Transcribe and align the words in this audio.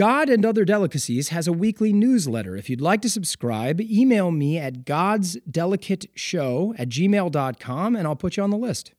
God 0.00 0.30
and 0.30 0.46
Other 0.46 0.64
Delicacies 0.64 1.28
has 1.28 1.46
a 1.46 1.52
weekly 1.52 1.92
newsletter. 1.92 2.56
If 2.56 2.70
you'd 2.70 2.80
like 2.80 3.02
to 3.02 3.10
subscribe, 3.10 3.82
email 3.82 4.30
me 4.30 4.56
at 4.56 4.86
godsdelicateshow 4.86 6.74
at 6.80 6.88
gmail.com 6.88 7.96
and 7.96 8.06
I'll 8.06 8.16
put 8.16 8.38
you 8.38 8.42
on 8.42 8.48
the 8.48 8.56
list. 8.56 8.94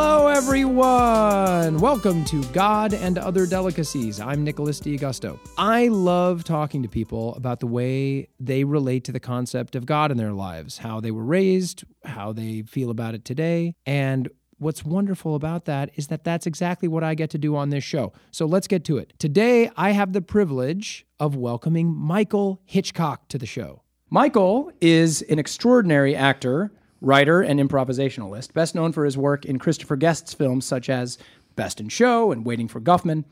Hello, 0.00 0.28
everyone. 0.28 1.80
Welcome 1.80 2.24
to 2.26 2.44
God 2.52 2.94
and 2.94 3.18
Other 3.18 3.46
Delicacies. 3.46 4.20
I'm 4.20 4.44
Nicholas 4.44 4.78
D'Agosto. 4.78 5.40
I 5.58 5.88
love 5.88 6.44
talking 6.44 6.84
to 6.84 6.88
people 6.88 7.34
about 7.34 7.58
the 7.58 7.66
way 7.66 8.28
they 8.38 8.62
relate 8.62 9.02
to 9.04 9.12
the 9.12 9.18
concept 9.18 9.74
of 9.74 9.86
God 9.86 10.12
in 10.12 10.16
their 10.16 10.32
lives, 10.32 10.78
how 10.78 11.00
they 11.00 11.10
were 11.10 11.24
raised, 11.24 11.82
how 12.04 12.32
they 12.32 12.62
feel 12.62 12.90
about 12.90 13.16
it 13.16 13.24
today, 13.24 13.74
and 13.84 14.28
What's 14.60 14.84
wonderful 14.84 15.34
about 15.34 15.64
that 15.64 15.90
is 15.94 16.08
that 16.08 16.24
that's 16.24 16.46
exactly 16.46 16.88
what 16.88 17.04
I 17.04 17.14
get 17.14 17.30
to 17.30 17.38
do 17.38 17.54
on 17.54 17.70
this 17.70 17.84
show. 17.84 18.12
So 18.32 18.44
let's 18.44 18.66
get 18.66 18.84
to 18.86 18.98
it. 18.98 19.14
Today, 19.18 19.70
I 19.76 19.90
have 19.90 20.12
the 20.12 20.20
privilege 20.20 21.06
of 21.20 21.36
welcoming 21.36 21.94
Michael 21.94 22.60
Hitchcock 22.64 23.28
to 23.28 23.38
the 23.38 23.46
show. 23.46 23.82
Michael 24.10 24.72
is 24.80 25.22
an 25.22 25.38
extraordinary 25.38 26.16
actor 26.16 26.72
writer 27.00 27.40
and 27.40 27.60
improvisationalist, 27.60 28.52
best 28.52 28.74
known 28.74 28.92
for 28.92 29.04
his 29.04 29.16
work 29.16 29.44
in 29.44 29.58
Christopher 29.58 29.96
Guest's 29.96 30.34
films 30.34 30.64
such 30.64 30.88
as 30.88 31.18
Best 31.56 31.80
in 31.80 31.88
Show 31.88 32.32
and 32.32 32.44
Waiting 32.44 32.68
for 32.68 32.80
Guffman. 32.80 33.24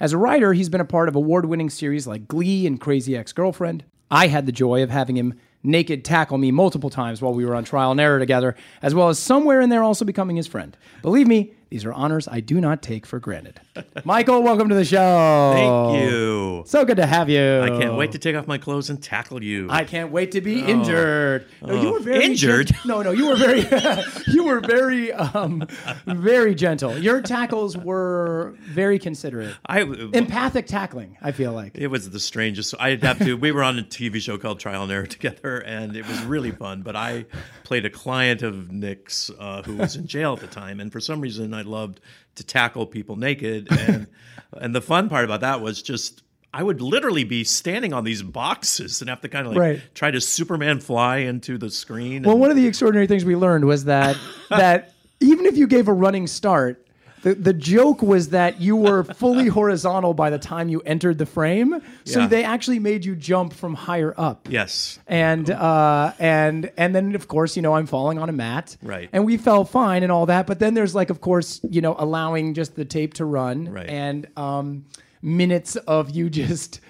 As 0.00 0.12
a 0.12 0.18
writer, 0.18 0.52
he's 0.52 0.68
been 0.68 0.80
a 0.80 0.84
part 0.84 1.08
of 1.08 1.16
award 1.16 1.46
winning 1.46 1.70
series 1.70 2.06
like 2.06 2.28
Glee 2.28 2.66
and 2.66 2.80
Crazy 2.80 3.16
Ex 3.16 3.32
Girlfriend. 3.32 3.84
I 4.10 4.26
had 4.26 4.46
the 4.46 4.52
joy 4.52 4.82
of 4.82 4.90
having 4.90 5.16
him 5.16 5.34
naked 5.62 6.04
tackle 6.04 6.38
me 6.38 6.50
multiple 6.50 6.90
times 6.90 7.22
while 7.22 7.32
we 7.32 7.44
were 7.44 7.54
on 7.54 7.64
trial 7.64 7.90
and 7.90 8.00
error 8.00 8.18
together, 8.18 8.54
as 8.82 8.94
well 8.94 9.08
as 9.08 9.18
somewhere 9.18 9.60
in 9.60 9.70
there 9.70 9.82
also 9.82 10.04
becoming 10.04 10.36
his 10.36 10.46
friend. 10.46 10.76
Believe 11.02 11.26
me, 11.26 11.54
these 11.74 11.84
are 11.84 11.92
honors 11.92 12.28
I 12.28 12.38
do 12.38 12.60
not 12.60 12.82
take 12.82 13.04
for 13.04 13.18
granted. 13.18 13.60
Michael, 14.04 14.44
welcome 14.44 14.68
to 14.68 14.76
the 14.76 14.84
show. 14.84 15.50
Thank 15.56 16.02
you. 16.08 16.62
So 16.66 16.84
good 16.84 16.98
to 16.98 17.06
have 17.06 17.28
you. 17.28 17.62
I 17.62 17.68
can't 17.70 17.96
wait 17.96 18.12
to 18.12 18.18
take 18.20 18.36
off 18.36 18.46
my 18.46 18.58
clothes 18.58 18.90
and 18.90 19.02
tackle 19.02 19.42
you. 19.42 19.66
I 19.68 19.82
can't 19.82 20.12
wait 20.12 20.30
to 20.32 20.40
be 20.40 20.60
injured. 20.62 21.46
No, 21.60 21.74
you 21.74 21.88
Oh. 21.88 21.92
were 21.94 21.98
very 21.98 22.24
Injured? 22.26 22.68
gen- 22.68 22.78
no, 22.84 23.02
no, 23.02 23.10
you 23.10 23.26
were 23.26 23.34
very, 23.34 23.66
you 24.28 24.44
were 24.44 24.60
very, 24.60 25.12
um, 25.12 25.66
very 26.06 26.54
gentle. 26.54 26.96
Your 26.96 27.20
tackles 27.20 27.76
were 27.76 28.54
very 28.60 29.00
considerate, 29.00 29.56
I, 29.66 29.80
empathic 29.80 30.66
tackling. 30.68 31.16
I 31.20 31.32
feel 31.32 31.52
like. 31.52 31.72
it 31.74 31.88
was 31.88 32.08
the 32.10 32.20
strangest. 32.20 32.72
I'd 32.78 33.02
have 33.02 33.18
to. 33.18 33.34
We 33.36 33.50
were 33.50 33.64
on 33.64 33.80
a 33.80 33.82
TV 33.82 34.20
show 34.20 34.38
called 34.38 34.60
Trial 34.60 34.84
and 34.84 34.92
Error 34.92 35.06
together, 35.06 35.58
and 35.58 35.96
it 35.96 36.06
was 36.06 36.22
really 36.22 36.52
fun. 36.52 36.82
But 36.82 36.94
I 36.94 37.26
played 37.64 37.84
a 37.84 37.90
client 37.90 38.42
of 38.42 38.70
Nick's 38.70 39.28
uh, 39.40 39.62
who 39.62 39.74
was 39.74 39.96
in 39.96 40.06
jail 40.06 40.34
at 40.34 40.38
the 40.40 40.46
time, 40.46 40.78
and 40.78 40.92
for 40.92 41.00
some 41.00 41.20
reason, 41.20 41.52
I 41.52 41.63
loved 41.64 42.00
to 42.36 42.44
tackle 42.44 42.86
people 42.86 43.16
naked. 43.16 43.68
And 43.70 44.06
and 44.52 44.74
the 44.74 44.80
fun 44.82 45.08
part 45.08 45.24
about 45.24 45.40
that 45.40 45.60
was 45.60 45.82
just. 45.82 46.22
I 46.56 46.62
would 46.62 46.80
literally 46.80 47.24
be 47.24 47.42
standing 47.42 47.92
on 47.92 48.04
these 48.04 48.22
boxes 48.22 49.00
and 49.00 49.10
have 49.10 49.20
to 49.22 49.28
kind 49.28 49.44
of 49.44 49.54
like 49.54 49.60
Right. 49.60 49.82
try 49.92 50.12
to 50.12 50.20
Superman 50.20 50.78
fly 50.78 51.16
into 51.16 51.58
the 51.58 51.68
screen. 51.68 52.22
Well, 52.22 52.34
and- 52.34 52.40
one 52.40 52.50
of 52.50 52.56
the 52.56 52.64
extraordinary 52.68 53.08
things 53.08 53.24
we 53.24 53.34
learned 53.34 53.64
was 53.64 53.86
that 53.86 54.16
that 54.50 54.92
even 55.18 55.46
if 55.46 55.56
you 55.56 55.66
gave 55.66 55.88
a 55.88 55.92
running 55.92 56.28
start, 56.28 56.83
the, 57.24 57.34
the 57.34 57.52
joke 57.52 58.00
was 58.02 58.28
that 58.28 58.60
you 58.60 58.76
were 58.76 59.02
fully 59.02 59.48
horizontal 59.58 60.14
by 60.14 60.30
the 60.30 60.38
time 60.38 60.68
you 60.68 60.80
entered 60.82 61.18
the 61.18 61.26
frame. 61.26 61.80
So 62.04 62.20
Yeah. 62.20 62.26
they 62.28 62.44
actually 62.44 62.78
made 62.78 63.04
you 63.04 63.16
jump 63.16 63.52
from 63.52 63.74
higher 63.74 64.14
up. 64.16 64.46
yes, 64.50 64.98
and 65.08 65.50
uh, 65.50 66.12
and 66.20 66.70
and 66.76 66.94
then 66.94 67.14
of 67.16 67.26
course 67.26 67.56
you 67.56 67.62
know 67.62 67.74
I'm 67.74 67.86
falling 67.86 68.18
on 68.18 68.28
a 68.28 68.32
mat, 68.32 68.76
Right. 68.82 69.08
And 69.12 69.24
we 69.24 69.36
felt 69.38 69.68
fine 69.70 70.02
and 70.02 70.12
all 70.12 70.26
that, 70.26 70.46
but 70.46 70.58
then 70.60 70.74
there's 70.74 70.94
like 70.94 71.10
of 71.10 71.20
course 71.20 71.60
you 71.68 71.80
know 71.80 71.96
allowing 71.98 72.54
just 72.54 72.76
the 72.76 72.84
tape 72.84 73.14
to 73.14 73.24
run, 73.24 73.68
Right. 73.72 73.88
And 73.88 74.26
um, 74.36 74.84
minutes 75.22 75.76
of 75.76 76.10
you 76.10 76.30
just 76.42 76.80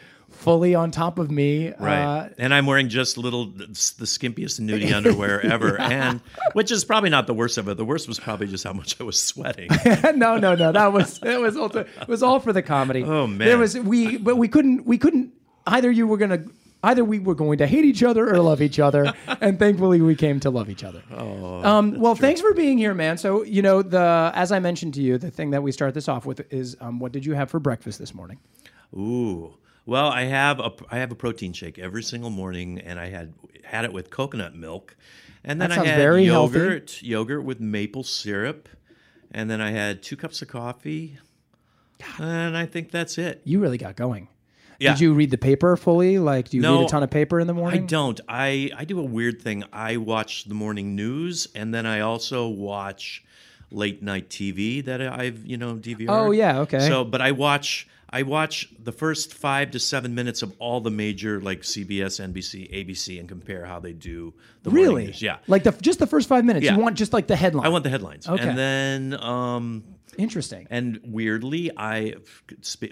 fully 0.45 0.75
on 0.75 0.91
top 0.91 1.19
of 1.19 1.31
me, 1.31 1.73
Right. 1.79 2.03
Uh, 2.03 2.29
and 2.39 2.53
I'm 2.53 2.67
wearing 2.67 2.89
just 2.89 3.17
little, 3.17 3.47
the 3.47 3.67
skimpiest 3.67 4.61
nudie 4.61 4.95
underwear 4.95 5.45
ever. 5.53 5.81
And 5.81 6.21
which 6.53 6.71
is 6.71 6.85
probably 6.85 7.11
not 7.11 7.27
the 7.27 7.35
worst 7.35 7.59
of 7.59 7.67
it. 7.69 7.77
The 7.77 7.85
worst 7.85 8.07
was 8.07 8.21
probably 8.21 8.47
just 8.47 8.63
how 8.63 8.73
much 8.73 9.01
I 9.01 9.05
was 9.05 9.21
sweating. 9.21 9.71
no, 10.15 10.37
no, 10.37 10.55
no. 10.55 10.71
That 10.71 10.93
was 10.93 11.19
it 11.23 11.41
was 11.41 11.57
all 11.57 11.75
it 11.77 11.89
was 12.07 12.23
all 12.23 12.41
for 12.41 12.53
the 12.53 12.63
comedy. 12.63 13.03
Oh, 13.03 13.27
man. 13.27 13.39
there 13.39 13.59
was 13.59 13.77
we, 13.79 14.19
but 14.19 14.37
we 14.37 14.47
couldn't 14.49 14.85
we 14.85 14.99
couldn't 14.99 15.33
either. 15.67 15.91
You 15.91 16.07
were 16.07 16.19
gonna 16.19 16.45
either 16.85 17.05
we 17.05 17.19
were 17.19 17.35
going 17.35 17.59
to 17.59 17.67
hate 17.67 17.85
each 17.85 18.03
other 18.03 18.29
or 18.29 18.39
love 18.41 18.61
each 18.61 18.79
other, 18.79 19.13
and 19.41 19.59
thankfully 19.59 20.01
we 20.03 20.15
came 20.15 20.39
to 20.41 20.51
love 20.51 20.69
each 20.69 20.85
other. 20.85 21.03
Oh, 21.11 21.65
um, 21.65 21.99
well, 21.99 22.15
thanks 22.15 22.43
for 22.43 22.53
being 22.53 22.77
here, 22.77 22.93
man. 22.95 23.17
So 23.17 23.43
you 23.43 23.63
know 23.63 23.83
the 23.83 24.31
as 24.35 24.53
I 24.53 24.59
mentioned 24.59 24.95
to 24.95 25.03
you, 25.03 25.17
the 25.19 25.31
thing 25.31 25.51
that 25.51 25.63
we 25.63 25.73
start 25.73 25.95
this 25.95 26.09
off 26.09 26.27
with 26.27 26.53
is 26.53 26.77
um, 26.81 26.99
what 27.01 27.13
did 27.13 27.25
you 27.25 27.33
have 27.33 27.51
for 27.51 27.59
breakfast 27.59 27.99
this 27.99 28.15
morning? 28.15 28.39
Ooh. 28.95 29.55
Well, 29.87 30.09
I 30.09 30.23
have 30.25 30.61
a 30.61 30.73
I 30.91 30.99
have 30.99 31.13
a 31.13 31.15
protein 31.15 31.53
shake 31.53 31.79
every 31.79 32.03
single 32.03 32.31
morning, 32.31 32.79
and 32.81 32.99
I 32.99 33.09
had 33.09 33.35
had 33.65 33.85
it 33.85 33.93
with 33.93 34.11
coconut 34.11 34.55
milk, 34.55 34.97
and 35.45 35.61
then 35.61 35.73
I 35.73 35.85
had 35.85 35.97
very 35.97 36.25
healthy. 36.27 36.59
yogurt, 36.59 37.03
yogurt 37.03 37.45
with 37.45 37.61
maple 37.61 38.03
syrup, 38.03 38.69
and 39.31 39.51
then 39.51 39.61
I 39.61 39.71
had 39.71 40.03
two 40.03 40.17
cups 40.17 40.41
of 40.43 40.49
coffee, 40.49 41.19
and 42.19 42.57
I 42.57 42.67
think 42.67 42.91
that's 42.91 43.19
it. 43.19 43.43
You 43.45 43.61
really 43.61 43.79
got 43.79 43.97
going. 43.97 44.29
Yeah. 44.79 44.93
Did 44.93 45.01
you 45.01 45.15
read 45.15 45.31
the 45.31 45.39
paper 45.39 45.77
fully? 45.77 46.19
Like, 46.19 46.49
do 46.49 46.57
you 46.57 46.63
read 46.63 46.87
a 46.87 46.89
ton 46.89 47.03
of 47.03 47.11
paper 47.11 47.39
in 47.39 47.47
the 47.47 47.55
morning? 47.55 47.83
I 47.83 47.87
don't. 47.87 48.21
I 48.29 48.71
I 48.77 48.85
do 48.85 48.99
a 48.99 49.05
weird 49.05 49.41
thing. 49.41 49.65
I 49.73 49.99
watch 49.99 50.45
the 50.45 50.55
morning 50.55 50.97
news, 50.97 51.47
and 51.55 51.73
then 51.75 51.87
I 51.87 52.01
also 52.01 52.49
watch 52.49 53.23
late 53.71 54.03
night 54.03 54.31
TV 54.31 54.85
that 54.85 55.01
I've 55.01 55.45
you 55.47 55.57
know 55.57 55.75
DVR. 55.75 56.07
Oh, 56.09 56.31
yeah, 56.31 56.61
okay. 56.61 56.89
So, 56.89 57.05
but 57.05 57.21
I 57.21 57.33
watch 57.33 57.89
I 58.15 58.23
watch 58.23 58.69
the 58.79 58.93
first 58.93 59.35
five 59.35 59.73
to 59.73 59.81
seven 59.81 60.15
minutes 60.15 60.43
of 60.43 60.55
all 60.61 60.81
the 60.81 60.91
major 60.91 61.41
like 61.41 61.63
CBS, 61.63 62.21
NBC, 62.33 62.73
ABC, 62.73 63.19
and 63.19 63.29
compare 63.29 63.65
how 63.67 63.81
they 63.81 63.93
do 63.93 64.33
the 64.63 64.71
morning 64.71 64.87
Really? 64.89 65.07
news. 65.07 65.21
Yeah. 65.21 65.39
Like 65.49 65.65
the 65.65 65.73
just 65.73 65.99
the 65.99 66.07
first 66.07 66.29
five 66.29 66.45
minutes. 66.45 66.65
Yeah. 66.65 66.77
You 66.77 66.81
want 66.81 66.97
just 66.97 67.13
like 67.13 67.27
the 67.27 67.35
headline. 67.35 67.67
I 67.67 67.71
want 67.71 67.83
the 67.83 67.91
headlines, 67.91 68.29
Okay. 68.29 68.41
and 68.49 68.57
then 68.57 69.21
um, 69.21 69.83
Interesting. 70.19 70.67
and 70.71 71.01
weirdly, 71.05 71.71
I 71.77 72.15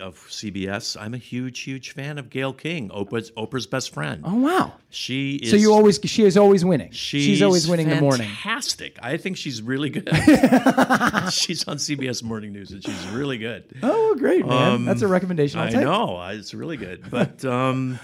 of 0.00 0.16
CBS, 0.28 1.00
I'm 1.00 1.15
a 1.15 1.19
huge, 1.19 1.60
huge 1.60 1.93
fan 1.93 2.19
of 2.19 2.31
Gayle 2.31 2.53
King, 2.53 2.88
Oprah's 2.91 3.31
Oprah's 3.33 3.66
best 3.66 3.93
friend. 3.94 4.22
Oh 4.25 4.34
wow. 4.37 4.72
She 4.91 5.37
is 5.37 5.50
So 5.50 5.56
you 5.56 5.72
always 5.72 5.99
she 6.05 6.25
is 6.25 6.37
always 6.37 6.65
winning. 6.65 6.91
She's, 6.93 7.41
always 7.43 7.69
winning 7.69 7.88
the 7.88 8.00
morning. 8.00 8.28
Fantastic. 8.28 8.99
I 9.03 9.16
think 9.16 9.37
she's 9.37 9.62
really 9.62 9.91
good. 9.91 10.09
she's 11.31 11.66
on 11.66 11.77
CBS 11.78 12.22
Morning 12.22 12.53
News 12.53 12.71
and 12.72 12.84
she's 12.84 13.06
really 13.09 13.38
good. 13.38 13.65
Oh, 13.82 14.15
great, 14.16 14.47
man. 14.47 14.84
That's 14.84 15.03
a 15.03 15.09
recommendation 15.09 15.61
I'll 15.61 15.65
Um, 15.69 15.71
I 15.71 15.72
take. 15.72 15.84
know. 15.84 16.22
It's 16.31 16.55
really 16.55 16.77
good. 16.77 17.11
But 17.11 17.44
um 17.47 17.99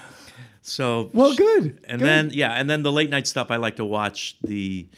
so 0.62 1.10
Well, 1.12 1.34
good. 1.34 1.80
And 1.88 1.98
good. 2.00 2.06
then 2.06 2.30
yeah, 2.32 2.52
and 2.52 2.68
then 2.68 2.82
the 2.82 2.92
late 2.92 3.10
night 3.10 3.26
stuff 3.26 3.50
I 3.50 3.56
like 3.56 3.76
to 3.76 3.84
watch 3.84 4.36
the 4.42 4.88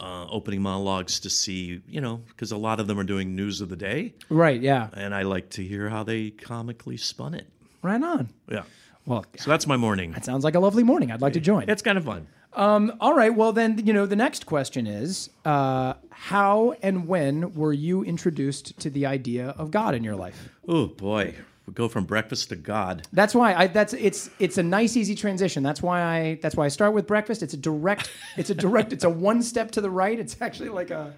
uh, 0.00 0.26
opening 0.30 0.62
monologues 0.62 1.20
to 1.20 1.30
see, 1.30 1.80
you 1.88 2.00
know, 2.00 2.22
because 2.28 2.52
a 2.52 2.56
lot 2.56 2.80
of 2.80 2.86
them 2.86 2.98
are 2.98 3.04
doing 3.04 3.34
news 3.34 3.60
of 3.60 3.68
the 3.68 3.76
day, 3.76 4.14
Right, 4.28 4.60
yeah. 4.60 4.88
and 4.94 5.14
I 5.14 5.22
like 5.22 5.50
to 5.50 5.62
hear 5.64 5.88
how 5.88 6.02
they 6.04 6.30
comically 6.30 6.96
spun 6.96 7.34
it. 7.34 7.46
Right 7.82 8.02
on. 8.02 8.28
Yeah. 8.50 8.62
Well, 9.06 9.24
So 9.36 9.50
that's 9.50 9.66
my 9.66 9.76
morning. 9.76 10.12
that 10.12 10.24
sounds 10.24 10.44
like 10.44 10.54
a 10.54 10.60
lovely 10.60 10.82
morning. 10.82 11.10
I'd 11.10 11.20
like 11.22 11.32
to 11.34 11.40
join. 11.40 11.68
It's 11.68 11.82
kind 11.82 11.96
of 11.98 12.04
fun. 12.04 12.26
All 12.54 13.14
right. 13.14 13.34
Well, 13.34 13.52
then, 13.52 13.86
you 13.86 13.92
know, 13.92 14.04
the 14.06 14.16
next 14.16 14.46
question 14.46 14.86
is 14.86 15.30
uh, 15.44 15.94
how 16.10 16.74
and 16.82 17.06
when 17.06 17.54
were 17.54 17.72
you 17.72 18.02
introduced 18.02 18.78
to 18.80 18.90
the 18.90 19.06
idea 19.06 19.50
of 19.56 19.70
God 19.70 19.94
in 19.94 20.02
your 20.04 20.16
life? 20.16 20.48
Oh 20.66 20.86
boy, 20.86 21.34
go 21.74 21.88
from 21.88 22.04
breakfast 22.04 22.48
to 22.50 22.56
God. 22.56 23.06
That's 23.12 23.34
why 23.34 23.54
I 23.54 23.66
that's 23.66 23.92
it's 23.94 24.30
it's 24.38 24.58
a 24.58 24.62
nice 24.62 24.96
easy 24.96 25.14
transition. 25.14 25.62
That's 25.62 25.82
why 25.82 26.02
I 26.02 26.38
that's 26.42 26.56
why 26.56 26.64
I 26.64 26.68
start 26.68 26.92
with 26.94 27.06
breakfast. 27.06 27.42
It's 27.42 27.54
a 27.54 27.58
direct 27.58 28.10
it's 28.36 28.50
a 28.50 28.54
direct 28.54 28.92
it's 28.92 29.04
a 29.04 29.10
one 29.10 29.42
step 29.42 29.70
to 29.72 29.80
the 29.80 29.90
right. 29.90 30.18
It's 30.18 30.36
actually 30.40 30.68
like 30.70 30.90
a 30.90 31.14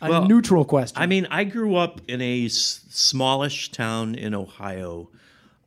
a 0.00 0.08
Well, 0.10 0.26
neutral 0.26 0.64
question. 0.64 1.00
I 1.00 1.06
mean, 1.06 1.26
I 1.30 1.44
grew 1.44 1.76
up 1.76 2.00
in 2.08 2.20
a 2.20 2.46
s- 2.46 2.80
smallish 2.90 3.70
town 3.70 4.16
in 4.16 4.34
Ohio 4.34 5.08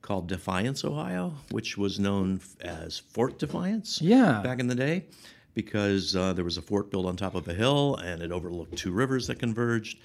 called 0.02 0.28
Defiance, 0.28 0.84
Ohio, 0.84 1.34
which 1.52 1.78
was 1.78 2.00
known 2.00 2.36
f- 2.36 2.56
as 2.62 3.00
Fort 3.00 3.40
Defiance. 3.40 4.02
Yeah. 4.02 4.42
Back 4.44 4.60
in 4.60 4.68
the 4.68 4.76
day, 4.76 5.06
because 5.54 6.16
uh, 6.18 6.34
there 6.34 6.44
was 6.44 6.58
a 6.58 6.62
fort 6.62 6.92
built 6.92 7.06
on 7.06 7.16
top 7.16 7.34
of 7.34 7.48
a 7.48 7.54
hill 7.54 7.96
and 8.04 8.22
it 8.22 8.32
overlooked 8.34 8.76
two 8.76 8.92
rivers 8.92 9.26
that 9.28 9.40
converged. 9.40 10.00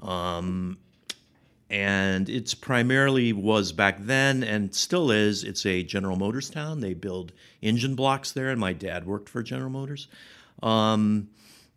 Um, 0.00 0.78
and 1.72 2.28
it's 2.28 2.52
primarily 2.52 3.32
was 3.32 3.72
back 3.72 3.96
then 3.98 4.44
and 4.44 4.74
still 4.74 5.10
is. 5.10 5.42
It's 5.42 5.64
a 5.64 5.82
General 5.82 6.16
Motors 6.16 6.50
town. 6.50 6.80
They 6.80 6.92
build 6.92 7.32
engine 7.62 7.94
blocks 7.94 8.30
there, 8.30 8.50
and 8.50 8.60
my 8.60 8.74
dad 8.74 9.06
worked 9.06 9.30
for 9.30 9.42
General 9.42 9.70
Motors. 9.70 10.06
Um, 10.62 11.30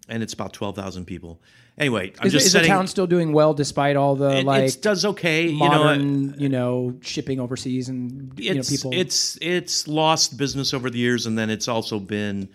and 0.10 0.22
it's 0.22 0.34
about 0.34 0.52
twelve 0.52 0.76
thousand 0.76 1.06
people. 1.06 1.40
Anyway, 1.78 2.14
I'm 2.20 2.28
Is, 2.28 2.34
just 2.34 2.46
is 2.48 2.54
the 2.54 2.64
town 2.64 2.88
still 2.88 3.08
doing 3.08 3.34
well 3.34 3.54
despite 3.54 3.96
all 3.96 4.16
the 4.16 4.40
it, 4.40 4.46
like 4.46 4.76
it 4.76 4.82
does 4.82 5.06
okay. 5.06 5.48
you 5.48 5.60
know, 5.60 5.68
modern, 5.68 6.40
you 6.40 6.50
know, 6.50 6.98
shipping 7.02 7.40
overseas 7.40 7.90
and 7.90 8.38
you 8.38 8.54
know 8.54 8.60
it's 8.60 8.70
people? 8.70 8.92
it's 8.94 9.38
it's 9.42 9.88
lost 9.88 10.38
business 10.38 10.74
over 10.74 10.90
the 10.90 11.00
years, 11.00 11.26
and 11.26 11.38
then 11.38 11.50
it's 11.50 11.70
also 11.70 12.00
been 12.00 12.50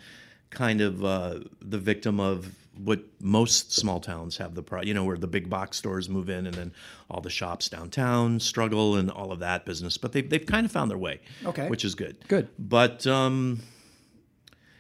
kind 0.51 0.83
of 0.83 1.05
uh, 1.05 1.41
the 1.63 1.79
victim 1.79 2.21
of 2.21 2.55
what 2.85 3.03
most 3.21 3.73
small 3.73 4.01
towns 4.01 4.37
have 4.39 4.55
the 4.55 4.63
pro. 4.63 4.83
You 4.83 4.95
know, 4.95 5.05
where 5.05 5.17
the 5.19 5.27
big 5.27 5.49
box 5.51 5.77
stores 5.77 6.09
move 6.09 6.29
in, 6.31 6.47
and 6.47 6.55
then 6.55 6.73
all 7.11 7.21
the 7.21 7.31
shops 7.31 7.69
downtown 7.69 8.41
struggle, 8.41 8.97
and 8.97 9.11
all 9.11 9.33
of 9.33 9.41
that 9.41 9.65
business. 9.67 9.99
But 9.99 10.13
they've 10.13 10.29
they've 10.29 10.47
kind 10.47 10.65
of 10.65 10.73
found 10.73 10.91
their 10.91 10.99
way, 10.99 11.21
Okay. 11.45 11.69
which 11.69 11.85
is 11.85 11.95
good. 11.95 12.17
Good. 12.29 12.49
But 12.59 13.07
um, 13.07 13.61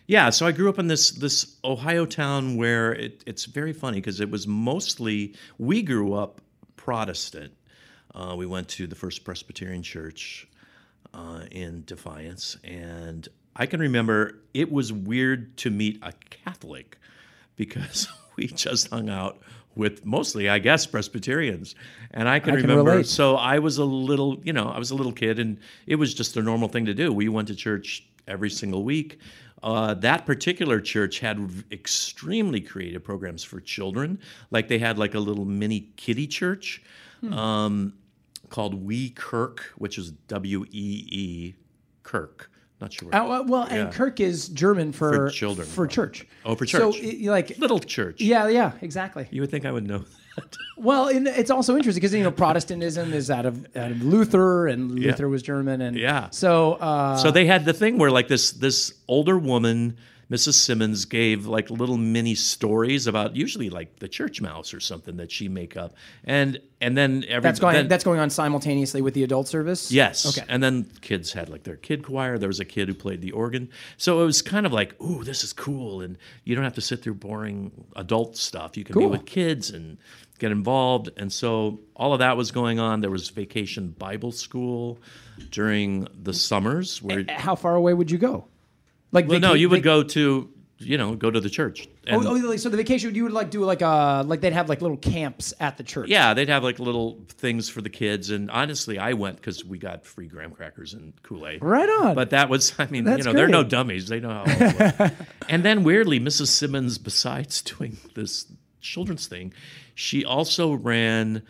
yeah, 0.06 0.30
so 0.30 0.46
I 0.46 0.52
grew 0.52 0.68
up 0.68 0.78
in 0.78 0.86
this 0.88 1.10
this 1.10 1.56
Ohio 1.64 2.04
town 2.06 2.56
where 2.56 2.92
it, 2.92 3.22
it's 3.26 3.44
very 3.44 3.72
funny 3.72 3.98
because 3.98 4.20
it 4.20 4.30
was 4.30 4.46
mostly 4.46 5.34
we 5.58 5.82
grew 5.82 6.14
up 6.14 6.40
Protestant. 6.76 7.52
Uh, 8.14 8.34
we 8.36 8.44
went 8.46 8.66
to 8.68 8.86
the 8.88 8.96
First 8.96 9.22
Presbyterian 9.24 9.82
Church 9.84 10.48
uh, 11.14 11.42
in 11.52 11.84
Defiance, 11.86 12.56
and 12.64 13.28
I 13.54 13.66
can 13.66 13.78
remember 13.78 14.40
it 14.52 14.72
was 14.72 14.92
weird 14.92 15.56
to 15.58 15.70
meet 15.70 15.98
a 16.02 16.12
Catholic 16.30 16.98
because 17.60 18.08
we 18.36 18.46
just 18.46 18.88
hung 18.90 19.08
out 19.10 19.38
with 19.76 20.04
mostly, 20.04 20.48
I 20.48 20.58
guess, 20.58 20.86
Presbyterians, 20.86 21.74
and 22.12 22.28
I 22.28 22.40
can 22.40 22.54
I 22.54 22.60
can 22.60 22.68
remember. 22.70 22.90
relate. 22.92 23.06
So 23.06 23.36
I 23.36 23.58
was 23.60 23.78
a 23.78 23.84
little, 23.84 24.40
you 24.42 24.52
know, 24.52 24.68
I 24.68 24.78
was 24.78 24.90
a 24.90 24.94
little 24.94 25.12
kid, 25.12 25.38
and 25.38 25.58
it 25.86 25.96
was 25.96 26.12
just 26.14 26.36
a 26.36 26.42
normal 26.42 26.68
thing 26.68 26.86
to 26.86 26.94
do. 26.94 27.12
We 27.12 27.28
went 27.28 27.48
to 27.48 27.54
church 27.54 28.04
every 28.26 28.50
single 28.50 28.82
week. 28.82 29.18
Uh, 29.62 29.92
that 29.94 30.24
particular 30.26 30.80
church 30.80 31.20
had 31.20 31.38
extremely 31.70 32.60
creative 32.60 33.04
programs 33.04 33.44
for 33.44 33.60
children. 33.60 34.18
Like 34.50 34.68
they 34.68 34.78
had 34.78 34.98
like 34.98 35.14
a 35.14 35.20
little 35.20 35.44
mini 35.44 35.80
kiddie 35.96 36.26
church 36.26 36.82
Hmm. 37.20 37.32
um, 37.34 37.92
called 38.48 38.72
Wee 38.74 39.10
Kirk, 39.10 39.72
which 39.76 39.98
is 39.98 40.10
W 40.28 40.64
E 40.70 41.06
E 41.12 41.54
Kirk. 42.02 42.49
Not 42.80 42.92
sure. 42.94 43.14
Uh, 43.14 43.26
well, 43.28 43.44
well, 43.44 43.62
and 43.64 43.92
Kirk 43.92 44.20
is 44.20 44.48
German 44.48 44.92
for, 44.92 45.12
For 45.12 45.30
children. 45.30 45.66
for 45.66 45.86
church. 45.86 46.26
Oh, 46.46 46.54
for 46.54 46.66
So, 46.66 46.92
church. 46.92 47.02
it- 47.02 47.22
like, 47.28 47.58
Little 47.58 47.78
church. 47.78 48.20
yeah, 48.20 48.48
yeah, 48.48 48.72
exactly. 48.80 49.28
You 49.30 49.42
would 49.42 49.50
think 49.50 49.66
I 49.66 49.72
would 49.72 49.86
know 49.86 49.98
that. 50.36 50.56
Well, 50.78 51.08
and 51.08 51.26
it's 51.28 51.50
also 51.50 51.76
interesting 51.76 52.00
because 52.00 52.14
you 52.14 52.22
know 52.22 52.30
Protestantism 52.30 53.12
is 53.12 53.30
out 53.30 53.44
of 53.44 53.66
out 53.76 53.90
of 53.90 54.02
Luther, 54.02 54.66
and 54.66 54.90
Luther 54.98 55.28
was 55.28 55.42
German, 55.42 55.82
and 55.82 55.94
Yeah. 55.94 56.30
So, 56.30 56.74
uh, 56.74 57.18
So 57.18 57.30
they 57.30 57.44
had 57.44 57.66
the 57.66 57.74
thing 57.74 57.98
where 57.98 58.10
like 58.10 58.28
this 58.28 58.52
this 58.52 58.94
older 59.06 59.36
woman, 59.36 59.98
Mrs. 60.30 60.54
Simmons, 60.54 61.04
gave 61.06 61.46
like 61.46 61.70
little 61.70 61.96
mini 61.96 62.34
stories 62.36 63.06
about 63.08 63.34
usually 63.34 63.68
like 63.68 63.98
the 63.98 64.06
church 64.08 64.40
mouse 64.40 64.72
or 64.72 64.78
something 64.78 65.16
that 65.16 65.30
she 65.32 65.48
make 65.48 65.76
up, 65.76 65.94
and 66.24 66.60
and 66.80 66.96
then 66.96 67.24
every 67.28 67.42
that's 67.42 67.58
going 67.58 67.74
then- 67.74 67.88
that's 67.88 68.04
going 68.04 68.20
on 68.20 68.30
simultaneously 68.30 69.02
with 69.02 69.14
the 69.14 69.24
adult 69.24 69.48
service. 69.48 69.90
Yes. 69.90 70.26
Okay. 70.38 70.46
And 70.48 70.62
then 70.62 70.86
kids 71.00 71.32
had 71.32 71.48
like 71.48 71.64
their 71.64 71.76
kid 71.76 72.04
choir. 72.04 72.38
There 72.38 72.48
was 72.48 72.60
a 72.60 72.64
kid 72.64 72.86
who 72.88 72.94
played 72.94 73.20
the 73.22 73.32
organ. 73.32 73.68
So 73.96 74.22
it 74.22 74.24
was 74.24 74.40
kind 74.40 74.66
of 74.66 74.72
like, 74.72 75.00
ooh, 75.02 75.24
this 75.24 75.42
is 75.42 75.52
cool. 75.52 76.00
And 76.00 76.16
you 76.44 76.54
don't 76.54 76.64
have 76.64 76.74
to 76.74 76.80
sit 76.80 77.02
through 77.02 77.14
boring 77.14 77.72
adult 77.96 78.36
stuff. 78.36 78.76
You 78.76 78.84
can 78.84 78.94
Cool. 78.94 79.02
be 79.08 79.10
with 79.18 79.26
kids 79.26 79.70
and 79.70 79.98
get 80.38 80.52
involved. 80.52 81.10
And 81.16 81.30
so 81.32 81.80
all 81.96 82.12
of 82.14 82.20
that 82.20 82.36
was 82.36 82.50
going 82.50 82.78
on. 82.78 83.00
There 83.00 83.10
was 83.10 83.28
vacation 83.28 83.90
Bible 83.98 84.32
school 84.32 84.98
during 85.50 86.06
the 86.22 86.32
summers 86.32 87.02
where 87.02 87.24
How 87.28 87.54
far 87.56 87.74
away 87.74 87.94
would 87.94 88.10
you 88.10 88.18
go? 88.18 88.46
Like, 89.12 89.28
well, 89.28 89.40
no, 89.40 89.54
you 89.54 89.68
would 89.68 89.82
go 89.82 90.02
to, 90.02 90.48
you 90.78 90.96
know, 90.96 91.14
go 91.14 91.30
to 91.30 91.40
the 91.40 91.50
church. 91.50 91.88
And 92.06 92.24
Oh, 92.24 92.30
oh, 92.30 92.48
like, 92.48 92.58
so 92.58 92.68
the 92.68 92.76
vacation 92.76 93.14
you 93.14 93.24
would 93.24 93.32
like 93.32 93.50
do 93.50 93.64
like 93.64 93.82
uh 93.82 94.24
like 94.26 94.40
they'd 94.40 94.52
have 94.52 94.68
like 94.68 94.80
little 94.80 94.96
camps 94.96 95.52
at 95.60 95.76
the 95.76 95.82
church. 95.82 96.08
yeah, 96.08 96.32
they'd 96.32 96.48
have 96.48 96.62
like 96.64 96.78
little 96.78 97.18
things 97.28 97.68
for 97.68 97.82
the 97.82 97.90
kids. 97.90 98.30
And 98.30 98.50
honestly, 98.50 98.98
I 98.98 99.12
went 99.12 99.36
because 99.36 99.64
we 99.64 99.78
got 99.78 100.06
free 100.06 100.26
graham 100.26 100.52
crackers 100.52 100.94
and 100.94 101.12
Kool 101.22 101.46
Aid. 101.46 101.62
Right 101.62 101.88
on. 101.88 102.14
But 102.14 102.30
that 102.30 102.48
was, 102.48 102.72
I 102.78 102.86
mean, 102.86 103.04
That's 103.04 103.18
you 103.18 103.24
know, 103.24 103.36
they're 103.36 103.48
no 103.48 103.62
dummies. 103.64 104.08
They 104.08 104.20
know 104.20 104.30
how. 104.30 104.44
It 104.46 105.00
works. 105.00 105.14
and 105.48 105.62
then 105.64 105.82
weirdly, 105.84 106.18
Mrs. 106.20 106.48
Simmons, 106.48 106.98
besides 106.98 107.60
doing 107.78 107.98
this 108.14 108.46
children's 108.80 109.26
thing, 109.26 109.52
she 109.94 110.24
also 110.24 110.72
ran 110.72 111.42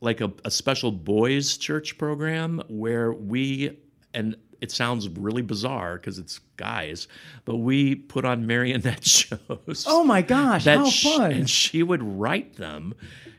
like 0.00 0.22
a, 0.22 0.32
a 0.46 0.50
special 0.50 0.90
boys' 0.92 1.58
church 1.58 1.98
program 1.98 2.62
where 2.68 3.12
we, 3.12 3.76
and 4.14 4.34
it 4.60 4.70
sounds 4.70 5.08
really 5.08 5.42
bizarre 5.42 5.96
because 5.96 6.18
it's 6.18 6.38
guys, 6.56 7.08
but 7.44 7.56
we 7.56 7.94
put 7.94 8.24
on 8.24 8.46
marionette 8.46 9.04
shows. 9.06 9.84
Oh 9.86 10.04
my 10.04 10.22
gosh, 10.22 10.64
how 10.64 10.88
sh- 10.88 11.04
fun! 11.04 11.32
and 11.32 11.50
she 11.50 11.82
would 11.82 12.02
write 12.02 12.56
them 12.56 12.94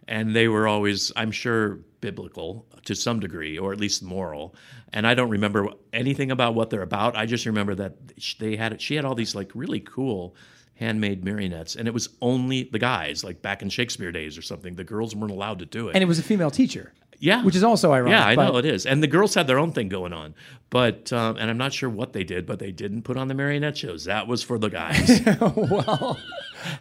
and 0.08 0.36
they 0.36 0.48
were 0.48 0.68
always 0.68 1.12
i'm 1.16 1.32
sure 1.32 1.80
biblical 2.02 2.66
to 2.84 2.96
some 2.96 3.20
degree 3.20 3.58
or 3.58 3.72
at 3.72 3.80
least 3.80 4.02
moral. 4.04 4.56
And 4.94 5.06
i 5.08 5.14
don't 5.14 5.30
remember 5.30 5.70
anything 5.94 6.32
about 6.32 6.56
what 6.56 6.70
they're 6.70 6.82
about. 6.82 7.16
I 7.16 7.26
just 7.26 7.46
remember 7.46 7.76
that 7.76 7.96
they 8.40 8.56
had 8.56 8.82
she 8.82 8.96
had 8.96 9.06
all 9.06 9.16
these 9.16 9.36
like 9.36 9.52
really 9.54 9.80
cool 9.80 10.36
handmade 10.76 11.24
marionettes 11.24 11.76
and 11.76 11.88
it 11.88 11.94
was 11.94 12.10
only 12.22 12.64
the 12.64 12.80
guys 12.80 13.24
like 13.24 13.42
back 13.44 13.62
in 13.62 13.70
shakespeare 13.70 14.12
days 14.12 14.36
or 14.36 14.42
something 14.42 14.74
the 14.76 14.84
girls 14.84 15.16
weren't 15.16 15.32
allowed 15.32 15.60
to 15.60 15.66
do 15.66 15.90
it. 15.90 15.96
And 15.96 16.04
it 16.04 16.08
was 16.08 16.18
a 16.18 16.24
female 16.24 16.50
teacher, 16.50 16.92
yeah 17.22 17.44
which 17.46 17.56
is 17.56 17.64
also 17.64 17.94
ironic. 17.94 18.12
yeah, 18.12 18.26
I 18.26 18.36
know 18.36 18.58
it 18.58 18.66
is, 18.66 18.86
and 18.86 19.02
the 19.02 19.08
girls 19.08 19.34
had 19.34 19.48
their 19.48 19.60
own 19.60 19.72
thing 19.72 19.88
going 19.88 20.12
on, 20.14 20.36
but 20.70 21.14
um, 21.14 21.38
and 21.38 21.50
I'm 21.50 21.58
not 21.58 21.72
sure 21.72 21.90
what 21.90 22.12
they 22.14 22.24
did, 22.24 22.46
but 22.46 22.60
they 22.60 22.72
didn't 22.72 23.04
put 23.04 23.16
on 23.16 23.28
the 23.30 23.34
marionette 23.34 23.78
shows. 23.78 24.06
That 24.06 24.28
was 24.28 24.44
for 24.44 24.58
the 24.58 24.70
guys. 24.70 25.22
well, 25.56 26.20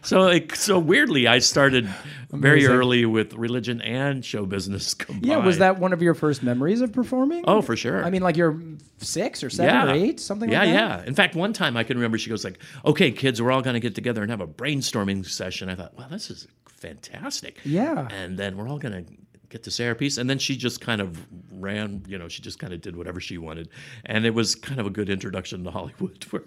So, 0.03 0.19
like, 0.21 0.55
so 0.55 0.77
weirdly, 0.77 1.27
I 1.27 1.39
started 1.39 1.89
very 2.31 2.67
early 2.67 3.05
with 3.05 3.33
religion 3.33 3.81
and 3.81 4.23
show 4.23 4.45
business 4.45 4.93
combined. 5.03 5.25
yeah, 5.25 5.37
was 5.37 5.57
that 5.57 5.79
one 5.79 5.91
of 5.93 6.01
your 6.03 6.13
first 6.13 6.43
memories 6.43 6.81
of 6.81 6.93
performing? 6.93 7.43
Oh, 7.47 7.61
for 7.63 7.75
sure. 7.75 8.03
I 8.05 8.09
mean, 8.11 8.21
like 8.21 8.37
you're 8.37 8.61
six 8.99 9.43
or 9.43 9.49
seven 9.49 9.73
yeah, 9.73 9.91
or 9.91 9.95
eight, 9.95 10.19
something 10.19 10.49
yeah, 10.51 10.59
like 10.59 10.69
that. 10.69 10.99
yeah. 11.01 11.07
In 11.07 11.15
fact, 11.15 11.35
one 11.35 11.51
time 11.53 11.75
I 11.77 11.83
can 11.83 11.97
remember 11.97 12.17
she 12.19 12.29
goes 12.29 12.43
like, 12.43 12.59
"Okay, 12.85 13.11
kids, 13.11 13.41
we're 13.41 13.51
all 13.51 13.61
going 13.63 13.73
to 13.73 13.79
get 13.79 13.95
together 13.95 14.21
and 14.21 14.29
have 14.29 14.41
a 14.41 14.47
brainstorming 14.47 15.25
session." 15.25 15.67
I 15.69 15.75
thought, 15.75 15.97
"Wow, 15.97 16.07
this 16.09 16.29
is 16.29 16.47
fantastic." 16.67 17.57
Yeah. 17.65 18.07
And 18.11 18.37
then 18.37 18.57
we're 18.57 18.67
all 18.67 18.77
going 18.79 19.05
to 19.05 19.11
get 19.51 19.63
to 19.63 19.71
say 19.71 19.87
our 19.87 19.95
piece, 19.95 20.17
and 20.17 20.29
then 20.29 20.39
she 20.39 20.55
just 20.57 20.81
kind 20.81 21.01
of 21.01 21.19
ran. 21.53 22.03
You 22.07 22.17
know, 22.17 22.27
she 22.27 22.41
just 22.41 22.57
kind 22.57 22.73
of 22.73 22.81
did 22.81 22.95
whatever 22.95 23.19
she 23.19 23.37
wanted, 23.37 23.69
and 24.05 24.25
it 24.25 24.33
was 24.33 24.55
kind 24.55 24.79
of 24.79 24.87
a 24.87 24.89
good 24.89 25.09
introduction 25.09 25.63
to 25.65 25.71
Hollywood, 25.71 26.23
where 26.31 26.43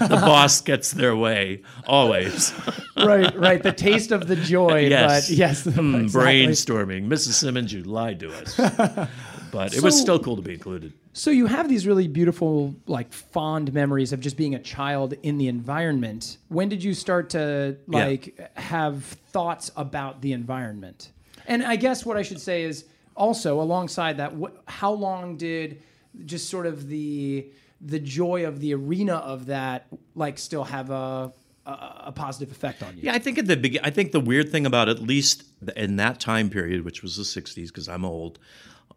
the 0.00 0.08
boss 0.08 0.60
gets 0.60 0.90
their 0.92 1.16
way 1.16 1.62
always. 1.86 2.52
right, 2.96 3.34
right. 3.38 3.62
The 3.62 3.72
taste 3.72 4.10
of 4.12 4.26
the 4.26 4.36
joy. 4.36 4.86
Yes. 4.88 5.28
But 5.28 5.36
yes. 5.36 5.64
Hmm, 5.64 5.94
exactly. 5.94 6.46
brainstorming. 6.46 7.06
Mrs. 7.06 7.34
Simmons, 7.34 7.72
you 7.72 7.82
lied 7.84 8.20
to 8.20 8.32
us. 8.34 9.08
But 9.52 9.74
it 9.76 9.82
was 9.82 10.00
still 10.00 10.18
cool 10.18 10.36
to 10.36 10.42
be 10.42 10.54
included. 10.54 10.94
So 11.12 11.30
you 11.30 11.44
have 11.46 11.68
these 11.68 11.86
really 11.86 12.08
beautiful, 12.08 12.74
like 12.86 13.12
fond 13.12 13.72
memories 13.74 14.12
of 14.14 14.20
just 14.20 14.36
being 14.38 14.54
a 14.54 14.58
child 14.58 15.12
in 15.22 15.36
the 15.36 15.46
environment. 15.46 16.38
When 16.48 16.70
did 16.70 16.82
you 16.82 16.94
start 16.94 17.28
to 17.30 17.76
Yeah. 17.88 18.06
like 18.06 18.50
have 18.56 19.04
thoughts 19.04 19.70
about 19.76 20.22
the 20.22 20.32
environment? 20.32 21.12
And 21.46 21.62
I 21.62 21.76
guess 21.76 22.04
what 22.06 22.16
I 22.16 22.22
should 22.22 22.40
say 22.40 22.62
is 22.62 22.84
also 23.16 23.60
alongside 23.60 24.16
that, 24.18 24.34
what, 24.34 24.62
how 24.66 24.92
long 24.92 25.36
did 25.36 25.82
just 26.24 26.48
sort 26.50 26.66
of 26.66 26.88
the 26.88 27.46
the 27.84 27.98
joy 27.98 28.46
of 28.46 28.60
the 28.60 28.74
arena 28.74 29.14
of 29.16 29.46
that 29.46 29.86
like 30.14 30.38
still 30.38 30.64
have 30.64 30.90
a 30.90 31.32
a, 31.66 31.70
a 32.06 32.12
positive 32.14 32.50
effect 32.52 32.82
on 32.82 32.96
you? 32.96 33.02
Yeah, 33.04 33.14
I 33.14 33.18
think 33.18 33.38
at 33.38 33.46
the 33.46 33.56
begin, 33.56 33.80
I 33.84 33.90
think 33.90 34.12
the 34.12 34.20
weird 34.20 34.50
thing 34.50 34.66
about 34.66 34.88
at 34.88 35.00
least 35.00 35.44
in 35.76 35.96
that 35.96 36.20
time 36.20 36.50
period, 36.50 36.84
which 36.84 37.02
was 37.02 37.16
the 37.16 37.22
'60s, 37.22 37.68
because 37.68 37.88
I'm 37.88 38.04
old, 38.04 38.38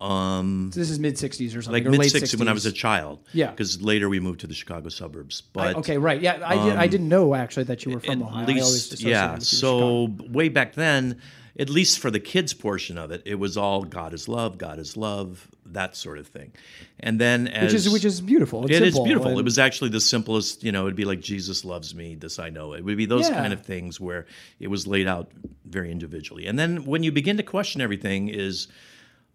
um, 0.02 0.72
So 0.74 0.80
this 0.80 0.90
is 0.90 1.00
mid 1.00 1.16
'60s 1.16 1.56
or 1.58 1.62
something, 1.62 1.84
like 1.84 1.86
or 1.86 1.92
mid 1.98 2.02
'60s 2.02 2.38
when 2.38 2.48
I 2.48 2.54
was 2.54 2.66
a 2.66 2.72
child. 2.72 3.20
Yeah. 3.34 3.52
Because 3.52 3.82
later 3.82 4.10
we 4.10 4.20
moved 4.20 4.42
to 4.42 4.48
the 4.48 4.54
Chicago 4.54 4.90
suburbs. 4.90 5.44
I- 5.46 5.50
But 5.54 5.76
okay, 5.78 5.98
right. 5.98 6.20
Yeah, 6.22 6.42
I, 6.46 6.56
did, 6.56 6.76
I 6.78 6.88
didn't 6.88 7.10
know 7.10 7.34
actually 7.36 7.64
that 7.66 7.86
you 7.86 7.94
were 7.94 8.00
from 8.00 8.22
Ohio. 8.24 8.44
I 8.44 8.46
least, 8.46 9.00
yeah. 9.02 9.34
with 9.36 9.48
Chicago. 9.48 10.08
So 10.10 10.28
way 10.30 10.50
back 10.50 10.74
then, 10.74 11.22
at 11.58 11.70
least 11.70 12.00
for 12.00 12.12
the 12.12 12.20
kids 12.20 12.54
portion 12.54 12.98
of 12.98 13.12
it, 13.12 13.22
it 13.26 13.36
was 13.36 13.56
all 13.58 13.84
God 13.84 14.14
is 14.14 14.28
love, 14.28 14.58
God 14.58 14.78
is 14.80 14.98
love, 14.98 15.48
that 15.66 15.96
sort 15.96 16.18
of 16.18 16.28
thing. 16.28 16.52
And 17.00 17.20
then 17.20 17.48
as 17.48 17.72
which 17.72 17.74
is 17.74 17.90
which 17.90 18.06
is 18.06 18.22
beautiful. 18.22 18.66
It's 18.66 18.76
It 18.76 18.82
is 18.84 18.94
simple 18.94 19.06
beautiful. 19.06 19.32
and- 19.32 19.40
It 19.40 19.44
was 19.46 19.58
actually 19.58 19.90
the 19.90 20.02
simplest, 20.02 20.64
you 20.64 20.72
know, 20.72 20.84
it'd 20.86 20.96
be 20.96 21.06
like 21.06 21.22
Jesus 21.22 21.64
loves 21.66 21.96
me, 21.96 22.16
this 22.16 22.40
I 22.40 22.50
know. 22.50 22.74
It 22.74 22.84
would 22.84 22.98
be 22.98 23.06
those 23.06 23.30
Yeah. 23.30 23.36
kind 23.36 23.54
of 23.54 23.66
things 23.66 24.00
where 24.00 24.26
it 24.60 24.68
was 24.68 24.86
laid 24.86 25.08
out 25.08 25.32
very 25.66 25.92
individually. 25.92 26.46
And 26.46 26.60
then 26.60 26.86
when 26.86 27.04
you 27.04 27.12
begin 27.12 27.38
to 27.38 27.44
question 27.44 27.82
everything 27.82 28.28
is 28.30 28.68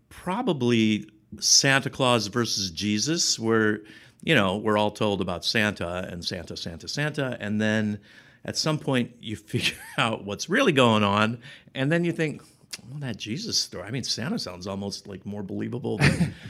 probably 0.09 1.07
Santa 1.39 1.89
Claus 1.91 2.27
versus 2.27 2.71
Jesus, 2.71 3.39
where, 3.39 3.81
you 4.23 4.35
know, 4.35 4.57
we're 4.57 4.77
all 4.77 4.91
told 4.91 5.21
about 5.21 5.45
Santa 5.45 6.09
and 6.11 6.25
Santa, 6.25 6.57
Santa, 6.57 6.89
Santa. 6.89 7.37
And 7.41 7.61
then 7.61 7.99
at 8.44 8.56
some 8.56 8.78
point 8.78 9.12
you 9.20 9.37
figure 9.52 9.76
out 9.99 10.25
what's 10.25 10.49
really 10.49 10.73
going 10.73 11.02
on. 11.04 11.38
And 11.75 11.90
then 11.90 12.04
you 12.04 12.12
think, 12.12 12.42
well, 12.88 13.00
that 13.00 13.16
Jesus 13.16 13.59
story. 13.59 13.85
I 13.85 13.90
mean, 13.90 14.04
Santa 14.04 14.38
sounds 14.38 14.66
almost 14.66 15.06
like 15.06 15.25
more 15.26 15.42
believable 15.42 15.99
than, 15.99 16.35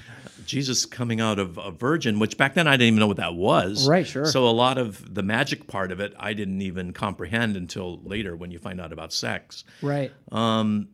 Jesus 0.47 0.87
coming 0.87 1.21
out 1.21 1.39
of 1.39 1.59
a 1.59 1.71
virgin, 1.71 2.19
which 2.19 2.37
back 2.37 2.55
then 2.55 2.67
I 2.67 2.73
didn't 2.73 2.89
even 2.89 2.99
know 3.01 3.07
what 3.07 3.19
that 3.19 3.35
was. 3.35 3.87
Right, 3.87 4.07
sure. 4.07 4.25
So 4.25 4.49
a 4.49 4.51
lot 4.51 4.79
of 4.79 5.15
the 5.15 5.23
magic 5.23 5.67
part 5.67 5.93
of 5.93 6.01
it 6.01 6.15
I 6.19 6.33
didn't 6.33 6.63
even 6.63 6.93
comprehend 6.93 7.57
until 7.57 8.01
later 8.03 8.35
when 8.37 8.51
you 8.51 8.59
find 8.59 8.81
out 8.81 8.93
about 8.93 9.13
sex. 9.13 9.65
Right. 9.83 10.11
Um, 10.33 10.89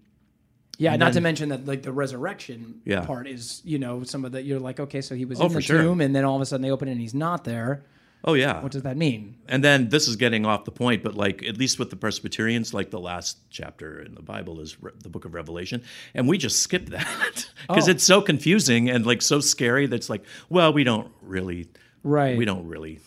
yeah, 0.79 0.97
not 0.97 1.15
to 1.15 1.21
mention 1.23 1.49
that 1.51 1.65
like 1.65 1.83
the 1.83 1.93
resurrection 1.93 2.83
Yeah. 2.85 3.05
part 3.07 3.27
is, 3.27 3.63
you 3.65 3.79
know, 3.79 4.03
some 4.03 4.25
of 4.27 4.33
the 4.33 4.43
you're 4.43 4.61
like, 4.61 4.79
okay, 4.79 5.01
so 5.01 5.15
he 5.15 5.25
was 5.25 5.41
Oh, 5.41 5.47
in 5.47 5.53
the 5.55 5.61
sure. 5.63 5.81
tomb, 5.81 6.01
and 6.03 6.15
then 6.15 6.25
all 6.25 6.37
of 6.37 6.43
a 6.43 6.47
sudden 6.47 6.63
they 6.63 6.71
open 6.71 6.89
it 6.89 6.93
and 6.93 7.01
he's 7.01 7.15
not 7.15 7.45
there. 7.45 7.85
Oh 8.29 8.35
yeah. 8.35 8.61
What 8.63 8.73
does 8.73 8.83
that 8.83 8.97
mean? 8.97 9.37
and 9.49 9.63
then 9.63 9.89
this 9.89 10.09
is 10.09 10.17
getting 10.17 10.45
off 10.45 10.65
the 10.65 10.73
point, 10.73 11.05
but 11.05 11.15
like 11.15 11.45
at 11.45 11.57
least 11.57 11.79
with 11.79 11.91
the 11.91 11.97
Presbyterians, 11.97 12.75
like 12.75 12.91
the 12.91 12.99
last 12.99 13.39
chapter 13.51 14.01
in 14.01 14.15
the 14.17 14.23
Bible 14.23 14.61
is 14.61 14.83
Re- 14.83 14.91
the 15.03 15.09
Book 15.09 15.25
of 15.25 15.35
Revelation, 15.35 15.83
and 16.15 16.27
we 16.29 16.37
just 16.39 16.61
skip 16.61 16.87
that 16.91 17.49
because 17.69 17.89
Oh. 17.89 17.93
it's 17.93 18.03
so 18.05 18.21
confusing 18.21 18.91
and 18.91 19.07
like 19.07 19.23
so 19.23 19.39
scary 19.41 19.87
that 19.87 19.95
it's 19.97 20.11
like, 20.11 20.25
well, 20.49 20.73
we 20.73 20.83
don't 20.85 21.11
really, 21.23 21.69
Right. 22.03 22.37
we 22.37 22.45
don't 22.45 22.67
really 22.67 22.99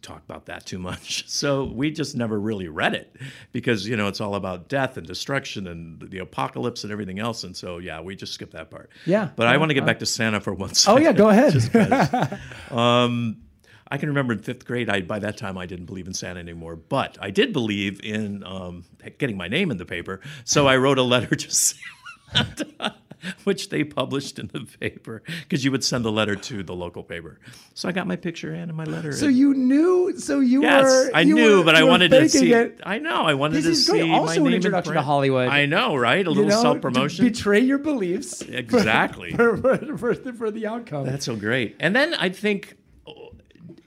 talk 0.00 0.22
about 0.28 0.46
that 0.46 0.64
too 0.64 0.78
much. 0.78 1.24
So 1.38 1.64
we 1.64 1.90
just 1.90 2.16
never 2.16 2.38
really 2.40 2.68
read 2.68 2.94
it 2.94 3.14
because 3.52 3.86
you 3.88 3.96
know 3.96 4.06
it's 4.06 4.20
all 4.20 4.36
about 4.36 4.68
death 4.68 4.96
and 4.96 5.04
destruction 5.06 5.66
and 5.66 6.00
the 6.10 6.18
apocalypse 6.18 6.84
and 6.84 6.92
everything 6.92 7.18
else. 7.18 7.42
And 7.44 7.56
so 7.56 7.78
yeah, 7.78 8.00
we 8.00 8.14
just 8.14 8.32
skip 8.32 8.52
that 8.52 8.70
part. 8.70 8.90
Yeah. 9.06 9.30
But 9.34 9.48
I 9.48 9.56
want 9.56 9.70
to 9.70 9.74
get 9.74 9.82
uh, 9.82 9.86
back 9.86 9.98
to 9.98 10.06
Santa 10.06 10.40
for 10.40 10.54
one 10.54 10.70
Oh 10.70 10.72
second. 10.74 11.02
yeah, 11.02 11.12
go 11.12 11.28
ahead. 11.30 12.40
I 13.90 13.96
can 13.98 14.08
remember 14.08 14.32
in 14.34 14.40
fifth 14.40 14.66
grade, 14.66 14.88
I 14.90 15.00
by 15.00 15.18
that 15.20 15.36
time 15.36 15.56
I 15.58 15.66
didn't 15.66 15.86
believe 15.86 16.06
in 16.06 16.14
Santa 16.14 16.40
anymore, 16.40 16.76
but 16.76 17.16
I 17.20 17.30
did 17.30 17.52
believe 17.52 18.00
in 18.04 18.44
um, 18.44 18.84
getting 19.18 19.36
my 19.36 19.48
name 19.48 19.70
in 19.70 19.76
the 19.78 19.86
paper. 19.86 20.20
So 20.44 20.66
I 20.66 20.76
wrote 20.76 20.98
a 20.98 21.02
letter 21.02 21.34
to 21.34 21.50
Santa, 21.50 22.94
which 23.44 23.70
they 23.70 23.84
published 23.84 24.38
in 24.38 24.48
the 24.52 24.60
paper 24.78 25.22
because 25.42 25.64
you 25.64 25.70
would 25.72 25.82
send 25.82 26.04
the 26.04 26.12
letter 26.12 26.36
to 26.36 26.62
the 26.62 26.74
local 26.74 27.02
paper. 27.02 27.38
So 27.74 27.88
I 27.88 27.92
got 27.92 28.06
my 28.06 28.16
picture 28.16 28.52
in 28.54 28.62
and 28.68 28.74
my 28.76 28.84
letter. 28.84 29.12
so 29.12 29.26
you 29.26 29.54
knew, 29.54 30.14
so 30.18 30.40
you 30.40 30.62
yes, 30.62 30.84
were. 30.84 31.10
I 31.14 31.22
you 31.22 31.34
knew, 31.34 31.58
were- 31.58 31.64
but 31.64 31.74
I 31.74 31.84
wanted 31.84 32.10
to 32.10 32.28
see. 32.28 32.52
It. 32.52 32.80
I 32.84 32.98
know, 32.98 33.22
I 33.22 33.34
wanted 33.34 33.56
This 33.56 33.64
to 33.64 33.70
is 33.70 33.86
see 33.86 33.92
great. 34.00 34.10
Also 34.10 34.26
my 34.26 34.34
an 34.34 34.42
name 34.42 34.46
in 34.48 34.52
introduction 34.56 34.94
to. 34.94 35.02
Hollywood. 35.02 35.48
I 35.48 35.66
know, 35.66 35.96
right? 35.96 36.26
A 36.26 36.30
You 36.30 36.36
little 36.36 36.50
know, 36.50 36.60
self 36.62 36.80
promotion. 36.80 37.24
Betray 37.24 37.60
your 37.60 37.78
beliefs. 37.78 38.42
Exactly. 38.42 39.32
For, 39.32 39.56
for, 39.96 40.14
for, 40.14 40.32
for 40.34 40.50
the 40.50 40.66
outcome. 40.66 41.06
That's 41.06 41.24
so 41.24 41.36
great. 41.36 41.76
And 41.80 41.94
then 41.96 42.14
I 42.14 42.28
think 42.28 42.76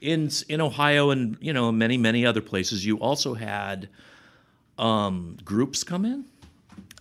in 0.02 0.30
in 0.48 0.60
Ohio 0.60 1.10
and 1.10 1.38
you 1.40 1.52
know 1.52 1.72
many 1.72 1.96
many 1.96 2.26
other 2.26 2.42
places, 2.42 2.84
you 2.84 2.98
also 2.98 3.34
had 3.34 3.88
um, 4.78 5.36
groups 5.44 5.84
come 5.84 6.04
in, 6.04 6.24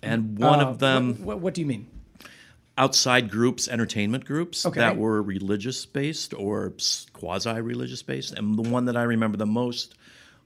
and 0.03 0.37
one 0.37 0.59
Uh, 0.59 0.69
of 0.69 0.79
them 0.79 1.23
What, 1.23 1.39
what, 1.39 1.53
do 1.53 1.61
you 1.61 1.67
mean? 1.67 1.87
outside 2.77 3.29
groups, 3.29 3.67
entertainment 3.67 4.25
groups 4.25 4.65
Okay. 4.65 4.79
that 4.79 4.97
were 4.97 5.21
religious 5.21 5.85
based 5.85 6.33
or 6.33 6.73
quasi 7.13 7.59
religious 7.61 8.01
based, 8.03 8.33
and 8.33 8.57
the 8.57 8.69
one 8.69 8.85
that 8.85 8.95
I 8.95 9.03
remember 9.03 9.37
the 9.37 9.45
most 9.45 9.95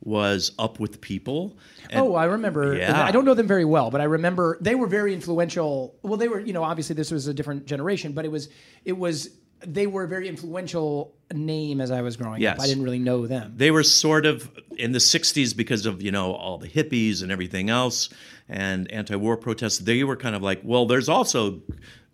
was 0.03 0.51
Up 0.59 0.79
with 0.79 1.01
People. 1.01 1.57
And 1.89 1.99
oh, 2.01 2.15
I 2.15 2.25
remember. 2.25 2.75
Yeah. 2.75 3.03
I 3.03 3.11
don't 3.11 3.25
know 3.25 3.33
them 3.33 3.47
very 3.47 3.65
well, 3.65 3.89
but 3.89 4.01
I 4.01 4.05
remember 4.05 4.57
they 4.61 4.75
were 4.75 4.87
very 4.87 5.13
influential. 5.13 5.95
Well, 6.03 6.17
they 6.17 6.27
were, 6.27 6.39
you 6.39 6.53
know, 6.53 6.63
obviously 6.63 6.95
this 6.95 7.11
was 7.11 7.27
a 7.27 7.33
different 7.33 7.65
generation, 7.65 8.13
but 8.13 8.25
it 8.25 8.31
was, 8.31 8.49
it 8.83 8.97
was, 8.97 9.29
they 9.65 9.87
were 9.87 10.03
a 10.03 10.07
very 10.07 10.27
influential 10.27 11.13
name 11.33 11.81
as 11.81 11.89
I 11.91 12.01
was 12.01 12.17
growing 12.17 12.41
Yes. 12.41 12.57
up. 12.57 12.63
I 12.63 12.67
didn't 12.67 12.83
really 12.83 12.99
know 12.99 13.25
them. 13.27 13.53
they 13.55 13.71
were 13.71 13.83
sort 13.83 14.25
of 14.25 14.51
in 14.77 14.91
the 14.91 14.99
60s 14.99 15.55
because 15.55 15.85
of 15.85 16.01
you 16.01 16.11
know 16.11 16.33
all 16.33 16.57
the 16.57 16.67
hippies 16.67 17.23
and 17.23 17.31
everything 17.31 17.69
else 17.69 18.09
and 18.49 18.91
anti-war 18.91 19.37
protests 19.37 19.79
they 19.79 20.03
were 20.03 20.15
kind 20.17 20.35
of 20.35 20.41
like 20.43 20.59
well 20.63 20.85
there's 20.85 21.09
also 21.09 21.61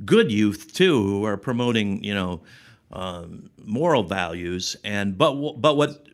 good 0.05 0.31
youth 0.31 0.74
too 0.74 1.01
who 1.03 1.25
are 1.25 1.36
promoting 1.38 2.01
you 2.03 2.13
know 2.13 2.41
um, 2.93 3.50
moral 3.65 4.03
values 4.03 4.75
and 4.83 5.17
but 5.17 5.33
but 5.60 5.75
what 5.75 6.05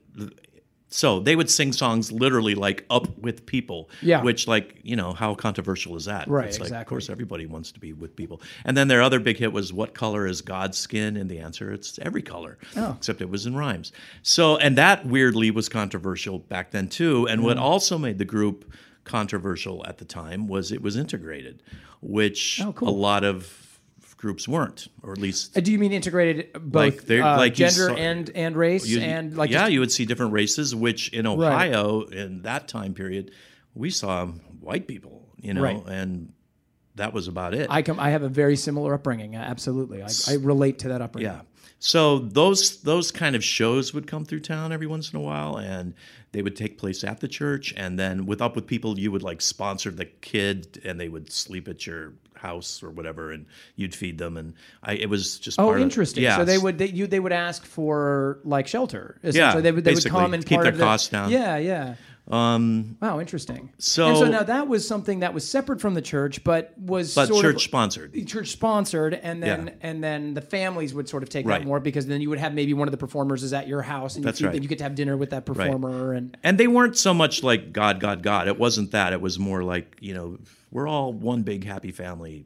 so 0.97 1.19
they 1.19 1.35
would 1.35 1.47
sing 1.49 1.71
songs 1.71 2.11
literally 2.11 2.55
like 2.55 2.83
up 2.89 3.05
with 3.19 3.45
people 3.45 3.87
Yeah. 4.01 4.23
which 4.23 4.47
like 4.47 4.79
you 4.83 4.95
know 4.95 5.13
how 5.13 5.35
controversial 5.35 5.95
is 5.95 6.05
that 6.05 6.27
Right, 6.27 6.47
it's 6.47 6.59
like 6.59 6.71
of 6.71 6.85
course 6.87 7.07
everybody 7.09 7.45
wants 7.45 7.71
to 7.73 7.79
be 7.79 7.93
with 7.93 8.15
people 8.15 8.41
and 8.65 8.75
then 8.75 8.87
their 8.87 9.01
other 9.03 9.19
big 9.19 9.37
hit 9.37 9.53
was 9.53 9.71
what 9.71 9.93
color 9.93 10.25
is 10.25 10.41
god's 10.41 10.77
skin 10.77 11.15
and 11.17 11.29
the 11.29 11.39
answer 11.39 11.71
it's 11.71 11.99
every 11.99 12.23
color 12.23 12.57
Oh. 12.75 12.95
except 12.97 13.21
it 13.21 13.29
was 13.29 13.45
in 13.45 13.55
rhymes 13.55 13.91
so 14.23 14.57
and 14.57 14.75
that 14.77 15.05
weirdly 15.05 15.51
was 15.51 15.69
controversial 15.69 16.39
back 16.39 16.71
then 16.71 16.87
too 16.87 17.27
and 17.27 17.41
Mm. 17.41 17.43
what 17.43 17.57
also 17.57 17.97
made 17.99 18.17
the 18.17 18.25
group 18.25 18.71
controversial 19.03 19.85
at 19.87 19.99
the 19.99 20.05
time 20.05 20.47
was 20.47 20.71
it 20.71 20.81
was 20.81 20.95
integrated 20.97 21.61
which 22.01 22.59
Oh, 22.63 22.73
cool. 22.73 22.89
a 22.89 22.91
lot 22.91 23.23
of 23.23 23.66
groups 24.17 24.47
weren't 24.47 24.87
or 25.03 25.11
at 25.11 25.19
least 25.19 25.55
Uh, 25.55 25.61
Do 25.61 25.71
you 25.71 25.77
mean 25.79 25.91
integrated 25.93 26.51
both 26.59 27.07
Like, 27.09 27.19
uh, 27.21 27.37
like 27.37 27.53
gender 27.53 27.89
saw- 27.89 27.93
and 27.95 28.29
and 28.33 28.55
race 28.57 28.87
you- 28.87 28.99
and 28.99 29.37
like 29.37 29.51
yeah 29.51 29.61
just- 29.61 29.71
you 29.73 29.79
would 29.79 29.91
see 29.91 30.05
different 30.05 30.33
races 30.33 30.73
which 30.75 31.09
in 31.09 31.25
ohio 31.27 32.01
in 32.01 32.41
that 32.41 32.67
time 32.67 32.93
period 32.95 33.29
we 33.75 33.89
saw 33.91 34.25
white 34.59 34.87
people 34.87 35.29
you 35.39 35.53
know 35.53 35.61
Right. 35.61 35.83
and 35.87 36.33
that 36.95 37.13
was 37.13 37.27
about 37.27 37.53
it 37.53 37.67
I 37.69 37.83
come. 37.83 37.99
I 37.99 38.09
have 38.09 38.23
a 38.23 38.29
very 38.29 38.55
similar 38.55 38.95
upbringing. 38.95 39.35
Absolutely, 39.35 40.01
I, 40.01 40.07
I 40.27 40.33
relate 40.37 40.79
to 40.79 40.87
that 40.87 40.99
upbringing. 41.03 41.31
Yeah. 41.31 41.41
So 41.79 42.19
those 42.19 42.81
those 42.81 43.11
kind 43.11 43.35
of 43.35 43.43
shows 43.43 43.93
would 43.93 44.07
come 44.07 44.25
through 44.25 44.39
town 44.41 44.71
every 44.71 44.87
once 44.87 45.11
in 45.11 45.17
a 45.17 45.21
while, 45.21 45.57
and 45.57 45.93
they 46.31 46.41
would 46.41 46.55
take 46.55 46.77
place 46.77 47.03
at 47.03 47.19
the 47.19 47.27
church. 47.27 47.73
And 47.77 47.97
then 47.99 48.25
with 48.25 48.41
Up 48.41 48.55
with 48.55 48.67
People, 48.67 48.97
you 48.99 49.11
would 49.11 49.23
like 49.23 49.41
sponsor 49.41 49.91
the 49.91 50.05
kid, 50.05 50.81
and 50.83 50.99
they 50.99 51.07
would 51.09 51.31
sleep 51.31 51.67
at 51.67 51.85
your 51.87 52.13
house 52.35 52.83
or 52.83 52.89
whatever, 52.91 53.31
and 53.31 53.45
you'd 53.75 53.95
feed 53.95 54.17
them. 54.17 54.37
And 54.37 54.53
I, 54.83 54.93
it 54.93 55.09
was 55.09 55.39
just 55.39 55.59
Oh, 55.59 55.65
part 55.65 55.77
of- 55.77 55.83
interesting. 55.83 56.23
yeah. 56.23 56.37
So 56.37 56.45
they 56.45 56.57
would 56.57 56.77
they, 56.77 56.87
you 56.89 57.07
they 57.07 57.19
would 57.19 57.31
ask 57.33 57.65
for 57.65 58.39
like 58.43 58.67
shelter. 58.67 59.19
essentially. 59.23 59.61
they 59.61 59.71
would 59.71 59.83
they 59.83 59.93
would 59.93 60.05
come 60.05 60.33
and 60.33 60.45
keep 60.45 60.55
part 60.57 60.63
their 60.65 60.73
of 60.73 60.77
the- 60.79 60.83
costs 60.83 61.09
down. 61.09 61.31
Yeah, 61.31 61.57
yeah. 61.57 61.95
Um, 62.29 62.97
wow, 63.01 63.19
interesting. 63.21 63.69
so- 63.77 64.07
and 64.09 64.17
so 64.17 64.27
now 64.27 64.43
that 64.43 64.67
was 64.67 64.85
something 64.85 65.19
that 65.19 65.33
was 65.33 65.47
separate 65.47 65.79
from 65.79 65.93
the 65.93 66.01
church, 66.01 66.43
but 66.43 66.73
was 66.77 67.15
but 67.15 67.27
sort 67.29 67.41
church 67.41 67.55
of, 67.55 67.61
sponsored. 67.61 68.27
church 68.27 68.49
sponsored, 68.51 69.13
and 69.13 69.41
then 69.41 69.67
Yeah. 69.67 69.73
and 69.89 70.03
then 70.03 70.33
the 70.33 70.41
families 70.41 70.93
would 70.93 71.07
sort 71.07 71.23
of 71.23 71.29
take 71.29 71.45
Right. 71.45 71.59
that 71.59 71.65
more 71.67 71.79
because 71.79 72.05
then 72.05 72.19
you 72.19 72.29
would 72.29 72.39
have 72.39 72.53
maybe 72.53 72.73
one 72.73 72.87
of 72.87 72.91
the 72.91 72.97
performers 72.97 73.43
is 73.43 73.53
at 73.53 73.67
your 73.69 73.81
house, 73.81 74.17
and 74.17 74.25
That's 74.25 74.41
you, 74.41 74.47
right. 74.47 74.61
you 74.61 74.67
get 74.67 74.79
to 74.79 74.83
have 74.83 74.95
dinner 74.95 75.15
with 75.15 75.29
that 75.29 75.45
performer, 75.45 76.13
and 76.13 76.35
And 76.43 76.57
they 76.57 76.67
weren't 76.67 76.97
so 76.97 77.13
much 77.13 77.43
like 77.43 77.71
God, 77.71 77.99
God, 78.01 78.23
God. 78.23 78.47
It 78.49 78.59
wasn't 78.59 78.91
that. 78.91 79.13
It 79.13 79.21
was 79.21 79.39
more 79.39 79.63
like, 79.63 79.95
you 80.01 80.13
know, 80.13 80.37
we're 80.69 80.87
all 80.87 81.13
one 81.13 81.43
big 81.43 81.63
happy 81.63 81.91
family 81.91 82.45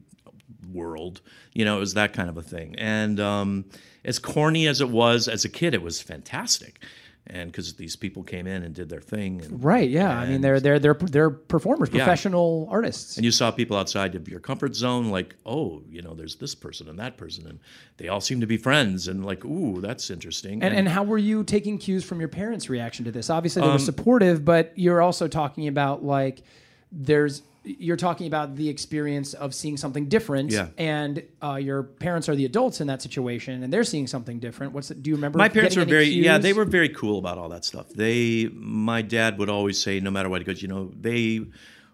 world. 0.72 1.20
You 1.54 1.64
know, 1.64 1.76
it 1.76 1.80
was 1.80 1.94
that 1.94 2.12
kind 2.12 2.28
of 2.28 2.36
a 2.36 2.42
thing. 2.42 2.74
And 2.78 3.18
um, 3.20 3.64
as 4.04 4.18
corny 4.18 4.66
as 4.68 4.80
it 4.80 4.88
was 4.90 5.28
as 5.28 5.44
a 5.44 5.48
kid, 5.48 5.74
it 5.74 5.82
was 5.82 6.00
fantastic. 6.00 6.80
And 7.28 7.52
because 7.52 7.74
these 7.74 7.94
people 7.94 8.24
came 8.24 8.48
in 8.48 8.64
and 8.64 8.74
did 8.74 8.88
their 8.88 9.00
thing. 9.00 9.42
And, 9.42 9.62
right, 9.62 9.88
yeah. 9.88 10.18
I 10.18 10.26
mean, 10.26 10.40
they're 10.40 10.58
they're 10.58 10.80
they're 10.80 10.94
they're 10.94 11.30
performers, 11.30 11.88
professional 11.88 12.66
artists. 12.68 13.16
and 13.16 13.24
you 13.24 13.30
saw 13.30 13.52
people 13.52 13.76
outside 13.76 14.16
of 14.16 14.28
your 14.28 14.40
comfort 14.40 14.74
zone, 14.74 15.08
like, 15.08 15.36
oh, 15.46 15.82
you 15.88 16.02
know, 16.02 16.14
there's 16.14 16.34
this 16.36 16.56
person 16.56 16.88
and 16.88 16.98
that 16.98 17.16
person, 17.16 17.46
and 17.46 17.60
they 17.98 18.08
all 18.08 18.20
seem 18.20 18.40
to 18.40 18.46
be 18.46 18.56
friends, 18.56 19.06
and 19.06 19.24
like, 19.24 19.44
ooh, 19.44 19.80
that's 19.80 20.10
interesting. 20.10 20.64
And, 20.64 20.74
and 20.74 20.88
how 20.88 21.04
were 21.04 21.16
you 21.16 21.44
taking 21.44 21.78
cues 21.78 22.02
from 22.02 22.18
your 22.18 22.28
parents' 22.28 22.68
reaction 22.68 23.04
to 23.04 23.12
this? 23.12 23.30
Obviously, 23.30 23.62
they 23.62 23.68
Um, 23.68 23.74
were 23.74 23.78
supportive, 23.78 24.44
but 24.44 24.72
you're 24.74 25.00
also 25.00 25.28
talking 25.28 25.68
about 25.68 26.04
like 26.04 26.42
there's 26.90 27.42
you're 27.64 27.96
talking 27.96 28.26
about 28.26 28.56
the 28.56 28.68
experience 28.68 29.34
of 29.34 29.54
seeing 29.54 29.76
something 29.76 30.06
different, 30.08 30.50
Yeah. 30.50 30.68
and 30.78 31.22
uh, 31.42 31.54
your 31.54 31.84
parents 31.84 32.28
are 32.28 32.34
the 32.34 32.44
adults 32.44 32.80
in 32.80 32.88
that 32.88 33.00
situation, 33.02 33.62
and 33.62 33.72
they're 33.72 33.84
seeing 33.84 34.06
something 34.06 34.40
different. 34.40 34.72
What's 34.72 34.88
do 34.88 35.10
you 35.10 35.14
remember? 35.16 35.38
my 35.38 35.48
parents 35.48 35.76
were 35.76 35.84
very 35.84 36.06
yeah 36.06 36.38
they 36.38 36.52
were 36.52 36.64
very 36.64 36.88
cool 36.88 37.18
about 37.18 37.38
all 37.38 37.48
that 37.50 37.64
stuff 37.64 37.88
they 37.90 38.48
my 38.52 39.00
dad 39.02 39.38
would 39.38 39.48
always 39.48 39.80
say 39.80 40.00
no 40.00 40.10
matter 40.10 40.28
what 40.28 40.40
he 40.40 40.44
goes 40.44 40.60
you 40.62 40.68
know 40.68 40.90
they 41.00 41.40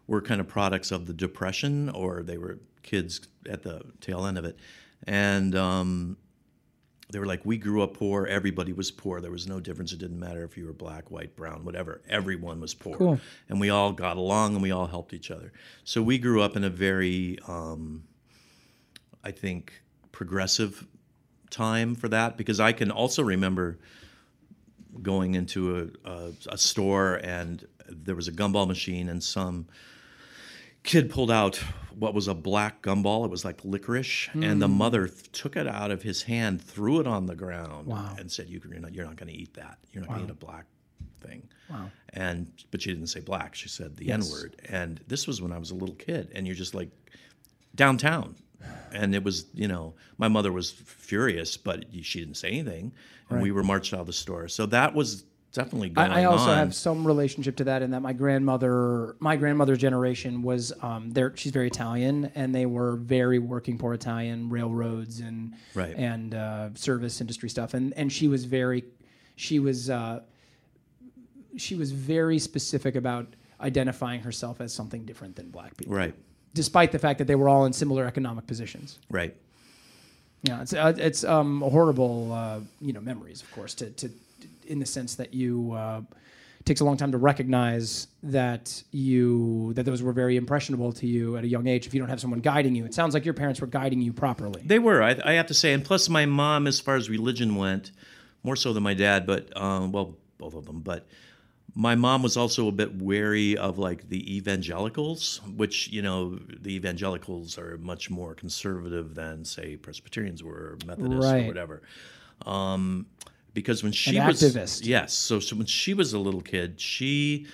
were 0.06 0.20
kind 0.22 0.40
of 0.40 0.48
products 0.48 0.90
of 0.90 1.06
the 1.06 1.12
depression 1.12 1.88
or 1.90 2.22
they 2.22 2.38
were 2.38 2.58
kids 2.82 3.20
at 3.48 3.62
the 3.62 3.82
tail 4.00 4.24
end 4.26 4.38
of 4.38 4.44
it 4.44 4.56
and 5.06 5.54
um, 5.54 6.16
they 7.10 7.18
were 7.18 7.26
like 7.26 7.44
we 7.44 7.56
grew 7.56 7.82
up 7.82 7.94
poor. 7.94 8.26
Everybody 8.26 8.72
was 8.72 8.90
poor. 8.90 9.20
There 9.20 9.30
was 9.30 9.46
no 9.46 9.60
difference. 9.60 9.92
It 9.92 9.98
didn't 9.98 10.20
matter 10.20 10.44
if 10.44 10.56
you 10.56 10.66
were 10.66 10.72
black 10.72 11.10
white 11.10 11.34
brown 11.36 11.64
whatever. 11.64 12.02
Everyone 12.08 12.60
was 12.60 12.74
poor. 12.74 12.96
Cool. 12.96 13.20
and 13.48 13.60
we 13.60 13.70
all 13.70 13.92
got 13.92 14.16
along 14.16 14.54
and 14.54 14.62
we 14.62 14.70
all 14.70 14.86
helped 14.86 15.14
each 15.14 15.30
other. 15.30 15.52
So 15.84 16.02
we 16.02 16.18
grew 16.18 16.42
up 16.42 16.56
in 16.56 16.64
a 16.64 16.70
very 16.70 17.38
um, 17.48 18.04
i 19.24 19.30
think 19.30 19.82
progressive 20.12 20.86
time 21.50 21.94
for 21.94 22.08
that 22.08 22.36
because 22.36 22.60
I 22.60 22.72
can 22.72 22.90
also 22.90 23.22
remember 23.22 23.78
going 25.00 25.34
into 25.34 25.92
a, 26.04 26.10
a, 26.10 26.32
a 26.50 26.58
store 26.58 27.20
and 27.22 27.66
there 27.88 28.14
was 28.14 28.28
a 28.28 28.32
gumball 28.32 28.66
machine 28.66 29.08
and 29.08 29.22
some 29.22 29.66
kid 30.88 31.10
pulled 31.10 31.30
out 31.30 31.56
what 31.94 32.14
was 32.14 32.28
a 32.28 32.34
black 32.34 32.80
gumball. 32.82 33.24
It 33.24 33.30
was 33.30 33.44
like 33.44 33.60
licorice, 33.64 34.28
and 34.32 34.44
Hmm. 34.44 34.58
the 34.60 34.68
mother 34.68 35.06
th- 35.08 35.30
took 35.32 35.54
it 35.56 35.66
out 35.66 35.90
of 35.90 36.02
his 36.02 36.22
hand, 36.22 36.62
threw 36.62 36.98
it 37.00 37.06
on 37.06 37.26
the 37.26 37.34
ground, 37.36 37.86
Wow. 37.88 38.16
and 38.18 38.30
said, 38.32 38.48
you, 38.48 38.60
"You're 38.68 38.80
not, 38.80 38.94
you're 38.94 39.04
not 39.04 39.16
going 39.16 39.32
to 39.32 39.38
eat 39.38 39.54
that. 39.54 39.78
You're 39.92 40.02
not 40.04 40.08
going 40.10 40.20
to 40.26 40.26
eat 40.26 40.30
a 40.30 40.46
black 40.46 40.66
thing." 41.20 41.48
Wow. 41.68 41.90
And 42.14 42.50
but 42.70 42.80
she 42.82 42.90
didn't 42.92 43.08
say 43.08 43.20
black. 43.20 43.54
She 43.54 43.68
said 43.68 43.96
the 43.96 44.06
Yes. 44.06 44.26
N 44.26 44.32
word. 44.32 44.56
And 44.68 45.00
this 45.08 45.26
was 45.26 45.42
when 45.42 45.52
I 45.52 45.58
was 45.58 45.70
a 45.70 45.74
little 45.74 45.94
kid, 45.96 46.30
and 46.34 46.46
you're 46.46 46.56
just 46.56 46.74
like 46.74 46.90
downtown, 47.74 48.36
and 48.92 49.14
it 49.14 49.22
was 49.22 49.46
you 49.54 49.68
know 49.68 49.94
my 50.16 50.28
mother 50.28 50.52
was 50.52 50.70
furious, 50.70 51.56
but 51.56 51.84
she 52.02 52.20
didn't 52.20 52.36
say 52.36 52.48
anything, 52.50 52.92
and 53.28 53.42
we 53.42 53.50
were 53.52 53.62
marched 53.62 53.92
out 53.92 54.00
of 54.00 54.06
the 54.06 54.12
store. 54.12 54.48
So 54.48 54.66
that 54.66 54.94
was 54.94 55.24
definitely 55.52 55.88
going 55.90 56.10
I, 56.10 56.22
I 56.22 56.24
also 56.24 56.50
on. 56.50 56.58
have 56.58 56.74
some 56.74 57.06
relationship 57.06 57.56
to 57.56 57.64
that 57.64 57.82
in 57.82 57.90
that 57.92 58.00
my 58.00 58.12
grandmother, 58.12 59.16
my 59.20 59.36
grandmother's 59.36 59.78
generation 59.78 60.42
was, 60.42 60.72
um, 60.82 61.10
there. 61.10 61.34
She's 61.36 61.52
very 61.52 61.66
Italian, 61.68 62.30
and 62.34 62.54
they 62.54 62.66
were 62.66 62.96
very 62.96 63.38
working 63.38 63.78
poor 63.78 63.94
Italian 63.94 64.50
railroads 64.50 65.20
and 65.20 65.54
Right. 65.74 65.94
and 65.96 66.34
uh, 66.34 66.70
service 66.74 67.20
industry 67.20 67.48
stuff, 67.48 67.74
and 67.74 67.92
and 67.94 68.12
she 68.12 68.28
was 68.28 68.44
very, 68.44 68.84
she 69.36 69.58
was 69.58 69.88
uh, 69.90 70.20
she 71.56 71.74
was 71.74 71.92
very 71.92 72.38
specific 72.38 72.94
about 72.94 73.26
identifying 73.60 74.20
herself 74.20 74.60
as 74.60 74.72
something 74.72 75.04
different 75.04 75.34
than 75.36 75.50
black 75.50 75.76
people, 75.76 75.94
right, 75.94 76.14
despite 76.54 76.92
the 76.92 76.98
fact 76.98 77.18
that 77.18 77.26
they 77.26 77.34
were 77.34 77.48
all 77.48 77.64
in 77.64 77.72
similar 77.72 78.06
economic 78.06 78.46
positions. 78.46 78.98
right. 79.10 79.34
Yeah, 80.44 80.62
it's 80.62 80.72
uh, 80.72 80.92
it's 80.96 81.24
um, 81.24 81.62
horrible, 81.62 82.32
uh, 82.32 82.60
you 82.80 82.92
know, 82.92 83.00
memories, 83.00 83.42
of 83.42 83.50
course, 83.50 83.74
to, 83.74 83.90
to 83.90 84.08
in 84.68 84.78
the 84.78 84.86
sense 84.86 85.16
that 85.16 85.34
you 85.34 85.72
uh, 85.72 86.00
it 86.60 86.66
takes 86.66 86.80
a 86.80 86.84
long 86.84 86.96
time 86.96 87.12
to 87.12 87.18
recognize 87.18 88.08
that 88.22 88.82
you 88.90 89.72
that 89.74 89.84
those 89.84 90.02
were 90.02 90.12
very 90.12 90.36
impressionable 90.36 90.92
to 90.92 91.06
you 91.06 91.36
at 91.36 91.44
a 91.44 91.48
young 91.48 91.66
age. 91.66 91.86
If 91.86 91.94
you 91.94 92.00
don't 92.00 92.08
have 92.08 92.20
someone 92.20 92.40
guiding 92.40 92.74
you, 92.74 92.84
it 92.84 92.94
sounds 92.94 93.14
like 93.14 93.24
your 93.24 93.34
parents 93.34 93.60
were 93.60 93.66
guiding 93.66 94.00
you 94.00 94.12
properly. 94.12 94.62
They 94.64 94.78
were, 94.78 95.02
I, 95.02 95.16
I 95.24 95.32
have 95.34 95.46
to 95.46 95.54
say, 95.54 95.72
and 95.72 95.84
plus 95.84 96.08
my 96.08 96.26
mom, 96.26 96.66
as 96.66 96.80
far 96.80 96.96
as 96.96 97.08
religion 97.08 97.56
went, 97.56 97.92
more 98.42 98.56
so 98.56 98.72
than 98.72 98.82
my 98.82 98.94
dad, 98.94 99.26
but 99.26 99.56
um, 99.56 99.92
well, 99.92 100.16
both 100.38 100.54
of 100.54 100.66
them. 100.66 100.80
But 100.80 101.06
my 101.74 101.94
mom 101.94 102.22
was 102.22 102.36
also 102.36 102.66
a 102.66 102.72
bit 102.72 103.00
wary 103.00 103.56
of 103.56 103.78
like 103.78 104.08
the 104.08 104.36
evangelicals, 104.36 105.40
which 105.56 105.88
you 105.90 106.02
know 106.02 106.38
the 106.60 106.74
evangelicals 106.74 107.56
are 107.56 107.78
much 107.78 108.10
more 108.10 108.34
conservative 108.34 109.14
than 109.14 109.44
say 109.44 109.76
Presbyterians 109.76 110.42
were, 110.42 110.52
or 110.52 110.78
Methodists 110.86 111.32
Right. 111.32 111.44
or 111.44 111.46
whatever. 111.46 111.82
Um, 112.44 113.06
because 113.54 113.82
when 113.82 113.92
she 113.92 114.16
An 114.16 114.26
was 114.26 114.42
activist. 114.42 114.86
yes, 114.86 115.12
so, 115.12 115.40
so 115.40 115.56
when 115.56 115.66
she 115.66 115.94
was 115.94 116.12
a 116.12 116.18
little 116.18 116.40
kid, 116.40 116.80
she 116.80 117.46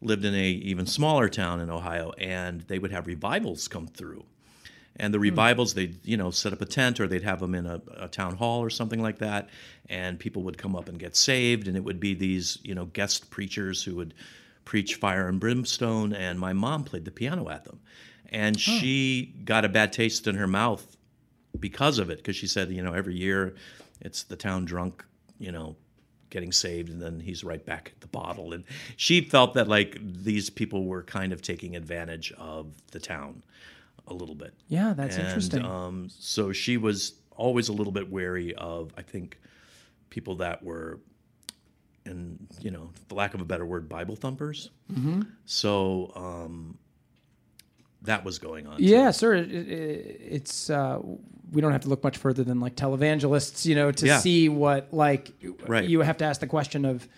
lived 0.00 0.24
in 0.24 0.34
a 0.34 0.48
even 0.48 0.86
smaller 0.86 1.28
town 1.28 1.60
in 1.60 1.70
Ohio, 1.70 2.12
and 2.18 2.60
they 2.62 2.78
would 2.78 2.92
have 2.92 3.06
revivals 3.06 3.68
come 3.68 3.86
through. 3.86 4.24
And 4.96 5.12
the 5.12 5.18
hmm. 5.18 5.22
revivals, 5.22 5.74
they'd 5.74 6.04
you 6.06 6.16
know 6.16 6.30
set 6.30 6.52
up 6.52 6.60
a 6.60 6.66
tent, 6.66 7.00
or 7.00 7.06
they'd 7.06 7.22
have 7.22 7.40
them 7.40 7.54
in 7.54 7.66
a, 7.66 7.80
a 7.96 8.08
town 8.08 8.36
hall 8.36 8.60
or 8.60 8.70
something 8.70 9.00
like 9.00 9.18
that, 9.18 9.48
and 9.88 10.18
people 10.18 10.42
would 10.42 10.58
come 10.58 10.76
up 10.76 10.88
and 10.88 10.98
get 10.98 11.16
saved, 11.16 11.68
and 11.68 11.76
it 11.76 11.84
would 11.84 12.00
be 12.00 12.14
these 12.14 12.58
you 12.62 12.74
know 12.74 12.86
guest 12.86 13.30
preachers 13.30 13.82
who 13.82 13.96
would 13.96 14.14
preach 14.64 14.96
fire 14.96 15.28
and 15.28 15.40
brimstone, 15.40 16.12
and 16.12 16.38
my 16.38 16.52
mom 16.52 16.84
played 16.84 17.04
the 17.04 17.10
piano 17.10 17.48
at 17.48 17.64
them, 17.64 17.80
and 18.30 18.60
she 18.60 19.34
got 19.44 19.64
a 19.64 19.68
bad 19.68 19.92
taste 19.92 20.26
in 20.26 20.34
her 20.34 20.46
mouth 20.46 20.96
because 21.58 21.98
of 21.98 22.10
it, 22.10 22.18
because 22.18 22.36
she 22.36 22.46
said 22.46 22.70
you 22.70 22.82
know 22.82 22.92
every 22.92 23.14
year 23.14 23.54
it's 24.00 24.22
the 24.24 24.36
town 24.36 24.64
drunk, 24.64 25.04
you 25.38 25.52
know, 25.52 25.76
getting 26.30 26.52
saved 26.52 26.90
and 26.90 27.00
then 27.00 27.20
he's 27.20 27.42
right 27.42 27.64
back 27.64 27.92
at 27.94 28.00
the 28.00 28.06
bottle 28.08 28.52
and 28.52 28.64
she 28.96 29.20
felt 29.20 29.54
that 29.54 29.68
like 29.68 29.98
these 30.02 30.50
people 30.50 30.84
were 30.84 31.02
kind 31.02 31.32
of 31.32 31.40
taking 31.40 31.76
advantage 31.76 32.32
of 32.32 32.66
the 32.90 33.00
town 33.00 33.42
a 34.08 34.14
little 34.14 34.34
bit 34.34 34.54
yeah, 34.68 34.92
that's 34.94 35.16
and, 35.16 35.26
interesting. 35.26 35.64
um, 35.64 36.08
so 36.10 36.52
she 36.52 36.76
was 36.76 37.14
always 37.36 37.68
a 37.68 37.72
little 37.72 37.92
bit 37.92 38.10
wary 38.10 38.54
of 38.56 38.92
i 38.98 39.02
think 39.02 39.38
people 40.10 40.34
that 40.34 40.62
were 40.62 40.98
and 42.04 42.46
you 42.60 42.70
know 42.70 42.90
for 43.08 43.14
lack 43.14 43.34
of 43.34 43.40
a 43.40 43.44
better 43.44 43.64
word 43.64 43.88
bible 43.88 44.16
thumpers 44.16 44.70
mm-hmm. 44.92 45.22
so 45.46 46.12
um, 46.14 46.76
that 48.02 48.24
was 48.24 48.38
going 48.38 48.66
on 48.66 48.78
too. 48.78 48.84
yeah, 48.84 49.10
sir. 49.10 49.34
It, 49.34 49.50
it, 49.52 50.20
it's 50.30 50.70
uh, 50.70 50.98
we 51.50 51.60
don't 51.60 51.72
have 51.72 51.80
to 51.82 51.88
look 51.88 52.02
much 52.04 52.16
further 52.18 52.44
than 52.44 52.60
like 52.60 52.76
televangelists, 52.76 53.64
you 53.66 53.74
know, 53.74 53.90
to 53.92 54.06
Yeah. 54.06 54.18
see 54.18 54.48
what 54.48 54.92
like 54.92 55.32
Right. 55.66 55.88
you 55.88 56.00
have 56.00 56.16
to 56.18 56.24
ask 56.24 56.40
the 56.40 56.46
question 56.46 56.84
of 56.84 57.08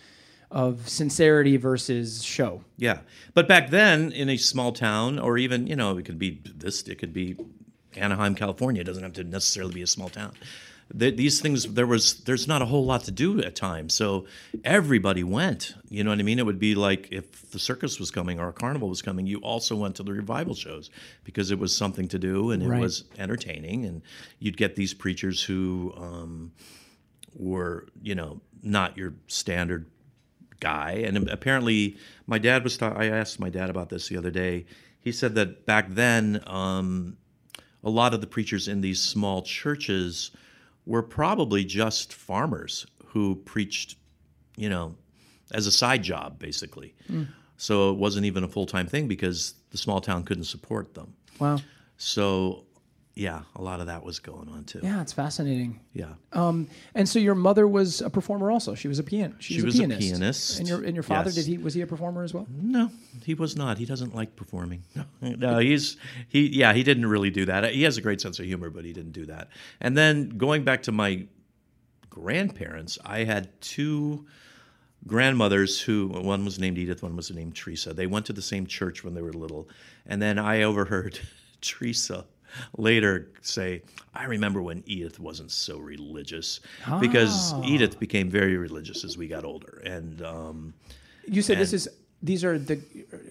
of 0.50 0.88
sincerity 0.88 1.56
versus 1.56 2.24
show. 2.24 2.64
Yeah, 2.76 3.00
but 3.34 3.46
back 3.46 3.70
then 3.70 4.10
in 4.10 4.28
a 4.28 4.36
small 4.36 4.72
town, 4.72 5.18
or 5.18 5.38
even 5.38 5.66
you 5.68 5.76
know, 5.76 5.96
it 5.98 6.04
could 6.04 6.18
be 6.18 6.40
this, 6.44 6.82
it 6.88 6.98
could 6.98 7.12
be 7.12 7.36
Anaheim, 7.96 8.34
California. 8.34 8.80
It 8.80 8.84
doesn't 8.84 9.02
have 9.02 9.12
to 9.14 9.24
necessarily 9.24 9.74
be 9.74 9.82
a 9.82 9.86
small 9.86 10.08
town. 10.08 10.32
Th 10.98 11.16
these 11.16 11.40
things, 11.40 11.72
there 11.74 11.86
was, 11.86 12.14
there's 12.24 12.48
not 12.48 12.62
a 12.62 12.66
whole 12.66 12.84
lot 12.84 13.04
to 13.04 13.10
do 13.12 13.40
at 13.40 13.54
times, 13.54 13.94
so 13.94 14.26
everybody 14.64 15.22
went. 15.22 15.74
You 15.88 16.02
know 16.02 16.10
what 16.10 16.18
I 16.18 16.22
mean? 16.22 16.38
It 16.38 16.46
would 16.46 16.58
be 16.58 16.74
like 16.74 17.08
if 17.12 17.50
the 17.52 17.58
circus 17.58 18.00
was 18.00 18.10
coming 18.10 18.40
or 18.40 18.48
a 18.48 18.52
carnival 18.52 18.88
was 18.88 19.00
coming, 19.02 19.26
you 19.26 19.38
also 19.38 19.76
went 19.76 19.94
to 19.96 20.02
the 20.02 20.12
revival 20.12 20.54
shows 20.54 20.90
because 21.24 21.50
it 21.52 21.58
was 21.58 21.76
something 21.76 22.08
to 22.08 22.18
do 22.18 22.50
and 22.50 22.62
it 22.62 22.68
Right. 22.68 22.80
was 22.80 23.04
entertaining, 23.18 23.84
and 23.86 24.02
you'd 24.40 24.56
get 24.56 24.74
these 24.74 24.92
preachers 24.92 25.42
who 25.42 25.92
um, 25.96 26.52
were, 27.36 27.86
you 28.02 28.14
know, 28.14 28.40
not 28.62 28.96
your 28.96 29.14
standard 29.28 29.86
guy. 30.58 31.02
And 31.06 31.28
apparently, 31.30 31.96
my 32.26 32.38
dad 32.38 32.64
was. 32.64 32.76
Ta- 32.76 32.94
I 32.96 33.06
asked 33.06 33.38
my 33.38 33.48
dad 33.50 33.70
about 33.70 33.90
this 33.90 34.08
the 34.08 34.16
other 34.16 34.30
day. 34.30 34.66
He 35.00 35.12
said 35.12 35.34
that 35.36 35.64
back 35.66 35.86
then, 35.94 36.42
um, 36.46 37.16
a 37.82 37.88
lot 37.90 38.12
of 38.12 38.20
the 38.20 38.26
preachers 38.26 38.68
in 38.68 38.80
these 38.82 39.00
small 39.00 39.40
churches 39.42 40.30
were 40.86 41.02
probably 41.02 41.64
just 41.64 42.12
farmers 42.12 42.86
who 43.06 43.36
preached, 43.36 43.96
you 44.56 44.68
know, 44.68 44.94
as 45.52 45.66
a 45.66 45.72
side 45.72 46.02
job, 46.02 46.38
basically. 46.38 46.94
Mm. 47.10 47.28
So 47.56 47.90
it 47.90 47.98
wasn't 47.98 48.26
even 48.26 48.44
a 48.44 48.48
full 48.48 48.66
time 48.66 48.86
thing 48.86 49.06
because 49.06 49.54
the 49.70 49.78
small 49.78 50.00
town 50.00 50.24
couldn't 50.24 50.44
support 50.44 50.94
them. 50.94 51.14
Wow. 51.38 51.58
So, 51.96 52.64
yeah, 53.20 53.42
a 53.54 53.60
lot 53.60 53.80
of 53.80 53.86
that 53.88 54.02
was 54.02 54.18
going 54.18 54.48
on 54.48 54.64
too. 54.64 54.80
Yeah, 54.82 55.02
it's 55.02 55.12
fascinating. 55.12 55.78
Yeah. 55.92 56.14
Um, 56.32 56.68
and 56.94 57.06
so 57.06 57.18
your 57.18 57.34
mother 57.34 57.68
was 57.68 58.00
a 58.00 58.08
performer 58.08 58.50
also. 58.50 58.74
She 58.74 58.88
was 58.88 58.98
a 58.98 59.02
pian. 59.02 59.34
She, 59.40 59.54
She 59.54 59.62
was, 59.62 59.74
was 59.74 59.80
a 59.80 59.84
a 59.84 59.88
pianist. 59.88 60.08
pianist, 60.10 60.58
And 60.58 60.66
your 60.68 60.82
and 60.82 60.94
your 60.96 61.02
father 61.02 61.28
yes. 61.28 61.34
did 61.34 61.44
he 61.44 61.58
was 61.58 61.74
he 61.74 61.82
a 61.82 61.86
performer 61.86 62.22
as 62.24 62.32
well? 62.32 62.46
No, 62.50 62.90
he 63.22 63.34
was 63.34 63.56
not. 63.56 63.76
He 63.76 63.84
doesn't 63.84 64.14
like 64.14 64.36
performing. 64.36 64.82
No, 65.20 65.58
he's 65.58 65.98
he. 66.28 66.46
Yeah, 66.48 66.72
he 66.72 66.82
didn't 66.82 67.04
really 67.04 67.28
do 67.28 67.44
that. 67.44 67.74
He 67.74 67.82
has 67.82 67.98
a 67.98 68.00
great 68.00 68.22
sense 68.22 68.38
of 68.38 68.46
humor, 68.46 68.70
but 68.70 68.86
he 68.86 68.94
didn't 68.94 69.12
do 69.12 69.26
that. 69.26 69.48
And 69.82 69.98
then 69.98 70.30
going 70.30 70.64
back 70.64 70.82
to 70.84 70.92
my 70.92 71.26
grandparents, 72.08 72.98
I 73.04 73.24
had 73.24 73.48
two 73.60 74.26
grandmothers 75.06 75.78
who 75.78 76.08
one 76.08 76.42
was 76.44 76.58
named 76.58 76.78
Edith, 76.78 77.02
one 77.02 77.16
was 77.16 77.30
named 77.30 77.54
Teresa. 77.54 77.92
They 77.92 78.06
went 78.06 78.24
to 78.26 78.32
the 78.32 78.42
same 78.42 78.66
church 78.66 79.04
when 79.04 79.12
they 79.12 79.20
were 79.22 79.32
little, 79.34 79.68
and 80.06 80.22
then 80.22 80.38
I 80.38 80.62
overheard 80.62 81.18
Teresa 81.60 82.24
later 82.76 83.30
say, 83.42 83.82
"I 84.14 84.24
remember 84.24 84.62
when 84.62 84.82
Edith 84.86 85.18
wasn't 85.20 85.50
so 85.50 85.78
religious 85.78 86.60
because 87.00 87.52
Ah. 87.52 87.62
Edith 87.64 87.98
became 87.98 88.30
very 88.30 88.56
religious 88.56 89.04
as 89.04 89.16
we 89.16 89.28
got 89.28 89.44
older, 89.44 89.82
and." 89.84 90.22
Um, 90.22 90.74
You 91.26 91.42
said 91.42 91.58
this 91.58 91.72
is 91.72 91.88
these 92.22 92.44
are 92.44 92.58
the 92.58 92.76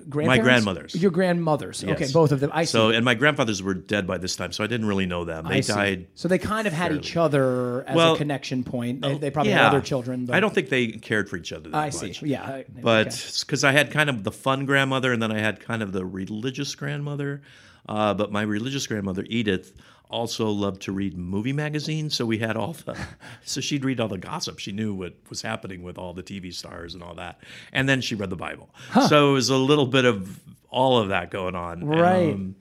grandparents. 0.09 0.27
My 0.27 0.39
grandmothers. 0.39 0.95
Your 0.95 1.11
grandmothers. 1.11 1.83
Okay, 1.83 2.07
both 2.11 2.31
of 2.31 2.39
them. 2.39 2.49
I 2.53 2.63
see. 2.63 2.71
So, 2.71 2.89
and 2.89 3.05
my 3.05 3.13
grandfathers 3.13 3.61
were 3.61 3.75
dead 3.75 4.07
by 4.07 4.17
this 4.17 4.35
time, 4.35 4.51
so 4.51 4.63
I 4.63 4.67
didn't 4.67 4.87
really 4.87 5.05
know 5.05 5.25
them. 5.25 5.45
They 5.47 5.61
died. 5.61 6.07
So 6.15 6.27
they 6.27 6.39
kind 6.39 6.65
of 6.65 6.73
had 6.73 6.91
each 6.93 7.15
other 7.15 7.83
as 7.87 7.97
a 7.97 8.17
connection 8.17 8.63
point. 8.63 9.01
They, 9.01 9.17
they 9.17 9.29
probably 9.29 9.51
yeah. 9.51 9.59
had 9.59 9.67
other 9.67 9.81
children. 9.81 10.25
But 10.25 10.35
I 10.35 10.39
don't 10.39 10.53
think 10.55 10.69
they 10.69 10.87
cared 10.87 11.29
for 11.29 11.37
each 11.37 11.53
other 11.53 11.69
that 11.69 11.77
I 11.77 11.85
much. 11.85 12.19
see. 12.19 12.25
Yeah. 12.25 12.63
But 12.81 13.07
okay. 13.07 13.17
because 13.41 13.63
I 13.63 13.73
had 13.73 13.91
kind 13.91 14.09
of 14.09 14.23
the 14.23 14.31
fun 14.31 14.65
grandmother, 14.65 15.13
and 15.13 15.21
then 15.21 15.31
I 15.31 15.39
had 15.39 15.59
kind 15.59 15.83
of 15.83 15.91
the 15.91 16.05
religious 16.05 16.73
grandmother. 16.73 17.43
Uh, 17.89 18.13
but 18.13 18.31
my 18.31 18.43
religious 18.43 18.85
grandmother 18.85 19.25
Edith 19.29 19.73
also 20.11 20.47
loved 20.49 20.83
to 20.83 20.91
read 20.91 21.17
movie 21.17 21.53
magazines, 21.53 22.13
so 22.13 22.23
we 22.23 22.37
had 22.37 22.55
all 22.55 22.73
the. 22.73 22.95
so 23.43 23.59
she'd 23.59 23.83
read 23.83 23.99
all 23.99 24.07
the 24.07 24.17
gossip. 24.17 24.59
She 24.59 24.71
knew 24.71 24.93
what 24.93 25.15
was 25.29 25.41
happening 25.41 25.81
with 25.81 25.97
all 25.97 26.13
the 26.13 26.21
TV 26.21 26.53
stars 26.53 26.93
and 26.93 27.01
all 27.01 27.15
that, 27.15 27.41
and 27.73 27.89
then 27.89 27.99
she 27.99 28.13
read 28.13 28.29
the 28.29 28.35
Bible. 28.35 28.69
So 29.07 29.31
it 29.31 29.33
was 29.33 29.49
a 29.49 29.57
little 29.57 29.87
bit 29.87 30.05
of 30.05 30.39
all 30.69 30.99
of 30.99 31.09
that 31.09 31.31
going 31.31 31.55
on. 31.55 31.83
Right. 31.83 32.31
Um, 32.31 32.55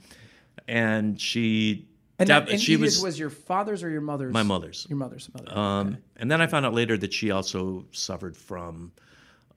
and 0.66 1.20
she. 1.20 1.86
and, 2.18 2.30
that, 2.30 2.48
and 2.48 2.58
she 2.58 2.72
Edith 2.72 2.84
was, 2.84 3.02
was 3.02 3.18
your 3.18 3.30
father's 3.30 3.82
or 3.82 3.90
your 3.90 4.00
mother's? 4.00 4.32
my 4.32 4.42
mother's. 4.42 4.86
Your 4.88 4.98
mother's 4.98 5.28
mother. 5.34 5.56
Um, 5.56 5.98
And 6.16 6.30
then 6.30 6.40
I 6.40 6.46
found 6.46 6.64
out 6.64 6.72
later 6.72 6.96
that 6.96 7.12
she 7.12 7.30
also 7.30 7.84
suffered 7.92 8.34
from 8.34 8.92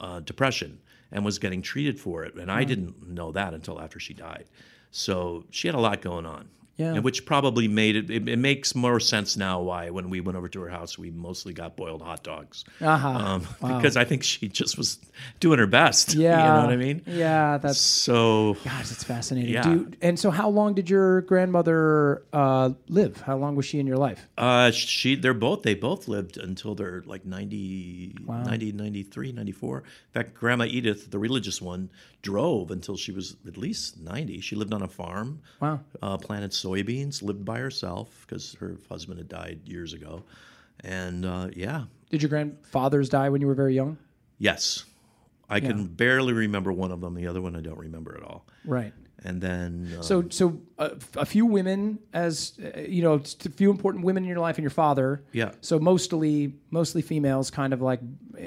uh, 0.02 0.20
depression 0.20 0.80
and 1.12 1.26
was 1.26 1.40
getting 1.40 1.62
treated 1.62 2.00
for 2.00 2.24
it. 2.24 2.36
And 2.36 2.48
Mm. 2.48 2.54
I 2.54 2.64
didn't 2.64 3.08
know 3.08 3.32
that 3.32 3.54
until 3.54 3.80
after 3.82 4.00
she 4.00 4.14
died. 4.14 4.46
So 4.92 5.46
she 5.50 5.68
had 5.68 5.76
a 5.76 5.80
lot 5.80 6.02
going 6.02 6.26
on. 6.26 6.50
Yeah. 6.78 6.94
And 6.94 7.04
which 7.04 7.26
probably 7.26 7.68
made 7.68 7.96
it, 7.96 8.10
it, 8.10 8.28
it 8.28 8.38
makes 8.38 8.74
more 8.74 9.00
sense 9.00 9.38
now 9.38 9.62
why 9.62 9.90
when 9.92 10.10
we 10.10 10.20
went 10.20 10.38
over 10.38 10.48
to 10.50 10.62
her 10.62 10.70
house, 10.70 10.98
we 10.98 11.12
mostly 11.12 11.54
got 11.54 11.76
boiled 11.76 12.02
hot 12.02 12.24
dogs. 12.24 12.64
Uh-huh. 12.80 13.08
Um, 13.08 13.48
Because 13.62 13.98
I 13.98 14.04
think 14.06 14.24
she 14.24 14.48
just 14.48 14.78
was 14.78 14.98
doing 15.40 15.60
her 15.60 15.68
best. 15.68 16.14
yeah. 16.16 16.40
You 16.40 16.54
know 16.54 16.66
what 16.66 16.74
I 16.74 16.78
mean? 16.78 17.04
Yeah. 17.06 17.58
That's 17.58 17.80
So 17.80 18.56
gosh, 18.64 18.92
it's 18.92 19.04
fascinating. 19.04 19.54
Yeah. 19.54 19.68
You- 19.70 19.92
and 20.02 20.18
so, 20.20 20.32
how 20.32 20.50
long 20.50 20.74
did 20.74 20.90
your 20.90 21.22
grandmother 21.22 22.24
uh, 22.34 22.72
live? 22.88 23.22
How 23.22 23.38
long 23.38 23.56
was 23.56 23.66
she 23.66 23.80
in 23.80 23.86
your 23.86 23.98
life? 23.98 24.28
Uh, 24.38 24.72
she, 24.72 25.16
they're 25.16 25.34
both, 25.34 25.62
they 25.64 25.76
both 25.76 26.08
lived 26.08 26.38
until 26.38 26.74
they're 26.74 27.04
like 27.06 27.26
90, 27.26 28.16
90, 28.28 28.72
93, 28.72 29.32
94. 29.34 29.78
In 29.80 29.84
fact, 30.14 30.34
Grandma 30.34 30.66
Edith, 30.66 31.12
the 31.12 31.20
religious 31.20 31.62
one, 31.62 31.90
drove 32.22 32.72
until 32.72 32.96
she 32.98 33.12
was 33.12 33.36
at 33.48 33.58
least 33.58 34.00
90. 34.00 34.40
She 34.42 34.56
lived 34.56 34.74
on 34.74 34.82
a 34.84 34.88
farm, 34.88 35.42
Wow. 35.60 35.80
uh, 36.02 36.18
planted 36.18 36.52
soybeans, 36.52 37.22
lived 37.24 37.44
by 37.46 37.60
herself 37.60 38.26
because 38.28 38.54
her 38.60 38.78
husband 38.90 39.18
had 39.20 39.28
died 39.28 39.60
years 39.66 39.94
ago. 39.94 40.24
And 40.84 41.26
uh, 41.26 41.50
yeah, 41.56 41.84
Did 42.10 42.22
your 42.22 42.30
grandfathers 42.30 43.10
die 43.10 43.30
when 43.30 43.42
you 43.42 43.48
were 43.48 43.56
very 43.56 43.76
young? 43.76 43.98
yes, 44.38 44.86
I 45.50 45.60
can 45.60 45.86
barely 45.86 46.32
remember 46.32 46.72
one 46.72 46.92
of 46.94 47.02
them. 47.02 47.14
The 47.14 47.28
other 47.28 47.42
one 47.42 47.58
I 47.58 47.60
don't 47.62 47.78
remember 47.78 48.16
at 48.16 48.24
all. 48.24 48.46
Right. 48.64 48.94
And 49.24 49.40
then 49.40 49.96
uh, 50.00 50.02
So, 50.02 50.24
so 50.30 50.60
uh, 50.80 50.90
a 51.16 51.26
few 51.28 51.46
women, 51.46 52.00
as 52.12 52.54
uh, 52.76 52.80
you 52.82 53.04
know, 53.04 53.14
a 53.14 53.50
few 53.50 53.70
important 53.70 54.04
women 54.04 54.24
in 54.24 54.30
your 54.30 54.40
life, 54.40 54.58
and 54.58 54.64
your 54.64 54.72
father. 54.72 55.24
Yeah. 55.32 55.52
So 55.62 55.78
mostly, 55.80 56.56
mostly 56.72 57.04
females, 57.04 57.52
kind 57.52 57.72
of 57.72 57.82
like 57.82 58.00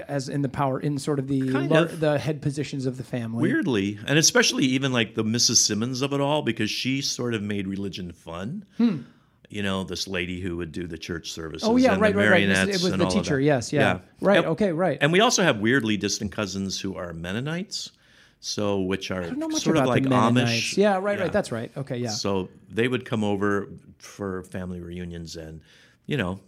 as 0.09 0.29
in 0.29 0.43
the 0.43 0.49
power, 0.49 0.81
in 0.81 0.99
sort 0.99 1.21
of 1.21 1.29
the 1.29 1.43
lar- 1.43 1.85
of. 1.85 2.01
the 2.01 2.19
head 2.19 2.43
positions 2.43 2.87
of 2.87 2.97
the 2.97 3.05
family. 3.05 3.41
Weirdly, 3.43 3.99
and 4.09 4.19
especially 4.19 4.65
even 4.65 4.93
like 4.93 5.15
the 5.15 5.23
Mrs. 5.23 5.57
Simmons 5.57 6.03
of 6.03 6.13
it 6.13 6.21
all, 6.21 6.43
because 6.43 6.71
she 6.71 7.01
sort 7.03 7.35
of 7.35 7.43
made 7.43 7.69
religion 7.69 8.11
fun. 8.13 8.65
You 9.51 9.63
know, 9.63 9.85
this 9.85 10.09
lady 10.09 10.41
who 10.41 10.57
would 10.57 10.73
do 10.73 10.89
the 10.89 10.99
church 10.99 11.31
services. 11.31 11.63
Hmm. 11.69 11.75
Oh 11.75 11.77
yeah, 11.77 11.93
and 11.93 12.01
right, 12.01 12.13
the 12.13 12.19
right, 12.19 12.31
right. 12.49 12.69
It 12.69 12.83
was 12.83 12.91
the 12.91 13.07
teacher. 13.07 13.39
Yes, 13.39 13.73
yeah. 13.73 14.01
Right. 14.21 14.39
And- 14.39 14.47
okay. 14.47 14.73
Right. 14.73 14.99
And 15.01 15.13
we 15.13 15.21
also 15.21 15.45
have 15.45 15.61
weirdly 15.61 15.97
distant 15.97 16.33
cousins 16.33 16.81
who 16.81 16.97
are 16.97 17.13
Mennonites, 17.13 17.93
so 18.45 18.81
which 18.81 19.11
are 19.11 19.23
I 19.23 19.27
don't 19.27 19.39
know 19.39 19.49
much 19.49 19.63
sort 19.63 19.79
of 19.79 19.87
like. 19.87 20.03
Amish. 20.03 20.77
Yeah. 20.77 20.99
Right. 20.99 21.17
Yeah. 21.17 21.25
Right. 21.25 21.33
That's 21.33 21.51
right. 21.51 21.73
Okay. 21.79 21.97
Yeah. 21.97 22.11
So 22.11 22.51
they 22.69 22.89
would 22.89 23.07
come 23.07 23.25
over 23.25 23.69
for 23.97 24.43
family 24.45 24.81
reunions 24.81 25.37
and, 25.37 25.63
you 26.05 26.19
know, 26.19 26.41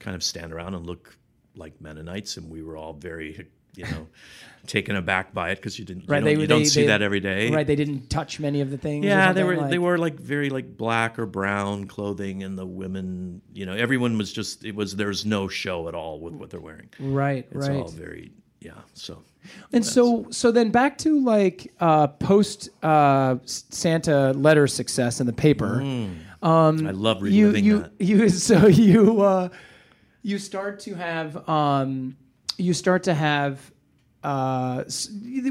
kind 0.00 0.16
of 0.16 0.24
stand 0.24 0.52
around 0.52 0.74
and 0.74 0.84
look 0.84 1.16
like 1.54 1.80
Mennonites, 1.80 2.36
and 2.36 2.50
we 2.50 2.62
were 2.64 2.76
all 2.76 2.94
very, 2.94 3.46
you 3.76 3.84
know, 3.84 4.08
taken 4.66 4.96
aback 4.96 5.32
by 5.32 5.50
it 5.50 5.56
because 5.56 5.78
you 5.78 5.84
didn't, 5.84 6.06
Right, 6.08 6.18
you 6.18 6.24
they 6.24 6.32
don't, 6.34 6.40
you 6.40 6.46
don't 6.48 6.58
they- 6.58 6.64
see 6.64 6.86
that 6.86 7.00
every 7.00 7.20
day. 7.20 7.50
Right. 7.52 7.64
They 7.66 7.76
didn't 7.76 8.10
touch 8.10 8.40
many 8.40 8.60
of 8.60 8.72
the 8.72 8.76
things. 8.78 9.04
Yeah, 9.04 9.32
they 9.32 9.44
were 9.44 9.56
like- 9.56 9.70
they 9.70 9.78
were 9.78 9.98
like 9.98 10.18
very 10.18 10.50
like 10.50 10.76
black 10.76 11.16
or 11.16 11.26
brown 11.26 11.86
clothing, 11.86 12.42
and 12.42 12.58
the 12.58 12.66
women, 12.66 13.40
you 13.54 13.66
know, 13.66 13.72
everyone 13.72 14.18
was 14.18 14.32
just 14.32 14.64
it 14.64 14.74
was 14.74 14.96
there's 14.96 15.24
no 15.24 15.46
show 15.46 15.86
at 15.86 15.94
all 15.94 16.18
with 16.18 16.34
what 16.34 16.50
they're 16.50 16.58
wearing. 16.60 16.88
Right. 16.98 17.46
It's 17.52 17.68
right. 17.68 17.76
It's 17.76 17.92
all 17.92 17.96
very 17.96 18.32
yeah. 18.66 18.72
So 18.94 19.22
And 19.72 19.84
so, 19.84 20.26
so 20.30 20.50
then 20.50 20.70
back 20.70 20.98
to 20.98 21.20
like 21.20 21.72
uh, 21.80 22.08
post 22.08 22.70
uh, 22.82 23.36
Santa 23.44 24.32
letter 24.32 24.66
success 24.66 25.20
in 25.20 25.26
the 25.26 25.32
paper. 25.32 25.80
I 25.82 26.90
love 26.90 27.18
Um, 27.18 27.26
you 27.26 27.54
you 27.54 27.78
that. 27.82 27.92
you 27.98 28.28
so 28.48 28.66
you 28.66 29.22
uh, 29.22 29.48
you 30.22 30.38
start 30.38 30.80
to 30.80 30.94
have 30.94 31.48
um, 31.48 32.16
you 32.58 32.74
start 32.74 33.04
to 33.04 33.14
have 33.14 33.70
uh, 34.24 34.82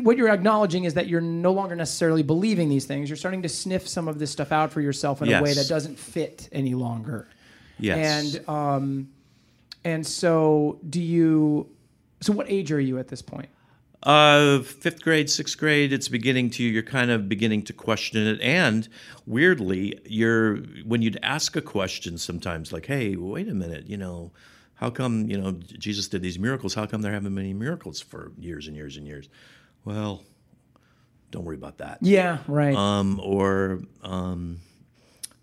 what 0.02 0.18
you're 0.18 0.30
acknowledging 0.30 0.84
is 0.84 0.94
that 0.96 1.08
you're 1.08 1.22
no 1.22 1.54
longer 1.54 1.76
necessarily 1.76 2.24
believing 2.24 2.68
these 2.68 2.86
things. 2.86 3.10
You're 3.10 3.16
starting 3.16 3.42
to 3.44 3.50
sniff 3.50 3.88
some 3.88 4.10
of 4.10 4.20
this 4.20 4.32
stuff 4.32 4.52
out 4.52 4.74
for 4.74 4.82
yourself 4.82 5.22
in 5.22 5.30
a 5.32 5.42
way 5.42 5.54
that 5.54 5.70
doesn't 5.70 5.98
fit 5.98 6.50
any 6.52 6.76
longer. 6.76 7.30
Yes. 7.80 7.98
And 8.38 8.50
um, 8.50 9.10
and 9.86 10.06
so 10.06 10.80
do 10.90 11.02
you? 11.02 11.70
So 12.22 12.34
what 12.34 12.50
age 12.50 12.72
are 12.72 12.80
you 12.80 12.98
at 12.98 13.08
this 13.08 13.22
point? 13.22 13.50
Uh, 14.04 14.62
fifth 14.62 15.02
grade, 15.02 15.30
sixth 15.30 15.58
grade, 15.58 15.92
it's 15.92 16.08
beginning 16.08 16.52
to 16.52 16.64
you're 16.64 16.84
kind 16.84 17.10
of 17.10 17.28
beginning 17.28 17.64
to 17.64 17.74
question 17.74 18.28
it, 18.28 18.40
and 18.40 18.88
weirdly, 19.26 20.00
you're 20.06 20.58
when 20.86 21.02
you'd 21.02 21.18
ask 21.24 21.56
a 21.56 21.62
question 21.62 22.20
sometimes, 22.20 22.72
like, 22.72 22.86
"Hey, 22.86 23.16
wait 23.16 23.50
a 23.50 23.54
minute, 23.56 23.88
you 23.88 23.98
know, 23.98 24.32
how 24.76 24.92
come 24.92 25.28
you 25.28 25.42
know 25.42 25.54
Jesus 25.54 26.08
did 26.08 26.22
these 26.22 26.38
miracles? 26.38 26.76
How 26.76 26.86
come 26.86 27.02
there 27.02 27.14
haven't 27.14 27.34
been 27.34 27.46
any 27.46 27.54
miracles 27.56 28.00
for 28.00 28.32
years 28.40 28.68
and 28.68 28.76
years 28.76 28.96
and 28.96 29.08
years?" 29.08 29.28
Well, 29.86 30.24
don't 31.32 31.44
worry 31.44 31.56
about 31.58 31.80
that. 31.80 31.98
Yeah, 32.02 32.40
right. 32.48 32.76
Um, 32.76 33.20
or 33.24 33.82
um, 34.04 34.60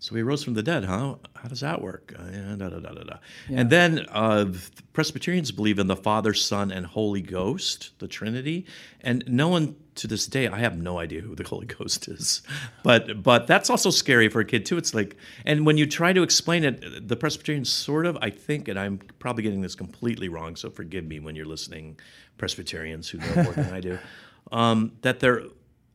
so 0.03 0.15
he 0.15 0.21
rose 0.21 0.43
from 0.43 0.53
the 0.53 0.61
dead, 0.61 0.83
huh? 0.83 1.15
How 1.33 1.47
does 1.47 1.61
that 1.61 1.81
work? 1.81 2.13
Uh, 2.19 2.23
yeah, 2.29 2.55
da, 2.57 2.67
da, 2.67 2.79
da, 2.79 2.91
da. 2.91 3.17
And 3.47 3.69
then 3.69 4.05
uh, 4.09 4.51
Presbyterians 4.91 5.53
believe 5.53 5.79
in 5.79 5.87
the 5.87 5.95
Father, 5.95 6.33
Son, 6.33 6.73
and 6.73 6.85
Holy 6.85 7.21
Ghost, 7.21 7.97
the 7.99 8.07
Trinity. 8.09 8.65
And 8.99 9.23
no 9.27 9.47
one 9.47 9.77
to 9.95 10.07
this 10.07 10.27
day, 10.27 10.49
I 10.49 10.59
have 10.59 10.77
no 10.77 10.99
idea 10.99 11.21
who 11.21 11.35
the 11.35 11.43
Holy 11.47 11.67
Ghost 11.67 12.09
is. 12.09 12.41
But 12.83 13.23
but 13.23 13.47
that's 13.47 13.69
also 13.69 13.91
scary 13.91 14.27
for 14.27 14.41
a 14.41 14.45
kid 14.45 14.65
too. 14.65 14.77
It's 14.77 14.93
like, 14.93 15.15
and 15.45 15.65
when 15.65 15.77
you 15.77 15.85
try 15.85 16.11
to 16.11 16.21
explain 16.21 16.65
it, 16.65 17.07
the 17.07 17.15
Presbyterians 17.15 17.69
sort 17.69 18.05
of, 18.05 18.17
I 18.21 18.29
think, 18.29 18.67
and 18.67 18.77
I'm 18.77 18.97
probably 19.19 19.43
getting 19.43 19.61
this 19.61 19.73
completely 19.73 20.27
wrong, 20.27 20.57
so 20.57 20.69
forgive 20.69 21.05
me 21.05 21.21
when 21.21 21.33
you're 21.33 21.45
listening, 21.45 21.97
Presbyterians 22.37 23.07
who 23.07 23.19
know 23.19 23.43
more 23.43 23.53
than 23.53 23.73
I 23.73 23.79
do, 23.79 23.97
um, 24.51 24.97
that 25.01 25.21
they're 25.21 25.43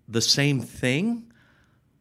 the 0.09 0.23
same 0.23 0.63
thing 0.63 1.31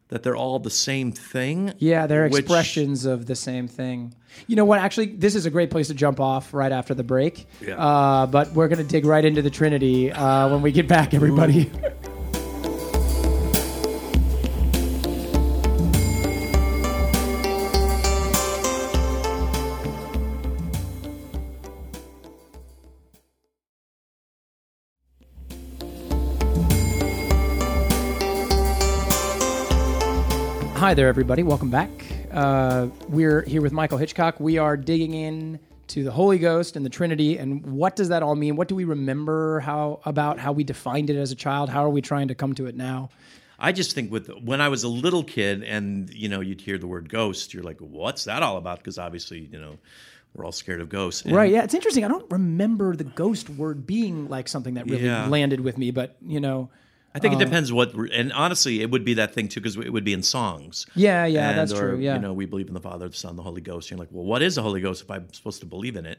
that 0.08 0.22
they're 0.22 0.36
all 0.36 0.58
the 0.58 0.70
same 0.70 1.12
thing. 1.12 1.72
Yeah, 1.78 2.06
they're 2.06 2.28
which- 2.28 2.40
expressions 2.40 3.04
of 3.04 3.26
the 3.26 3.36
same 3.36 3.68
thing. 3.68 4.14
You 4.46 4.56
know 4.56 4.64
what? 4.64 4.78
Actually, 4.78 5.06
this 5.06 5.34
is 5.34 5.46
a 5.46 5.50
great 5.50 5.70
place 5.70 5.88
to 5.88 5.94
jump 5.94 6.20
off 6.20 6.54
right 6.54 6.70
after 6.70 6.94
the 6.94 7.02
break. 7.02 7.46
Yeah. 7.60 7.76
Uh, 7.76 8.26
but 8.26 8.52
we're 8.52 8.68
going 8.68 8.78
to 8.78 8.84
dig 8.84 9.04
right 9.04 9.24
into 9.24 9.42
the 9.42 9.50
Trinity 9.50 10.12
uh, 10.12 10.48
when 10.48 10.62
we 10.62 10.70
get 10.70 10.86
back, 10.86 11.12
everybody. 11.14 11.70
Hi 30.78 30.94
there, 30.94 31.08
everybody. 31.08 31.42
Welcome 31.42 31.70
back. 31.70 31.90
Uh, 32.30 32.86
we're 33.08 33.42
here 33.42 33.60
with 33.60 33.72
Michael 33.72 33.98
Hitchcock. 33.98 34.38
We 34.38 34.58
are 34.58 34.76
digging 34.76 35.12
in 35.12 35.58
to 35.88 36.04
the 36.04 36.12
Holy 36.12 36.38
Ghost 36.38 36.76
and 36.76 36.86
the 36.86 36.90
Trinity, 36.90 37.36
and 37.36 37.66
what 37.66 37.96
does 37.96 38.10
that 38.10 38.22
all 38.22 38.36
mean? 38.36 38.54
What 38.54 38.68
do 38.68 38.76
we 38.76 38.84
remember 38.84 39.58
how 39.58 39.98
about 40.04 40.38
how 40.38 40.52
we 40.52 40.62
defined 40.62 41.10
it 41.10 41.16
as 41.16 41.32
a 41.32 41.34
child? 41.34 41.68
How 41.68 41.84
are 41.84 41.90
we 41.90 42.00
trying 42.00 42.28
to 42.28 42.34
come 42.36 42.54
to 42.54 42.66
it 42.66 42.76
now? 42.76 43.10
I 43.58 43.72
just 43.72 43.92
think 43.92 44.12
with 44.12 44.30
when 44.44 44.60
I 44.60 44.68
was 44.68 44.84
a 44.84 44.88
little 44.88 45.24
kid, 45.24 45.64
and 45.64 46.14
you 46.14 46.28
know, 46.28 46.40
you'd 46.40 46.60
hear 46.60 46.78
the 46.78 46.86
word 46.86 47.08
ghost, 47.08 47.52
you're 47.52 47.64
like, 47.64 47.78
"What's 47.80 48.24
that 48.24 48.44
all 48.44 48.56
about?" 48.56 48.78
Because 48.78 48.98
obviously, 48.98 49.48
you 49.50 49.58
know, 49.58 49.78
we're 50.32 50.44
all 50.44 50.52
scared 50.52 50.80
of 50.80 50.88
ghosts. 50.88 51.22
And 51.22 51.34
Right? 51.34 51.50
Yeah, 51.50 51.64
it's 51.64 51.74
interesting. 51.74 52.04
I 52.04 52.08
don't 52.08 52.30
remember 52.30 52.94
the 52.94 53.02
ghost 53.04 53.50
word 53.50 53.84
being 53.84 54.28
like 54.28 54.46
something 54.46 54.74
that 54.74 54.86
really 54.88 55.06
Yeah. 55.06 55.26
landed 55.26 55.58
with 55.60 55.76
me, 55.76 55.90
but 55.90 56.16
you 56.24 56.38
know, 56.38 56.70
I 57.14 57.20
think 57.20 57.32
it 57.32 57.36
um, 57.36 57.44
depends 57.44 57.72
what, 57.72 57.94
and 57.94 58.32
honestly, 58.32 58.82
it 58.82 58.90
would 58.90 59.04
be 59.04 59.14
that 59.14 59.34
thing 59.34 59.48
too, 59.48 59.60
because 59.60 59.76
it 59.76 59.92
would 59.92 60.04
be 60.04 60.12
in 60.12 60.22
songs. 60.22 60.86
yeah, 60.94 61.24
yeah, 61.24 61.50
And, 61.50 61.58
that's 61.58 61.72
or, 61.72 61.90
true. 61.92 61.98
Yeah, 61.98 62.14
You 62.16 62.20
know, 62.20 62.32
we 62.32 62.46
believe 62.46 62.68
in 62.68 62.74
the 62.74 62.80
Father, 62.80 63.08
the 63.08 63.16
Son, 63.16 63.34
the 63.34 63.42
Holy 63.42 63.62
Ghost. 63.62 63.90
You're 63.90 63.98
like, 63.98 64.08
well, 64.10 64.24
what 64.24 64.42
is 64.42 64.56
the 64.56 64.62
Holy 64.62 64.80
Ghost 64.80 65.02
if 65.02 65.10
I'm 65.10 65.32
supposed 65.32 65.60
to 65.60 65.66
believe 65.66 65.96
in 65.96 66.06
it? 66.06 66.18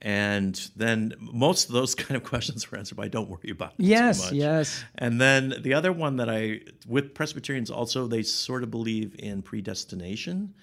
And 0.00 0.54
then 0.76 1.14
most 1.20 1.66
of 1.68 1.72
those 1.72 1.94
kind 2.02 2.16
of 2.16 2.22
questions 2.22 2.70
were 2.70 2.78
answered 2.78 2.94
by 2.96 3.08
"Don't 3.08 3.28
worry 3.28 3.50
about 3.50 3.72
it." 3.72 3.82
too 3.82 3.88
yes, 3.88 4.24
much. 4.24 4.32
yes. 4.32 4.84
And 4.96 5.20
then 5.20 5.54
the 5.60 5.74
other 5.74 5.92
one 5.92 6.16
that 6.16 6.30
I, 6.30 6.60
with 6.86 7.14
Presbyterians 7.14 7.70
also, 7.70 8.06
they 8.06 8.22
sort 8.22 8.62
of 8.62 8.70
believe 8.70 9.16
in 9.18 9.42
predestination, 9.42 10.54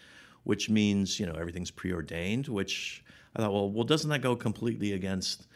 which 0.44 0.70
means, 0.70 1.20
you 1.20 1.26
know, 1.26 1.34
everything's 1.34 1.72
preordained, 1.72 2.48
which 2.48 3.04
I 3.36 3.42
thought, 3.42 3.52
well, 3.52 3.70
well, 3.70 3.84
doesn't 3.84 4.10
that 4.10 4.22
go 4.22 4.36
completely 4.36 4.94
against, 4.94 5.48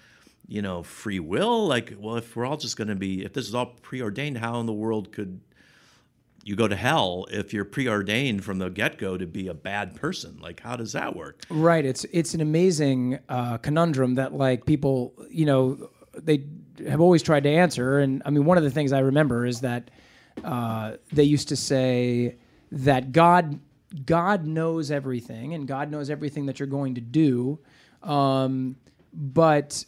you 0.50 0.64
know, 0.64 0.82
free 0.82 1.20
will? 1.20 1.68
Like, 1.68 1.94
well, 1.98 2.16
if 2.16 2.36
we're 2.36 2.46
all 2.46 2.58
just 2.58 2.76
going 2.76 2.88
to 2.88 2.96
be, 2.96 3.24
if 3.24 3.34
this 3.34 3.48
is 3.48 3.54
all 3.54 3.68
preordained, 3.68 4.40
how 4.40 4.60
in 4.60 4.66
the 4.66 4.74
world 4.74 5.12
could 5.12 5.40
you 6.44 6.56
go 6.56 6.68
to 6.68 6.76
hell 6.76 7.28
if 7.30 7.54
you're 7.54 7.66
preordained 7.66 8.44
from 8.44 8.58
the 8.58 8.70
get 8.70 8.98
go 8.98 9.16
to 9.16 9.28
be 9.28 9.48
a 9.48 9.54
bad 9.54 9.96
person? 9.96 10.40
Like, 10.42 10.60
how 10.60 10.76
does 10.76 10.94
that 10.94 11.16
work? 11.16 11.44
Right. 11.50 11.86
It's 11.86 12.04
it's 12.12 12.34
an 12.34 12.42
amazing 12.42 13.20
uh, 13.30 13.60
conundrum 13.60 14.16
that 14.16 14.34
like 14.34 14.66
people, 14.66 15.14
you 15.30 15.46
know, 15.46 15.92
they 16.18 16.46
have 16.88 17.00
always 17.00 17.22
tried 17.22 17.44
to 17.44 17.50
answer. 17.50 18.00
And 18.00 18.24
I 18.26 18.32
mean, 18.32 18.46
one 18.46 18.58
of 18.58 18.64
the 18.64 18.72
things 18.72 18.92
I 18.92 19.00
remember 19.00 19.46
is 19.46 19.62
that 19.62 19.92
uh, 20.44 20.94
they 21.12 21.24
used 21.24 21.50
to 21.50 21.56
say 21.56 22.38
that 22.72 23.12
God 23.12 23.60
God 24.06 24.46
knows 24.46 24.90
everything, 24.90 25.54
and 25.54 25.68
God 25.68 25.92
knows 25.92 26.10
everything 26.10 26.48
that 26.48 26.60
you're 26.60 26.68
going 26.68 26.96
to 26.96 27.02
do, 27.02 27.60
um, 28.04 28.76
but 29.14 29.84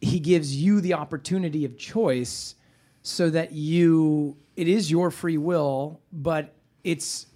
He 0.00 0.20
gives 0.20 0.54
you 0.56 0.80
the 0.80 0.94
opportunity 0.94 1.64
of 1.64 1.76
choice, 1.76 2.54
so 3.02 3.30
that 3.30 3.52
you 3.52 4.36
it 4.56 4.68
is 4.68 4.90
your 4.90 5.10
free 5.10 5.38
will, 5.38 6.00
but 6.12 6.54
it's 6.84 7.26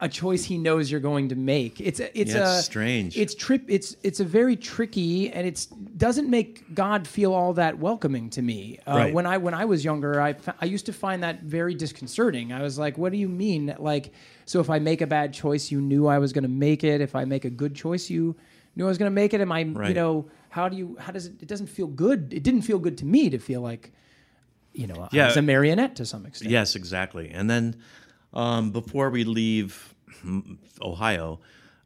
a 0.00 0.08
choice 0.08 0.42
he 0.44 0.58
knows 0.58 0.90
you're 0.90 0.98
going 1.00 1.28
to 1.28 1.36
make. 1.36 1.80
It's 1.80 2.00
a, 2.00 2.18
it's 2.18 2.34
Yeah, 2.34 2.58
a 2.58 2.62
strange. 2.62 3.16
It's 3.16 3.36
trip. 3.36 3.62
It's 3.68 3.94
it's 4.02 4.18
a 4.18 4.24
very 4.24 4.56
tricky, 4.56 5.30
and 5.30 5.46
it's 5.46 5.66
doesn't 5.66 6.28
make 6.28 6.74
God 6.74 7.06
feel 7.06 7.32
all 7.32 7.52
that 7.54 7.78
welcoming 7.78 8.28
to 8.30 8.42
me. 8.42 8.80
Uh, 8.86 8.96
Right. 8.96 9.14
When 9.14 9.26
I 9.26 9.38
when 9.38 9.54
I 9.54 9.64
was 9.64 9.84
younger, 9.84 10.20
I 10.20 10.34
I 10.60 10.64
used 10.64 10.86
to 10.86 10.92
find 10.92 11.22
that 11.22 11.42
very 11.44 11.74
disconcerting. 11.74 12.52
I 12.52 12.62
was 12.62 12.78
like, 12.78 12.98
what 12.98 13.12
do 13.12 13.18
you 13.18 13.28
mean? 13.28 13.76
Like, 13.78 14.12
so 14.44 14.58
if 14.60 14.68
I 14.68 14.80
make 14.80 15.02
a 15.02 15.06
bad 15.06 15.32
choice, 15.32 15.70
you 15.70 15.80
knew 15.80 16.08
I 16.08 16.18
was 16.18 16.32
going 16.32 16.42
to 16.44 16.48
make 16.50 16.82
it. 16.82 17.00
If 17.00 17.14
I 17.14 17.24
make 17.24 17.44
a 17.44 17.50
good 17.50 17.74
choice, 17.74 18.10
you 18.10 18.34
knew 18.76 18.84
I 18.84 18.88
was 18.88 18.98
going 18.98 19.10
to 19.10 19.14
make 19.14 19.34
it. 19.34 19.40
Am 19.40 19.52
I 19.52 19.60
you 19.60 19.94
know 19.94 20.28
how 20.50 20.68
do 20.68 20.76
you 20.76 20.96
how 20.98 21.12
does 21.12 21.26
it? 21.26 21.34
It 21.40 21.48
doesn't 21.48 21.68
feel 21.68 21.86
good. 21.86 22.32
It 22.32 22.42
didn't 22.42 22.62
feel 22.62 22.78
good 22.78 22.98
to 22.98 23.04
me 23.04 23.30
to 23.30 23.38
feel 23.38 23.60
like. 23.60 23.92
You 24.74 24.86
know, 24.86 25.06
I 25.12 25.26
was 25.26 25.36
a 25.36 25.42
marionette 25.42 25.96
to 25.96 26.06
some 26.06 26.24
extent. 26.24 26.50
Yes, 26.50 26.76
exactly. 26.76 27.28
And 27.30 27.50
then 27.50 27.76
um, 28.32 28.70
before 28.70 29.10
we 29.10 29.24
leave 29.24 29.94
Ohio, 30.80 31.40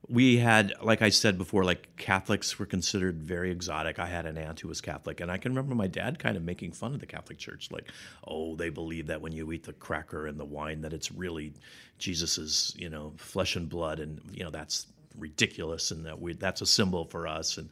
we 0.08 0.36
had, 0.36 0.72
like 0.80 1.02
I 1.02 1.08
said 1.08 1.36
before, 1.36 1.64
like 1.64 1.96
Catholics 1.96 2.58
were 2.58 2.66
considered 2.66 3.20
very 3.22 3.50
exotic. 3.50 3.98
I 3.98 4.06
had 4.06 4.24
an 4.24 4.38
aunt 4.38 4.60
who 4.60 4.68
was 4.68 4.80
Catholic, 4.80 5.20
and 5.20 5.30
I 5.30 5.38
can 5.38 5.52
remember 5.52 5.74
my 5.74 5.88
dad 5.88 6.18
kind 6.18 6.36
of 6.36 6.44
making 6.44 6.72
fun 6.72 6.94
of 6.94 7.00
the 7.00 7.06
Catholic 7.06 7.38
Church, 7.38 7.70
like, 7.72 7.90
"Oh, 8.26 8.54
they 8.54 8.70
believe 8.70 9.08
that 9.08 9.20
when 9.20 9.32
you 9.32 9.50
eat 9.52 9.64
the 9.64 9.72
cracker 9.72 10.26
and 10.26 10.38
the 10.38 10.44
wine, 10.44 10.82
that 10.82 10.92
it's 10.92 11.10
really 11.10 11.54
Jesus's, 11.98 12.74
you 12.78 12.88
know, 12.88 13.14
flesh 13.16 13.56
and 13.56 13.68
blood, 13.68 13.98
and 13.98 14.20
you 14.32 14.44
know 14.44 14.50
that's 14.50 14.86
ridiculous, 15.18 15.90
and 15.90 16.04
that 16.06 16.20
we 16.20 16.34
that's 16.34 16.60
a 16.60 16.66
symbol 16.66 17.04
for 17.04 17.26
us." 17.26 17.58
And 17.58 17.68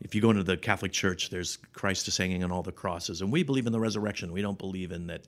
if 0.00 0.14
you 0.14 0.20
go 0.20 0.30
into 0.30 0.42
the 0.42 0.56
Catholic 0.56 0.92
Church, 0.92 1.30
there's 1.30 1.56
Christ 1.72 2.08
is 2.08 2.16
hanging 2.16 2.44
on 2.44 2.52
all 2.52 2.62
the 2.62 2.72
crosses, 2.72 3.20
and 3.20 3.32
we 3.32 3.42
believe 3.42 3.66
in 3.66 3.72
the 3.72 3.80
resurrection. 3.80 4.32
We 4.32 4.42
don't 4.42 4.58
believe 4.58 4.92
in 4.92 5.06
that 5.08 5.26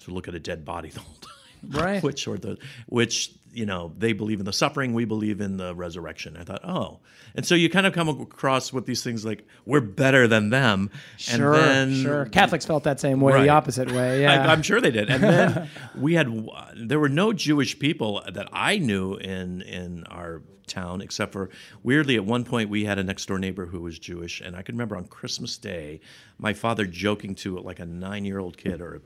to 0.00 0.10
look 0.12 0.28
at 0.28 0.34
a 0.34 0.40
dead 0.40 0.64
body 0.64 0.90
the 0.90 1.00
whole 1.00 1.16
time 1.16 1.39
Right. 1.68 2.02
which 2.02 2.26
or 2.26 2.38
the 2.38 2.58
which 2.86 3.32
you 3.52 3.66
know 3.66 3.92
they 3.98 4.12
believe 4.12 4.38
in 4.38 4.44
the 4.46 4.52
suffering 4.52 4.94
we 4.94 5.04
believe 5.04 5.40
in 5.40 5.56
the 5.56 5.74
resurrection 5.74 6.36
i 6.36 6.44
thought 6.44 6.60
oh 6.64 7.00
and 7.34 7.44
so 7.44 7.54
you 7.56 7.68
kind 7.68 7.84
of 7.86 7.92
come 7.92 8.08
across 8.08 8.72
with 8.72 8.86
these 8.86 9.02
things 9.02 9.24
like 9.24 9.44
we're 9.66 9.80
better 9.80 10.28
than 10.28 10.50
them 10.50 10.88
Sure, 11.16 11.54
and 11.54 11.62
then 11.62 12.02
sure. 12.02 12.24
Catholics 12.26 12.64
felt 12.66 12.84
that 12.84 13.00
same 13.00 13.20
way, 13.20 13.34
Right. 13.34 13.42
the 13.42 13.48
opposite 13.50 13.90
way. 13.90 14.22
Yeah. 14.22 14.46
I, 14.48 14.52
am 14.52 14.62
sure 14.62 14.80
they 14.80 14.90
did. 14.90 15.10
And 15.10 15.22
then 15.22 15.68
we 15.96 16.14
had 16.14 16.28
there 16.76 16.98
were 16.98 17.08
no 17.08 17.32
Jewish 17.32 17.78
people 17.78 18.22
that 18.32 18.48
I 18.52 18.78
knew 18.78 19.14
in 19.14 19.62
in 19.62 20.04
our 20.08 20.42
town, 20.66 21.00
except 21.00 21.32
for 21.32 21.50
weirdly 21.84 22.16
at 22.16 22.24
one 22.24 22.44
point 22.44 22.68
we 22.70 22.84
had 22.84 22.98
a 22.98 23.04
next 23.04 23.26
door 23.26 23.38
neighbor 23.38 23.66
who 23.66 23.80
was 23.80 23.98
Jewish, 23.98 24.40
and 24.40 24.56
I 24.56 24.62
can 24.62 24.74
remember 24.74 24.96
on 24.96 25.04
Christmas 25.06 25.56
Day, 25.58 26.00
my 26.38 26.52
father 26.52 26.84
joking 26.86 27.34
to 27.36 27.58
like 27.60 27.78
a 27.78 27.86
nine 27.86 28.24
year 28.24 28.38
old 28.40 28.56
kid 28.56 28.80
or 28.80 28.94
a 28.96 29.00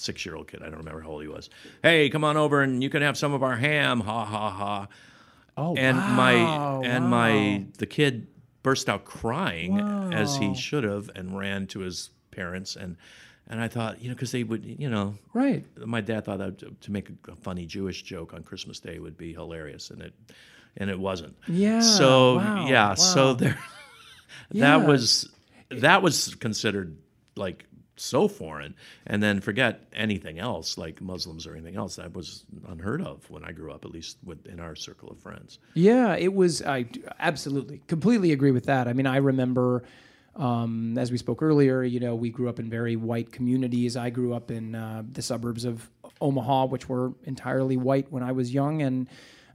six 0.00 0.24
year 0.26 0.34
old 0.36 0.48
kid, 0.48 0.62
I 0.62 0.66
don't 0.66 0.78
remember 0.78 1.00
how 1.00 1.10
old 1.10 1.22
he 1.22 1.28
was. 1.28 1.50
Hey, 1.82 2.08
come 2.10 2.24
on 2.24 2.36
over 2.36 2.62
and 2.62 2.82
you 2.82 2.90
can 2.90 3.02
have 3.02 3.16
some 3.16 3.32
of 3.32 3.42
our 3.42 3.56
ham, 3.56 4.00
ha 4.00 4.24
ha 4.24 4.50
ha. 4.50 4.88
oh, 5.56 5.74
And 5.76 5.96
wow, 5.98 6.16
my 6.16 6.86
and 6.86 7.04
wow. 7.04 7.10
my 7.10 7.64
the 7.78 7.86
kid 7.86 8.26
burst 8.62 8.88
out 8.88 9.04
crying 9.04 9.78
as 10.12 10.36
he 10.36 10.54
should 10.54 10.84
have 10.84 11.10
and 11.14 11.36
ran 11.38 11.66
to 11.68 11.80
his 11.80 12.10
parents 12.30 12.76
and 12.76 12.96
and 13.48 13.60
I 13.60 13.66
thought, 13.66 14.00
you 14.00 14.08
know, 14.08 14.14
because 14.14 14.30
they 14.30 14.44
would, 14.44 14.64
you 14.64 14.88
know, 14.88 15.16
right. 15.34 15.64
my 15.84 16.00
dad 16.00 16.24
thought 16.24 16.38
that 16.38 16.80
to, 16.82 16.92
make 16.92 17.10
a, 17.26 17.34
funny 17.34 17.66
Jewish 17.66 18.02
joke 18.04 18.32
on 18.32 18.44
Christmas 18.44 18.78
Day 18.78 19.00
would 19.00 19.16
be 19.18 19.32
hilarious, 19.32 19.90
and 19.90 20.00
it 20.02 20.14
and 20.76 20.88
it 20.88 20.96
wasn't. 20.98 21.36
Yeah, 21.48 21.80
So 21.80 22.36
wow, 22.36 22.68
yeah, 22.68 22.94
so 22.94 23.26
wow. 23.28 23.32
there, 23.34 23.58
Yeah. 24.52 24.78
that 24.78 24.86
was 24.86 25.28
that 25.70 26.00
was 26.00 26.36
considered 26.36 26.96
like 27.36 27.64
so 28.00 28.28
foreign, 28.28 28.74
and 29.06 29.22
then 29.22 29.40
forget 29.40 29.86
anything 29.92 30.38
else 30.38 30.78
like 30.78 31.00
Muslims 31.00 31.46
or 31.46 31.54
anything 31.54 31.76
else. 31.76 31.96
That 31.96 32.14
was 32.14 32.44
unheard 32.68 33.02
of 33.02 33.28
when 33.30 33.44
I 33.44 33.52
grew 33.52 33.72
up, 33.72 33.84
at 33.84 33.90
least 33.90 34.18
with, 34.24 34.46
in 34.46 34.60
our 34.60 34.74
circle 34.74 35.10
of 35.10 35.18
friends. 35.18 35.58
Yeah, 35.74 36.16
it 36.16 36.32
was. 36.34 36.62
I 36.62 36.86
absolutely, 37.18 37.82
completely 37.86 38.32
agree 38.32 38.50
with 38.50 38.64
that. 38.66 38.88
I 38.88 38.92
mean, 38.92 39.06
I 39.06 39.16
remember, 39.16 39.84
um, 40.36 40.96
as 40.98 41.10
we 41.10 41.18
spoke 41.18 41.42
earlier, 41.42 41.82
you 41.82 42.00
know, 42.00 42.14
we 42.14 42.30
grew 42.30 42.48
up 42.48 42.58
in 42.58 42.70
very 42.70 42.96
white 42.96 43.32
communities. 43.32 43.96
I 43.96 44.10
grew 44.10 44.34
up 44.34 44.50
in 44.50 44.74
uh, 44.74 45.02
the 45.12 45.22
suburbs 45.22 45.64
of 45.64 45.90
Omaha, 46.20 46.66
which 46.66 46.88
were 46.88 47.12
entirely 47.24 47.76
white 47.76 48.10
when 48.10 48.22
I 48.22 48.32
was 48.32 48.52
young, 48.52 48.82
and 48.82 49.08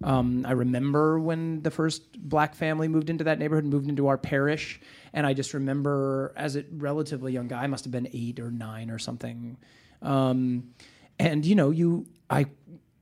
um, 0.04 0.46
I 0.46 0.52
remember 0.52 1.20
when 1.20 1.62
the 1.62 1.72
first 1.72 2.20
black 2.20 2.56
family 2.56 2.88
moved 2.88 3.10
into 3.10 3.24
that 3.26 3.40
neighborhood, 3.40 3.66
moved 3.66 3.90
into 3.90 4.08
our 4.08 4.18
parish, 4.18 4.80
and 5.14 5.26
I 5.26 5.34
just 5.34 5.54
remember 5.54 6.34
as 6.36 6.56
a 6.56 6.66
relatively 6.72 7.34
young 7.34 7.48
guy, 7.48 7.64
I 7.64 7.68
must 7.68 7.86
have 7.86 7.92
been 7.92 8.10
eight 8.14 8.40
or 8.40 8.52
nine 8.52 8.90
or 8.92 9.00
something, 9.00 9.58
um, 10.02 10.72
and 11.20 11.46
you 11.46 11.56
know, 11.56 11.72
you 11.72 12.06
I 12.30 12.48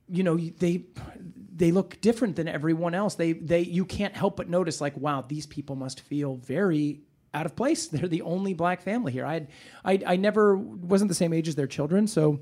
you 0.08 0.22
know 0.22 0.36
they 0.36 0.84
they 1.56 1.70
look 1.72 2.00
different 2.00 2.36
than 2.36 2.48
everyone 2.48 2.94
else. 2.94 3.14
They 3.14 3.32
they 3.32 3.60
you 3.60 3.84
can't 3.84 4.14
help 4.14 4.36
but 4.36 4.48
notice 4.48 4.80
like 4.80 4.96
wow 4.96 5.24
these 5.26 5.46
people 5.46 5.76
must 5.76 6.00
feel 6.00 6.36
very 6.36 7.00
out 7.32 7.46
of 7.46 7.56
place. 7.56 7.86
They're 7.88 8.08
the 8.08 8.22
only 8.22 8.54
black 8.54 8.80
family 8.82 9.12
here. 9.12 9.26
I 9.26 9.34
had 9.34 9.48
i, 9.84 10.00
I 10.06 10.16
never 10.16 10.56
wasn't 10.56 11.08
the 11.08 11.14
same 11.14 11.32
age 11.32 11.48
as 11.48 11.56
their 11.56 11.66
children 11.66 12.06
so 12.06 12.40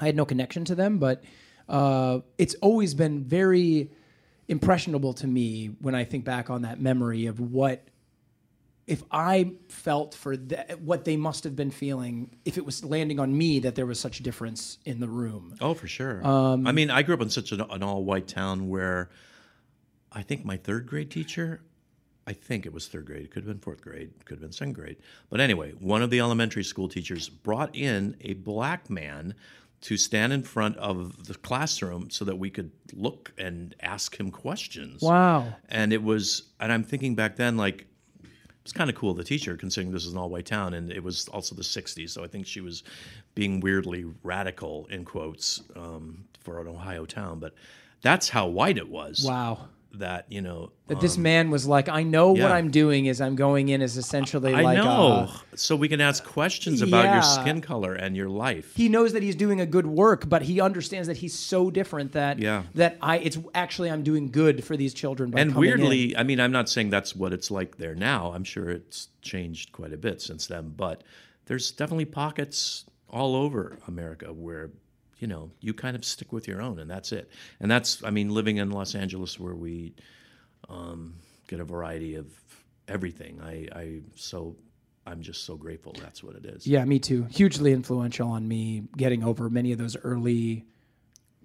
i 0.00 0.06
had 0.06 0.16
no 0.16 0.24
connection 0.24 0.64
to 0.66 0.74
them 0.74 0.98
but 0.98 1.22
uh, 1.68 2.20
it's 2.38 2.54
always 2.56 2.94
been 2.94 3.24
very 3.24 3.90
impressionable 4.48 5.12
to 5.12 5.26
me 5.26 5.66
when 5.80 5.94
i 5.94 6.04
think 6.04 6.24
back 6.24 6.48
on 6.50 6.62
that 6.62 6.80
memory 6.80 7.26
of 7.26 7.38
what 7.38 7.88
if 8.88 9.04
I 9.10 9.52
felt 9.68 10.14
for 10.14 10.34
th- 10.34 10.78
what 10.82 11.04
they 11.04 11.18
must 11.18 11.44
have 11.44 11.54
been 11.54 11.70
feeling, 11.70 12.30
if 12.46 12.56
it 12.56 12.64
was 12.64 12.82
landing 12.82 13.20
on 13.20 13.36
me 13.36 13.58
that 13.60 13.74
there 13.74 13.84
was 13.84 14.00
such 14.00 14.18
a 14.18 14.22
difference 14.22 14.78
in 14.86 14.98
the 14.98 15.06
room. 15.06 15.54
Oh, 15.60 15.74
for 15.74 15.86
sure. 15.86 16.26
Um, 16.26 16.66
I 16.66 16.72
mean, 16.72 16.90
I 16.90 17.02
grew 17.02 17.14
up 17.14 17.20
in 17.20 17.28
such 17.28 17.52
an, 17.52 17.60
an 17.60 17.82
all-white 17.82 18.26
town 18.26 18.70
where 18.70 19.10
I 20.10 20.22
think 20.22 20.46
my 20.46 20.56
third 20.56 20.86
grade 20.86 21.10
teacher, 21.10 21.60
I 22.26 22.32
think 22.32 22.64
it 22.64 22.72
was 22.72 22.88
third 22.88 23.04
grade, 23.04 23.24
it 23.24 23.30
could 23.30 23.44
have 23.44 23.52
been 23.52 23.60
fourth 23.60 23.82
grade, 23.82 24.10
it 24.18 24.24
could 24.24 24.36
have 24.36 24.42
been 24.42 24.52
second 24.52 24.72
grade. 24.72 24.96
But 25.28 25.40
anyway, 25.40 25.72
one 25.72 26.00
of 26.00 26.08
the 26.08 26.20
elementary 26.20 26.64
school 26.64 26.88
teachers 26.88 27.28
brought 27.28 27.76
in 27.76 28.16
a 28.22 28.32
black 28.32 28.88
man 28.88 29.34
to 29.80 29.96
stand 29.96 30.32
in 30.32 30.42
front 30.42 30.76
of 30.78 31.26
the 31.26 31.34
classroom 31.34 32.10
so 32.10 32.24
that 32.24 32.36
we 32.36 32.50
could 32.50 32.70
look 32.92 33.32
and 33.38 33.74
ask 33.80 34.18
him 34.18 34.30
questions. 34.30 35.02
Wow. 35.02 35.54
And 35.68 35.92
it 35.92 36.02
was, 36.02 36.50
and 36.58 36.72
I'm 36.72 36.82
thinking 36.82 37.14
back 37.14 37.36
then, 37.36 37.56
like, 37.56 37.82
it 38.22 38.64
was 38.64 38.72
kind 38.72 38.90
of 38.90 38.96
cool, 38.96 39.14
the 39.14 39.24
teacher, 39.24 39.56
considering 39.56 39.92
this 39.92 40.04
is 40.04 40.12
an 40.12 40.18
all 40.18 40.30
white 40.30 40.46
town. 40.46 40.74
And 40.74 40.90
it 40.90 41.02
was 41.02 41.28
also 41.28 41.54
the 41.54 41.62
60s. 41.62 42.10
So 42.10 42.24
I 42.24 42.26
think 42.26 42.46
she 42.46 42.60
was 42.60 42.82
being 43.34 43.60
weirdly 43.60 44.04
radical, 44.22 44.86
in 44.90 45.04
quotes, 45.04 45.62
um, 45.76 46.24
for 46.40 46.60
an 46.60 46.66
Ohio 46.66 47.06
town. 47.06 47.38
But 47.38 47.54
that's 48.02 48.28
how 48.28 48.48
white 48.48 48.78
it 48.78 48.88
was. 48.88 49.24
Wow. 49.24 49.68
That, 49.94 50.30
you 50.30 50.42
know. 50.42 50.70
That 50.88 51.00
this 51.00 51.16
um, 51.16 51.22
man 51.22 51.50
was 51.50 51.66
like, 51.66 51.88
I 51.88 52.02
know 52.02 52.32
what. 52.32 52.52
I'm 52.52 52.70
doing 52.70 53.06
is 53.06 53.20
I'm 53.20 53.36
going 53.36 53.70
in 53.70 53.80
as 53.82 53.96
essentially 53.96 54.54
I 54.54 54.60
like 54.60 54.76
know. 54.78 55.28
uh, 55.28 55.30
so 55.56 55.76
we 55.76 55.88
can 55.88 56.00
ask 56.00 56.22
questions 56.24 56.82
about 56.82 57.04
Yeah. 57.04 57.14
your 57.14 57.22
skin 57.22 57.60
color 57.62 57.94
and 57.94 58.14
your 58.16 58.28
life. 58.28 58.74
he 58.76 58.88
knows 58.88 59.12
that 59.14 59.22
he's 59.22 59.34
doing 59.34 59.60
a 59.60 59.66
good 59.66 59.86
work, 59.86 60.28
but 60.28 60.42
he 60.42 60.60
understands 60.60 61.08
that 61.08 61.16
he's 61.16 61.34
so 61.34 61.70
different 61.70 62.12
that 62.12 62.38
Yeah. 62.38 62.64
that 62.74 62.98
I 63.00 63.16
it's 63.18 63.38
actually 63.54 63.90
I'm 63.90 64.02
doing 64.02 64.30
good 64.30 64.62
for 64.62 64.76
these 64.76 64.92
children. 64.92 65.32
And 65.36 65.52
coming 65.54 65.70
in. 65.70 65.78
weirdly, 65.80 66.16
I 66.16 66.22
mean, 66.22 66.38
I'm 66.38 66.52
not 66.52 66.68
saying 66.68 66.90
that's 66.90 67.16
what 67.16 67.32
it's 67.32 67.50
like 67.50 67.78
there 67.78 67.94
now. 67.94 68.32
I'm 68.32 68.44
sure 68.44 68.70
it's 68.70 69.08
changed 69.22 69.72
quite 69.72 69.92
a 69.94 69.98
bit 69.98 70.20
since 70.20 70.46
then, 70.46 70.74
but 70.76 71.02
there's 71.46 71.70
definitely 71.70 72.04
pockets 72.04 72.84
all 73.08 73.34
over 73.34 73.78
America 73.88 74.32
where 74.34 74.70
you 75.18 75.26
know 75.26 75.50
you 75.60 75.74
kind 75.74 75.96
of 75.96 76.04
stick 76.04 76.32
with 76.32 76.48
your 76.48 76.60
own, 76.62 76.78
and 76.78 76.90
that's 76.90 77.12
it. 77.12 77.30
And 77.60 77.70
that's, 77.70 78.02
I 78.04 78.10
mean, 78.10 78.30
living 78.30 78.58
in 78.58 78.70
Los 78.70 78.94
Angeles 78.94 79.38
where 79.38 79.54
we 79.54 79.94
um, 80.68 81.14
get 81.46 81.60
a 81.60 81.64
variety 81.64 82.14
of 82.14 82.26
everything. 82.86 83.40
I, 83.42 83.68
I 83.74 84.00
so 84.14 84.56
I'm 85.06 85.22
just 85.22 85.44
so 85.44 85.56
grateful. 85.56 85.94
That's 86.00 86.22
what 86.22 86.36
it 86.36 86.44
is. 86.44 86.66
Yeah, 86.66 86.84
me 86.84 86.98
too. 86.98 87.24
Hugely 87.30 87.72
influential 87.72 88.28
on 88.28 88.46
me 88.46 88.84
getting 88.96 89.24
over 89.24 89.48
many 89.48 89.72
of 89.72 89.78
those 89.78 89.96
early 89.96 90.64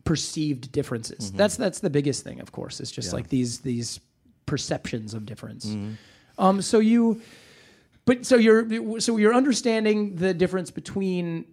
perceived 0.04 0.72
differences. 0.72 1.32
That's 1.32 1.56
that's 1.56 1.80
the 1.80 1.90
biggest 1.90 2.24
thing, 2.24 2.42
of 2.42 2.52
course. 2.52 2.80
It's 2.80 2.92
just 2.92 3.14
like 3.14 3.30
these 3.30 3.60
these 3.60 4.00
perceptions 4.46 5.14
of 5.14 5.26
difference. 5.26 5.66
Um, 6.38 6.62
so 6.62 6.80
you, 6.80 7.22
but 8.06 8.26
so 8.26 8.36
you're 8.36 9.00
so 9.00 9.18
you're 9.18 9.34
understanding 9.34 10.16
the 10.16 10.34
difference 10.34 10.72
between 10.72 11.46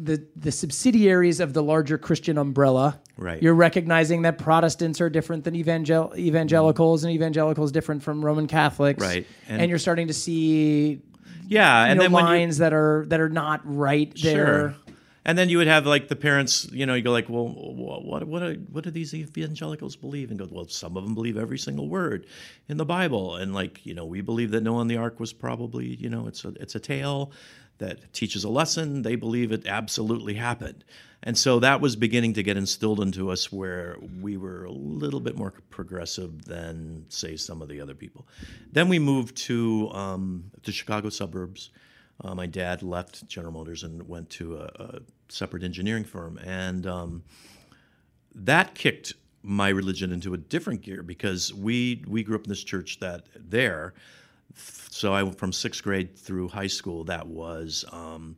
the 0.00 0.24
the 0.36 0.52
subsidiaries 0.52 1.40
of 1.40 1.52
the 1.52 1.62
larger 1.62 1.98
Christian 1.98 2.38
umbrella. 2.38 3.00
Right. 3.16 3.42
You're 3.42 3.54
recognizing 3.54 4.22
that 4.22 4.38
Protestants 4.38 5.00
are 5.00 5.10
different 5.10 5.42
than 5.42 5.56
evangel- 5.56 6.14
evangelicals, 6.16 7.02
and 7.02 7.12
evangelicals 7.12 7.72
different 7.72 8.02
from 8.02 8.24
Roman 8.24 8.46
Catholics. 8.46 9.02
Right. 9.02 9.26
And, 9.48 9.60
And- 9.60 9.68
you're 9.68 9.80
starting 9.80 10.06
to 10.06 10.14
see 10.14 11.00
Yeah, 11.48 11.84
and 11.84 11.96
know, 11.98 12.04
then 12.04 12.12
when 12.12 12.24
you, 12.24 12.30
lines 12.30 12.58
that 12.58 12.72
are 12.72 13.06
that 13.08 13.20
are 13.20 13.28
not 13.28 13.60
right 13.64 14.12
there. 14.22 14.46
Sure. 14.46 14.74
And 15.24 15.36
then 15.36 15.50
you 15.50 15.58
would 15.58 15.66
have 15.66 15.84
like 15.84 16.08
the 16.08 16.16
parents, 16.16 16.68
you 16.72 16.86
know, 16.86 16.94
you 16.94 17.02
go 17.02 17.10
like, 17.10 17.28
well, 17.28 17.48
what 17.48 18.26
what 18.26 18.42
are, 18.42 18.54
what 18.54 18.84
do 18.84 18.90
these 18.90 19.12
evangelicals 19.12 19.94
believe? 19.96 20.30
And 20.30 20.38
go, 20.38 20.48
well, 20.50 20.68
some 20.68 20.96
of 20.96 21.04
them 21.04 21.14
believe 21.14 21.36
every 21.36 21.58
single 21.58 21.88
word 21.88 22.24
in 22.68 22.76
the 22.78 22.86
Bible, 22.86 23.36
and 23.36 23.52
like, 23.52 23.84
you 23.84 23.94
know, 23.94 24.06
we 24.06 24.22
believe 24.22 24.52
that 24.52 24.62
Noah 24.62 24.80
and 24.80 24.90
the 24.90 24.96
Ark 24.96 25.20
was 25.20 25.32
probably, 25.34 25.86
you 25.96 26.08
know, 26.08 26.28
it's 26.28 26.44
a 26.46 26.48
it's 26.60 26.76
a 26.76 26.80
tale 26.80 27.32
that 27.78 28.12
teaches 28.12 28.44
a 28.44 28.48
lesson. 28.48 29.02
They 29.02 29.16
believe 29.16 29.52
it 29.52 29.66
absolutely 29.66 30.34
happened, 30.34 30.84
and 31.22 31.36
so 31.36 31.58
that 31.60 31.80
was 31.80 31.96
beginning 31.96 32.34
to 32.34 32.42
get 32.42 32.56
instilled 32.56 33.00
into 33.00 33.30
us, 33.30 33.50
where 33.50 33.96
we 34.20 34.36
were 34.36 34.64
a 34.64 34.70
little 34.70 35.20
bit 35.20 35.36
more 35.36 35.52
progressive 35.70 36.44
than 36.44 37.06
say 37.08 37.36
some 37.36 37.60
of 37.60 37.68
the 37.68 37.80
other 37.80 37.94
people. 37.94 38.26
Then 38.72 38.88
we 38.88 38.98
moved 38.98 39.36
to 39.48 39.90
um, 39.92 40.50
the 40.62 40.72
Chicago 40.72 41.08
suburbs. 41.08 41.70
Uh, 42.22 42.34
my 42.34 42.46
dad 42.46 42.82
left 42.82 43.26
General 43.28 43.52
Motors 43.52 43.82
and 43.84 44.06
went 44.08 44.28
to 44.30 44.56
a, 44.56 44.70
a 44.78 45.00
separate 45.28 45.62
engineering 45.62 46.04
firm, 46.04 46.38
and 46.38 46.86
um, 46.86 47.22
that 48.34 48.74
kicked 48.74 49.14
my 49.42 49.68
religion 49.68 50.12
into 50.12 50.34
a 50.34 50.36
different 50.36 50.82
gear 50.82 51.02
because 51.02 51.54
we 51.54 52.04
we 52.06 52.22
grew 52.22 52.36
up 52.36 52.44
in 52.44 52.48
this 52.48 52.64
church 52.64 53.00
that 53.00 53.26
there. 53.34 53.94
So 54.98 55.14
I 55.14 55.22
went 55.22 55.38
from 55.38 55.52
sixth 55.52 55.84
grade 55.84 56.18
through 56.18 56.48
high 56.48 56.66
school. 56.66 57.04
That 57.04 57.28
was 57.28 57.84
um, 57.92 58.36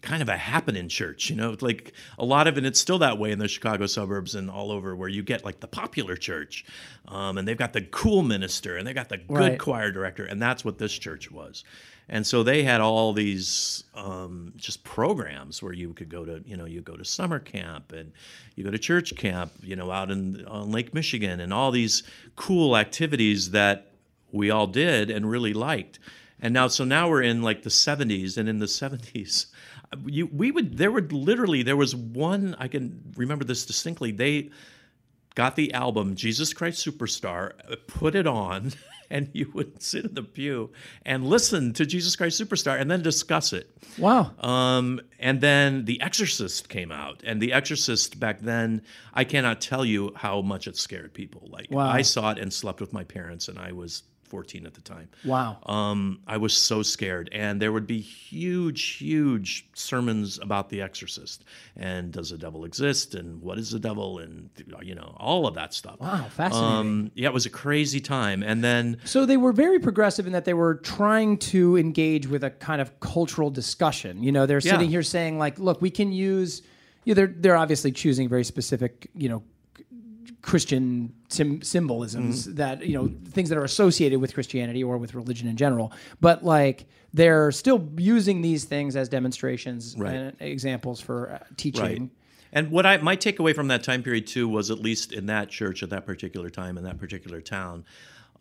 kind 0.00 0.20
of 0.20 0.28
a 0.28 0.36
happening 0.36 0.88
church, 0.88 1.30
you 1.30 1.36
know, 1.36 1.56
like 1.60 1.92
a 2.18 2.24
lot 2.24 2.48
of 2.48 2.58
it. 2.58 2.64
It's 2.64 2.80
still 2.80 2.98
that 2.98 3.18
way 3.18 3.30
in 3.30 3.38
the 3.38 3.46
Chicago 3.46 3.86
suburbs 3.86 4.34
and 4.34 4.50
all 4.50 4.72
over, 4.72 4.96
where 4.96 5.08
you 5.08 5.22
get 5.22 5.44
like 5.44 5.60
the 5.60 5.68
popular 5.68 6.16
church, 6.16 6.64
um, 7.06 7.38
and 7.38 7.46
they've 7.46 7.56
got 7.56 7.72
the 7.72 7.82
cool 7.82 8.22
minister 8.22 8.76
and 8.76 8.84
they 8.84 8.92
got 8.92 9.10
the 9.10 9.18
good 9.18 9.36
Right. 9.36 9.58
choir 9.60 9.92
director, 9.92 10.24
and 10.24 10.42
that's 10.42 10.64
what 10.64 10.78
this 10.78 10.92
church 10.92 11.30
was. 11.30 11.62
And 12.08 12.26
so 12.26 12.42
they 12.42 12.64
had 12.64 12.80
all 12.80 13.12
these 13.12 13.84
um, 13.94 14.52
just 14.56 14.82
programs 14.82 15.62
where 15.62 15.72
you 15.72 15.94
could 15.94 16.08
go 16.08 16.24
to, 16.24 16.42
you 16.44 16.56
know, 16.56 16.64
you 16.64 16.80
go 16.80 16.96
to 16.96 17.04
summer 17.04 17.38
camp 17.38 17.92
and 17.92 18.10
you 18.56 18.64
go 18.64 18.72
to 18.72 18.78
church 18.78 19.14
camp, 19.16 19.52
you 19.62 19.76
know, 19.76 19.92
out 19.92 20.10
in 20.10 20.44
on 20.46 20.72
Lake 20.72 20.92
Michigan, 20.94 21.38
and 21.38 21.54
all 21.54 21.70
these 21.70 22.02
cool 22.34 22.76
activities 22.76 23.52
that 23.52 23.91
we 24.32 24.50
all 24.50 24.66
did 24.66 25.10
and 25.10 25.30
really 25.30 25.52
liked. 25.52 25.98
And 26.40 26.52
now, 26.52 26.66
so 26.68 26.84
now 26.84 27.08
we're 27.08 27.22
in 27.22 27.42
like 27.42 27.62
the 27.62 27.70
70s, 27.70 28.36
and 28.36 28.48
in 28.48 28.58
the 28.58 28.66
70s, 28.66 29.46
you, 30.06 30.26
we 30.26 30.50
would 30.50 30.76
there 30.78 30.90
would 30.90 31.12
literally 31.12 31.62
there 31.62 31.76
was 31.76 31.94
one 31.94 32.56
I 32.58 32.68
can 32.68 33.12
remember 33.16 33.44
this 33.44 33.64
distinctly. 33.64 34.10
They 34.10 34.50
got 35.34 35.56
the 35.56 35.72
album 35.72 36.14
Jesus 36.16 36.52
Christ 36.52 36.84
Superstar, 36.84 37.52
put 37.86 38.14
it 38.14 38.26
on, 38.26 38.72
and 39.10 39.30
you 39.32 39.50
would 39.54 39.82
sit 39.82 40.04
in 40.04 40.14
the 40.14 40.22
pew 40.22 40.70
and 41.06 41.26
listen 41.26 41.72
to 41.74 41.86
Jesus 41.86 42.16
Christ 42.16 42.40
Superstar 42.40 42.80
and 42.80 42.90
then 42.90 43.02
discuss 43.02 43.52
it. 43.52 43.70
Wow. 43.98 44.32
Um, 44.40 45.00
and 45.18 45.40
then 45.40 45.84
The 45.84 46.00
Exorcist 46.00 46.68
came 46.68 46.90
out, 46.90 47.22
and 47.24 47.40
The 47.40 47.52
Exorcist 47.52 48.18
back 48.18 48.40
then, 48.40 48.82
I 49.14 49.24
cannot 49.24 49.60
tell 49.60 49.84
you 49.84 50.12
how 50.16 50.40
much 50.42 50.66
it 50.66 50.76
scared 50.76 51.14
people. 51.14 51.48
Like 51.50 51.70
Wow. 51.70 51.88
I 51.88 52.02
saw 52.02 52.30
it 52.32 52.38
and 52.38 52.52
slept 52.52 52.80
with 52.80 52.92
my 52.92 53.04
parents, 53.04 53.48
and 53.48 53.58
I 53.58 53.72
was 53.72 54.02
14 54.32 54.64
at 54.64 54.72
the 54.72 54.80
time. 54.80 55.10
Wow. 55.26 55.58
Um, 55.66 56.20
I 56.26 56.38
was 56.38 56.56
so 56.56 56.82
scared, 56.82 57.28
and 57.32 57.60
there 57.60 57.70
would 57.70 57.86
be 57.86 58.00
huge, 58.00 58.82
huge 58.96 59.68
sermons 59.74 60.38
about 60.38 60.70
The 60.70 60.80
Exorcist, 60.80 61.44
and 61.76 62.10
does 62.10 62.30
the 62.30 62.38
devil 62.38 62.64
exist, 62.64 63.14
and 63.14 63.42
what 63.42 63.58
is 63.58 63.70
the 63.72 63.78
devil, 63.78 64.20
and 64.20 64.48
you 64.80 64.94
know 64.94 65.14
all 65.18 65.46
of 65.46 65.54
that 65.56 65.74
stuff. 65.74 66.00
Wow, 66.00 66.28
fascinating. 66.30 66.76
Um, 66.78 67.10
yeah, 67.14 67.28
it 67.28 67.34
was 67.34 67.44
a 67.44 67.50
crazy 67.50 68.00
time, 68.00 68.42
and 68.42 68.64
then 68.64 68.96
So 69.04 69.26
they 69.26 69.36
were 69.36 69.52
very 69.52 69.78
progressive 69.78 70.26
in 70.26 70.32
that 70.32 70.46
they 70.46 70.54
were 70.54 70.76
trying 70.76 71.36
to 71.52 71.76
engage 71.76 72.26
with 72.26 72.42
a 72.42 72.50
kind 72.50 72.80
of 72.80 72.98
cultural 73.00 73.50
discussion. 73.50 74.22
You 74.22 74.32
know, 74.32 74.46
they're 74.46 74.62
sitting 74.62 74.88
Yeah. 74.88 74.94
here 74.96 75.02
saying 75.02 75.36
like, 75.38 75.58
look, 75.58 75.82
we 75.82 75.90
can 75.90 76.10
use. 76.10 76.62
You 77.04 77.12
know, 77.12 77.16
they're 77.16 77.34
they're 77.36 77.56
obviously 77.56 77.92
choosing 77.92 78.28
very 78.30 78.44
specific, 78.44 79.10
you 79.14 79.28
know, 79.28 79.42
Christian 80.42 81.12
sim- 81.28 81.62
symbolisms 81.62 82.46
Mm-hmm. 82.46 82.56
that 82.56 82.84
you 82.86 82.94
know 82.94 83.10
things 83.30 83.48
that 83.48 83.56
are 83.58 83.64
associated 83.64 84.20
with 84.20 84.34
Christianity 84.34 84.82
or 84.84 84.98
with 84.98 85.14
religion 85.14 85.48
in 85.48 85.56
general. 85.56 85.92
But 86.20 86.44
like 86.44 86.86
they're 87.14 87.52
still 87.52 87.88
using 87.96 88.42
these 88.42 88.64
things 88.64 88.96
as 88.96 89.08
demonstrations 89.08 89.94
Right. 89.96 90.14
and 90.14 90.36
examples 90.40 91.00
for 91.00 91.32
uh, 91.32 91.38
teaching. 91.56 91.82
Right. 91.82 92.02
And 92.54 92.70
what 92.70 92.84
I 92.86 92.96
my 92.98 93.16
takeaway 93.16 93.54
from 93.54 93.68
that 93.68 93.82
time 93.84 94.02
period 94.02 94.26
too 94.26 94.48
was 94.48 94.70
at 94.70 94.78
least 94.80 95.12
in 95.12 95.26
that 95.26 95.48
church 95.48 95.82
at 95.82 95.90
that 95.90 96.04
particular 96.06 96.50
time 96.50 96.76
in 96.76 96.84
that 96.84 96.98
particular 96.98 97.40
town, 97.40 97.84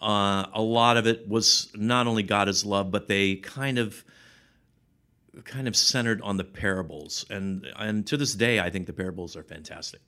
uh, 0.01 0.47
a 0.53 0.61
lot 0.61 0.97
of 0.97 1.05
it 1.07 1.27
was 1.29 1.69
not 1.75 2.07
only 2.07 2.23
God 2.23 2.49
is 2.49 2.65
love, 2.65 2.89
but 2.91 3.07
they 3.07 3.35
kind 3.35 3.77
of 3.77 4.03
kind 5.45 5.67
of 5.67 5.75
centered 5.75 6.21
on 6.23 6.37
the 6.37 6.43
parables. 6.43 7.25
And 7.29 7.67
and 7.77 8.05
to 8.07 8.17
this 8.17 8.33
day, 8.33 8.59
I 8.59 8.69
think 8.69 8.87
the 8.87 8.93
parables 8.93 9.35
are 9.37 9.43
fantastic. 9.43 10.01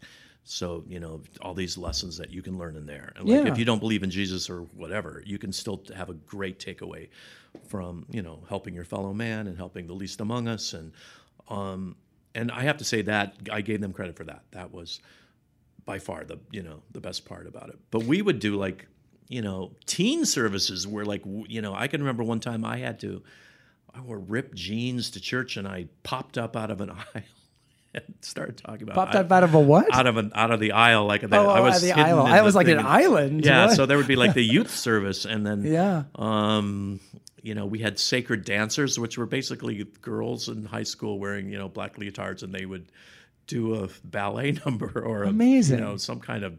So 0.45 0.83
you 0.87 0.99
know 0.99 1.21
all 1.41 1.53
these 1.53 1.77
lessons 1.77 2.17
that 2.17 2.31
you 2.31 2.41
can 2.41 2.57
learn 2.57 2.75
in 2.75 2.85
there. 2.85 3.13
And 3.15 3.27
like 3.29 3.45
Yeah. 3.45 3.51
if 3.51 3.57
you 3.57 3.65
don't 3.65 3.79
believe 3.79 4.03
in 4.03 4.09
Jesus 4.11 4.49
or 4.49 4.61
whatever, 4.75 5.23
you 5.25 5.37
can 5.37 5.51
still 5.53 5.81
have 5.95 6.09
a 6.09 6.13
great 6.13 6.59
takeaway 6.59 7.07
from 7.67 8.05
you 8.09 8.21
know 8.21 8.43
helping 8.49 8.73
your 8.73 8.83
fellow 8.83 9.13
man 9.13 9.47
and 9.47 9.57
helping 9.57 9.87
the 9.87 9.93
least 9.93 10.19
among 10.21 10.47
us 10.47 10.73
and 10.73 10.91
um, 11.49 11.95
and 12.35 12.51
I 12.51 12.61
have 12.63 12.77
to 12.77 12.83
say 12.83 13.03
that 13.03 13.35
I 13.51 13.61
gave 13.61 13.79
them 13.79 13.93
credit 13.93 14.15
for 14.15 14.23
that. 14.23 14.43
That 14.51 14.73
was 14.73 14.99
by 15.85 15.99
far 15.99 16.23
the 16.23 16.39
you 16.51 16.63
know 16.63 16.81
the 16.91 16.99
best 17.01 17.25
part 17.25 17.47
about 17.47 17.69
it. 17.69 17.77
But 17.91 18.03
we 18.03 18.21
would 18.21 18.39
do 18.39 18.55
like 18.55 18.87
you 19.29 19.41
know 19.41 19.71
teen 19.85 20.25
services 20.25 20.85
where 20.87 21.05
like 21.05 21.23
you 21.47 21.61
know 21.61 21.73
I 21.73 21.87
can 21.87 22.01
remember 22.01 22.23
one 22.23 22.39
time 22.39 22.65
I 22.65 22.77
had 22.77 22.99
to 23.01 23.23
I 23.93 24.01
wore 24.01 24.19
ripped 24.19 24.55
jeans 24.55 25.11
to 25.11 25.21
church 25.21 25.55
and 25.57 25.67
I 25.67 25.87
popped 26.03 26.37
up 26.37 26.55
out 26.57 26.71
of 26.71 26.81
an 26.81 26.89
aisle 27.15 27.23
started 28.21 28.57
talking 28.57 28.83
about 28.83 28.95
Popped 28.95 29.15
I- 29.15 29.19
up 29.19 29.31
out 29.31 29.43
of 29.43 29.53
a 29.53 29.59
what? 29.59 29.93
out 29.93 30.07
of 30.07 30.17
an 30.17 30.31
out 30.35 30.51
of 30.51 30.59
the 30.59 30.71
aisle 30.73 31.05
like 31.05 31.21
that. 31.21 31.33
Oh, 31.33 31.49
I 31.49 31.59
oh, 31.59 31.63
was 31.63 31.81
the 31.81 31.91
in 31.91 31.99
I 31.99 32.41
was 32.41 32.55
like 32.55 32.65
thing 32.65 32.73
an 32.73 32.79
and- 32.79 32.87
island. 32.87 33.45
Yeah, 33.45 33.67
What? 33.67 33.75
so 33.75 33.85
there 33.85 33.97
would 33.97 34.07
be 34.07 34.15
like 34.15 34.33
the 34.33 34.43
youth 34.43 34.71
service, 34.75 35.25
and 35.25 35.45
then 35.45 35.63
Yeah. 35.63 36.03
um, 36.15 36.99
you 37.41 37.53
know, 37.55 37.65
we 37.65 37.79
had 37.79 37.99
sacred 37.99 38.45
dancers, 38.45 38.97
which 38.97 39.17
were 39.17 39.25
basically 39.25 39.83
girls 40.01 40.47
in 40.49 40.65
high 40.65 40.83
school 40.83 41.19
wearing 41.19 41.49
you 41.51 41.57
know 41.57 41.69
black 41.69 41.97
leotards, 41.97 42.41
and 42.43 42.53
they 42.53 42.65
would 42.65 42.91
do 43.47 43.75
a 43.75 43.89
ballet 44.03 44.53
number 44.65 45.01
or 45.05 45.23
a, 45.23 45.27
Amazing. 45.29 45.79
you 45.79 45.85
know, 45.85 45.97
some 45.97 46.19
kind 46.19 46.43
of 46.43 46.57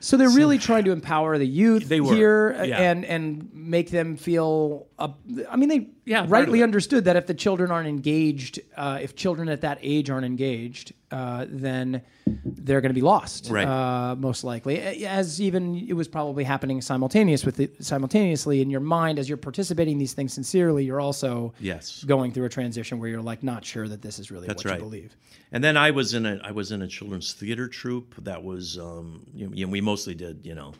So 0.00 0.16
they're 0.16 0.30
really 0.30 0.58
trying 0.58 0.84
to 0.84 0.90
empower 0.92 1.38
the 1.38 1.46
youth 1.46 1.88
They 1.88 2.00
were, 2.00 2.14
here 2.14 2.64
yeah. 2.64 2.80
and 2.90 3.04
and 3.04 3.48
make 3.54 3.90
them 3.90 4.16
feel. 4.16 4.87
Uh, 4.98 5.08
I 5.48 5.56
mean, 5.56 5.68
they 5.68 5.88
Yeah, 6.04 6.26
rightly 6.28 6.62
understood 6.62 7.04
that 7.04 7.16
if 7.16 7.26
the 7.26 7.34
children 7.34 7.70
aren't 7.70 7.88
engaged, 7.88 8.60
uh, 8.76 8.98
if 9.00 9.14
children 9.14 9.48
at 9.48 9.60
that 9.60 9.78
age 9.80 10.10
aren't 10.10 10.26
engaged, 10.26 10.92
uh, 11.12 11.46
then 11.48 12.02
they're 12.44 12.80
going 12.80 12.90
to 12.90 12.94
be 12.94 13.02
lost. 13.02 13.48
Right. 13.48 13.66
Uh, 13.66 14.16
most 14.16 14.42
likely, 14.42 14.80
as 15.06 15.40
even 15.40 15.76
it 15.76 15.92
was 15.92 16.08
probably 16.08 16.42
happening 16.42 16.80
simultaneous 16.80 17.44
with 17.44 17.56
the, 17.56 17.70
simultaneously 17.80 18.60
in 18.60 18.70
your 18.70 18.80
mind 18.80 19.18
as 19.18 19.28
you're 19.28 19.38
participating 19.38 19.92
in 19.92 19.98
these 19.98 20.14
things 20.14 20.32
sincerely. 20.32 20.84
You're 20.84 21.00
also 21.00 21.54
yes. 21.60 22.02
going 22.04 22.32
through 22.32 22.46
a 22.46 22.50
transition 22.50 22.98
where 22.98 23.08
you're 23.08 23.22
like 23.22 23.42
not 23.42 23.64
sure 23.64 23.86
that 23.86 24.02
this 24.02 24.18
is 24.18 24.30
really 24.30 24.48
That's 24.48 24.64
what 24.64 24.72
right. 24.72 24.80
you 24.80 24.84
believe. 24.84 25.16
And 25.52 25.62
then 25.62 25.76
I 25.76 25.92
was 25.92 26.12
in 26.12 26.26
a 26.26 26.40
I 26.42 26.50
was 26.50 26.72
in 26.72 26.82
a 26.82 26.88
children's 26.88 27.32
theater 27.32 27.68
troupe 27.68 28.14
that 28.24 28.42
was 28.42 28.78
um, 28.78 29.24
you 29.34 29.66
know, 29.66 29.70
we 29.70 29.80
mostly 29.80 30.14
did 30.14 30.44
you 30.44 30.54
know 30.54 30.74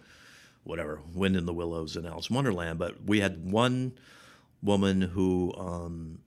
whatever 0.69 1.01
Wind 1.15 1.35
in 1.35 1.47
the 1.47 1.55
Willows 1.55 1.97
and 1.97 2.07
Alice 2.07 2.29
in 2.29 2.37
Wonderland, 2.37 2.79
but 2.79 3.03
we 3.05 3.21
had 3.21 3.51
one 3.51 3.95
woman 4.63 5.01
who 5.01 5.55
um, 5.57 6.19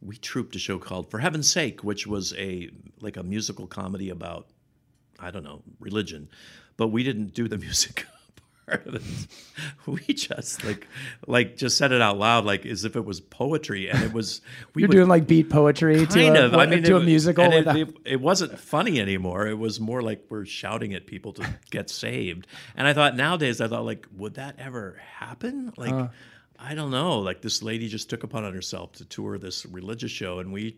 we 0.00 0.16
trooped 0.16 0.56
a 0.56 0.58
show 0.58 0.78
called 0.78 1.10
For 1.10 1.18
Heaven's 1.18 1.50
Sake, 1.50 1.84
which 1.84 2.06
was 2.06 2.34
a 2.38 2.70
like 3.00 3.18
a 3.18 3.22
musical 3.22 3.66
comedy 3.66 4.08
about 4.08 4.46
I 5.20 5.30
don't 5.30 5.44
know 5.44 5.62
religion, 5.80 6.30
but 6.78 6.88
we 6.88 7.04
didn't 7.04 7.34
do 7.34 7.46
the 7.46 7.58
music 7.66 8.06
part 8.68 8.86
of 8.86 8.94
it. 8.96 9.02
We 9.86 10.00
just 10.14 10.64
like 10.64 10.86
like 11.26 11.56
just 11.56 11.78
said 11.78 11.92
it 11.92 12.00
out 12.00 12.18
loud 12.18 12.44
like 12.44 12.64
as 12.66 12.84
if 12.84 12.94
it 12.94 13.04
was 13.04 13.20
poetry, 13.20 13.88
and 13.88 14.02
it 14.02 14.12
was 14.12 14.40
we 14.74 14.82
You're 14.82 14.88
would- 14.88 14.94
doing 14.94 15.08
like 15.08 15.26
beat 15.26 15.48
poetry 15.50 15.96
kind 16.06 16.34
to 16.36 16.42
a, 16.42 16.46
of. 16.46 16.54
I 16.54 16.66
mean, 16.66 16.82
to 16.84 16.96
a 16.96 17.00
musical. 17.00 17.44
and 17.44 17.54
it, 17.54 17.76
it, 17.76 17.96
it 18.04 18.20
wasn't 18.20 18.58
funny 18.58 19.00
anymore. 19.00 19.46
It 19.46 19.58
was 19.58 19.80
more 19.80 20.02
like 20.02 20.24
we're 20.28 20.44
shouting 20.44 20.94
at 20.94 21.06
people 21.06 21.32
to 21.34 21.54
get 21.70 21.88
saved. 21.90 22.46
And 22.76 22.86
I 22.86 22.92
thought 22.92 23.16
nowadays, 23.16 23.60
I 23.60 23.68
thought 23.68 23.84
like, 23.84 24.06
would 24.16 24.34
that 24.34 24.56
ever 24.58 25.00
happen? 25.18 25.72
Like, 25.76 25.92
uh. 25.92 26.08
I 26.58 26.74
don't 26.74 26.90
know. 26.90 27.18
Like 27.20 27.40
this 27.40 27.62
lady 27.62 27.88
just 27.88 28.10
took 28.10 28.22
upon 28.24 28.44
herself 28.52 28.92
to 28.94 29.04
tour 29.04 29.38
this 29.38 29.64
religious 29.66 30.10
show, 30.10 30.38
and 30.40 30.52
we 30.52 30.76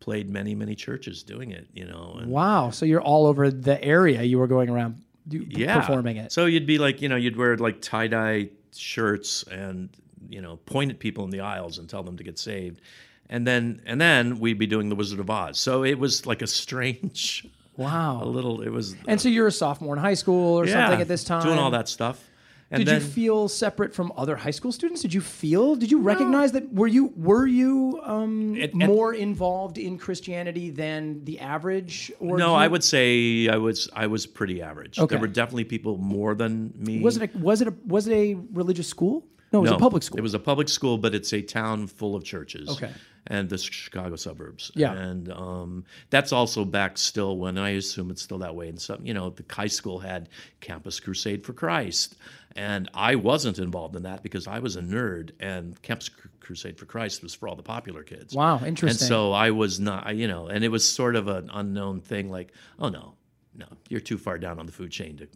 played 0.00 0.28
many, 0.28 0.54
many 0.54 0.74
churches 0.74 1.22
doing 1.22 1.52
it. 1.52 1.68
You 1.72 1.86
know, 1.86 2.18
and 2.20 2.30
Wow. 2.30 2.70
So 2.70 2.84
you're 2.86 3.00
all 3.00 3.26
over 3.26 3.50
the 3.50 3.82
area. 3.82 4.22
You 4.22 4.38
were 4.38 4.46
going 4.46 4.68
around 4.68 5.02
do, 5.28 5.44
yeah, 5.48 5.80
performing 5.80 6.16
it. 6.16 6.32
So 6.32 6.46
you'd 6.46 6.66
be 6.66 6.78
like, 6.78 7.02
you 7.02 7.08
know, 7.08 7.16
you'd 7.16 7.36
wear 7.36 7.56
like 7.56 7.80
tie 7.80 8.06
dye 8.06 8.48
shirts 8.74 9.42
and 9.44 9.88
you 10.28 10.42
know 10.42 10.56
point 10.66 10.90
at 10.90 10.98
people 10.98 11.24
in 11.24 11.30
the 11.30 11.40
aisles 11.40 11.78
and 11.78 11.88
tell 11.88 12.02
them 12.02 12.16
to 12.16 12.24
get 12.24 12.38
saved, 12.38 12.80
and 13.28 13.46
then 13.46 13.82
and 13.86 14.00
then 14.00 14.38
we'd 14.38 14.58
be 14.58 14.66
doing 14.66 14.88
the 14.88 14.94
Wizard 14.94 15.20
of 15.20 15.30
Oz. 15.30 15.58
So 15.58 15.84
it 15.84 15.98
was 15.98 16.26
like 16.26 16.42
a 16.42 16.46
strange, 16.46 17.46
wow. 17.76 18.20
a 18.22 18.24
little. 18.24 18.62
It 18.62 18.70
was 18.70 18.94
and 19.06 19.20
so 19.20 19.28
uh, 19.28 19.32
you're 19.32 19.46
a 19.48 19.52
sophomore 19.52 19.94
in 19.96 20.00
high 20.00 20.14
school 20.14 20.58
or 20.58 20.66
yeah, 20.66 20.86
something 20.86 21.00
at 21.00 21.08
this 21.08 21.24
time. 21.24 21.44
doing 21.44 21.58
all 21.58 21.70
that 21.70 21.88
stuff. 21.88 22.22
And 22.70 22.80
Did 22.80 22.88
then, 22.88 23.00
you 23.00 23.06
feel 23.06 23.48
separate 23.48 23.94
from 23.94 24.12
other 24.16 24.34
high 24.34 24.50
school 24.50 24.72
students? 24.72 25.00
Did 25.00 25.14
you 25.14 25.20
feel? 25.20 25.76
Did 25.76 25.90
you 25.90 26.00
recognize 26.00 26.50
that? 26.52 26.72
Were 26.72 26.88
you 26.88 27.12
were 27.16 27.46
you 27.46 28.00
um, 28.02 28.56
it- 28.56 28.74
more 28.74 29.14
involved 29.14 29.78
in 29.78 29.98
Christianity 29.98 30.70
than 30.70 31.24
the 31.24 31.38
average? 31.38 32.10
Or 32.18 32.36
no, 32.36 32.50
you- 32.50 32.54
I 32.54 32.66
would 32.66 32.82
say 32.82 33.48
I 33.48 33.56
was 33.56 33.88
I 33.94 34.08
was 34.08 34.26
pretty 34.26 34.62
average. 34.62 34.98
Okay. 34.98 35.14
There 35.14 35.20
were 35.20 35.28
definitely 35.28 35.64
people 35.64 35.96
more 35.98 36.34
than 36.34 36.72
me. 36.76 37.00
Was 37.00 37.16
it 37.16 37.30
a, 37.32 37.38
was 37.38 37.60
it 37.60 37.68
a 37.68 37.74
was 37.86 38.08
it 38.08 38.14
a 38.14 38.34
religious 38.52 38.88
school? 38.88 39.24
No, 39.52 39.60
it 39.60 39.62
was 39.62 39.70
no, 39.70 39.76
a 39.76 39.80
public 39.80 40.02
school. 40.02 40.18
It 40.18 40.22
was 40.22 40.34
a 40.34 40.40
public 40.40 40.68
school, 40.68 40.98
but 40.98 41.14
it's 41.14 41.32
a 41.32 41.40
town 41.40 41.86
full 41.86 42.16
of 42.16 42.24
churches. 42.24 42.68
Okay. 42.68 42.90
And 43.28 43.48
the 43.48 43.58
Chicago 43.58 44.16
suburbs. 44.16 44.70
Yeah. 44.74 44.92
And 44.92 45.32
um, 45.32 45.84
that's 46.10 46.32
also 46.32 46.64
back 46.64 46.98
still 46.98 47.38
when 47.38 47.58
I 47.58 47.70
assume 47.70 48.10
it's 48.10 48.22
still 48.22 48.38
that 48.38 48.54
way. 48.54 48.68
And 48.68 48.80
some, 48.80 49.04
you 49.04 49.14
know, 49.14 49.30
the 49.30 49.44
high 49.52 49.66
school 49.66 49.98
had 49.98 50.28
Campus 50.60 51.00
Crusade 51.00 51.44
for 51.44 51.52
Christ, 51.52 52.16
and 52.56 52.90
I 52.94 53.14
wasn't 53.14 53.58
involved 53.58 53.94
in 53.96 54.02
that 54.04 54.22
because 54.22 54.46
I 54.46 54.58
was 54.58 54.76
a 54.76 54.82
nerd, 54.82 55.30
and 55.40 55.80
Campus 55.82 56.08
Cru- 56.08 56.30
Crusade 56.40 56.78
for 56.78 56.86
Christ 56.86 57.22
was 57.22 57.34
for 57.34 57.48
all 57.48 57.56
the 57.56 57.62
popular 57.62 58.02
kids. 58.02 58.34
Wow, 58.34 58.56
interesting. 58.64 58.88
And 58.88 58.98
so 58.98 59.32
I 59.32 59.50
was 59.50 59.78
not, 59.78 60.16
you 60.16 60.26
know, 60.26 60.46
and 60.46 60.64
it 60.64 60.68
was 60.68 60.88
sort 60.88 61.16
of 61.16 61.28
an 61.28 61.50
unknown 61.52 62.00
thing. 62.00 62.30
Like, 62.30 62.52
oh 62.78 62.88
no, 62.88 63.14
no, 63.54 63.66
you're 63.88 64.00
too 64.00 64.18
far 64.18 64.38
down 64.38 64.58
on 64.58 64.66
the 64.66 64.72
food 64.72 64.90
chain 64.90 65.16
to 65.18 65.28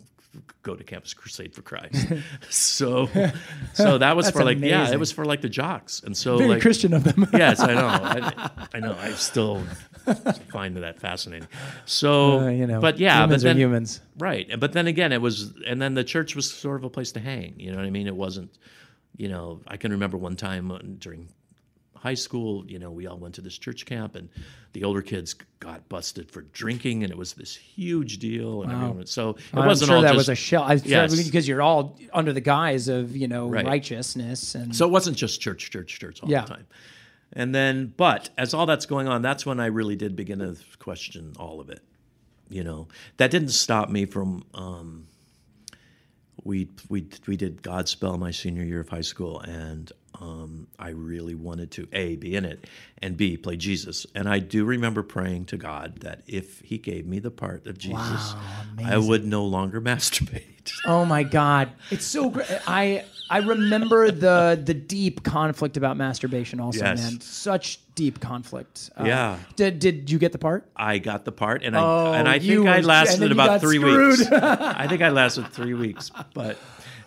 go 0.62 0.74
to 0.76 0.84
Campus 0.84 1.14
Crusade 1.14 1.54
for 1.54 1.62
Christ. 1.62 2.06
so, 2.50 3.08
so 3.74 3.98
that 3.98 4.16
was 4.16 4.30
for 4.30 4.44
like 4.44 4.58
yeah, 4.60 4.90
it 4.90 4.98
was 4.98 5.10
for 5.12 5.24
like 5.24 5.40
the 5.40 5.48
jocks, 5.48 6.02
and 6.04 6.16
so 6.16 6.38
Very 6.38 6.50
like 6.50 6.62
Christian 6.62 6.92
of 6.92 7.04
them. 7.04 7.28
yes, 7.32 7.60
I 7.60 7.74
know, 7.74 7.86
I, 7.86 8.50
I 8.74 8.80
know, 8.80 8.96
I 9.00 9.10
still 9.12 9.62
find 10.52 10.76
that 10.76 11.00
fascinating. 11.00 11.48
So, 11.84 12.40
Uh, 12.40 12.48
you 12.48 12.66
know, 12.66 12.80
but 12.80 12.98
yeah, 12.98 13.22
humans 13.24 13.42
but 13.42 13.48
then 13.48 13.56
are 13.56 13.60
humans. 13.60 14.00
Right. 14.18 14.60
But 14.60 14.72
then 14.72 14.86
again, 14.86 15.12
it 15.12 15.20
was, 15.20 15.52
and 15.66 15.80
then 15.80 15.94
the 15.94 16.04
church 16.04 16.36
was 16.36 16.50
sort 16.50 16.76
of 16.76 16.84
a 16.84 16.90
place 16.90 17.12
to 17.12 17.20
hang. 17.20 17.58
You 17.58 17.70
know 17.70 17.78
what 17.78 17.86
I 17.86 17.90
mean? 17.90 18.06
It 18.06 18.16
wasn't, 18.16 18.56
you 19.16 19.28
know, 19.28 19.60
I 19.66 19.76
can 19.76 19.92
remember 19.92 20.16
one 20.16 20.36
time 20.36 20.70
uh, 20.70 20.78
during 20.98 21.28
high 22.00 22.14
school, 22.14 22.64
you 22.66 22.78
know, 22.78 22.90
we 22.90 23.06
all 23.06 23.18
went 23.18 23.34
to 23.34 23.40
this 23.42 23.56
church 23.58 23.84
camp 23.84 24.14
and 24.16 24.28
the 24.72 24.84
older 24.84 25.02
kids 25.02 25.34
got 25.58 25.86
busted 25.90 26.30
for 26.30 26.42
drinking 26.42 27.02
and 27.04 27.12
it 27.12 27.16
was 27.18 27.34
this 27.34 27.54
huge 27.54 28.18
deal. 28.18 28.62
And 28.62 28.72
everyone, 28.72 29.06
so 29.06 29.30
it 29.30 29.36
I'm 29.52 29.66
wasn't 29.66 29.88
sure 29.88 29.96
all 29.96 30.02
that 30.02 30.08
just, 30.08 30.16
was 30.16 30.28
a 30.30 30.34
shell. 30.34 30.62
I, 30.62 30.74
Yes. 30.84 31.24
because 31.26 31.46
you're 31.46 31.60
all 31.60 31.98
under 32.14 32.32
the 32.32 32.40
guise 32.40 32.88
of 32.88 33.14
you 33.14 33.28
know 33.28 33.48
Right. 33.48 33.66
righteousness 33.66 34.54
and 34.54 34.74
So 34.74 34.86
it 34.86 34.90
wasn't 34.90 35.16
just 35.18 35.40
church, 35.40 35.70
church, 35.70 35.98
church 35.98 36.22
all 36.22 36.30
Yeah. 36.30 36.42
the 36.42 36.48
time. 36.48 36.66
And 37.34 37.54
then, 37.54 37.92
but 37.96 38.30
as 38.38 38.54
all 38.54 38.66
that's 38.66 38.86
going 38.86 39.06
on, 39.06 39.22
that's 39.22 39.44
when 39.46 39.60
I 39.60 39.66
really 39.66 39.94
did 39.94 40.16
begin 40.16 40.38
to 40.40 40.56
question 40.78 41.34
all 41.38 41.60
of 41.60 41.68
it. 41.70 41.80
You 42.48 42.64
know, 42.64 42.88
that 43.18 43.30
didn't 43.30 43.50
stop 43.50 43.90
me 43.90 44.04
from. 44.06 44.44
Um, 44.54 45.06
we 46.44 46.68
we 46.88 47.06
we 47.26 47.36
did 47.36 47.62
Godspell 47.62 48.18
my 48.18 48.30
senior 48.30 48.64
year 48.64 48.80
of 48.80 48.88
high 48.88 49.00
school, 49.00 49.40
and 49.40 49.90
um, 50.20 50.66
I 50.78 50.90
really 50.90 51.34
wanted 51.34 51.70
to 51.72 51.88
a 51.92 52.16
be 52.16 52.34
in 52.34 52.44
it, 52.44 52.66
and 52.98 53.16
b 53.16 53.36
play 53.36 53.56
Jesus. 53.56 54.06
And 54.14 54.28
I 54.28 54.38
do 54.38 54.64
remember 54.64 55.02
praying 55.02 55.46
to 55.46 55.56
God 55.56 56.00
that 56.00 56.22
if 56.26 56.60
He 56.60 56.78
gave 56.78 57.06
me 57.06 57.18
the 57.18 57.30
part 57.30 57.66
of 57.66 57.78
Jesus, 57.78 58.34
I 58.84 58.98
would 58.98 59.24
no 59.24 59.44
longer 59.44 59.80
masturbate. 59.80 60.72
Oh 60.86 61.04
my 61.04 61.22
God, 61.22 61.70
it's 61.90 62.04
so 62.04 62.30
great. 62.30 62.48
I 62.66 63.04
I 63.30 63.38
remember 63.38 64.10
the 64.10 64.60
the 64.62 64.74
deep 64.74 65.22
conflict 65.22 65.76
about 65.76 65.96
masturbation. 65.96 66.58
Also, 66.58 66.80
Yes. 66.84 67.00
man, 67.00 67.20
such 67.20 67.78
deep 67.94 68.18
conflict. 68.20 68.90
Uh, 68.98 69.04
Yeah. 69.04 69.36
Did 69.56 69.78
did 69.78 70.10
you 70.10 70.18
get 70.18 70.32
the 70.32 70.38
part? 70.38 70.68
I 70.76 70.98
got 70.98 71.24
the 71.24 71.30
part, 71.32 71.62
and 71.62 71.76
I 71.76 71.80
Oh, 71.80 72.12
and 72.12 72.28
I 72.28 72.40
think 72.40 72.66
I 72.66 72.80
lasted 72.80 73.30
about 73.30 73.60
three 73.60 73.78
screwed. 73.78 74.18
weeks. 74.18 74.32
I 74.32 74.86
think 74.88 75.00
I 75.00 75.10
lasted 75.10 75.46
three 75.52 75.74
weeks, 75.74 76.10
but 76.34 76.58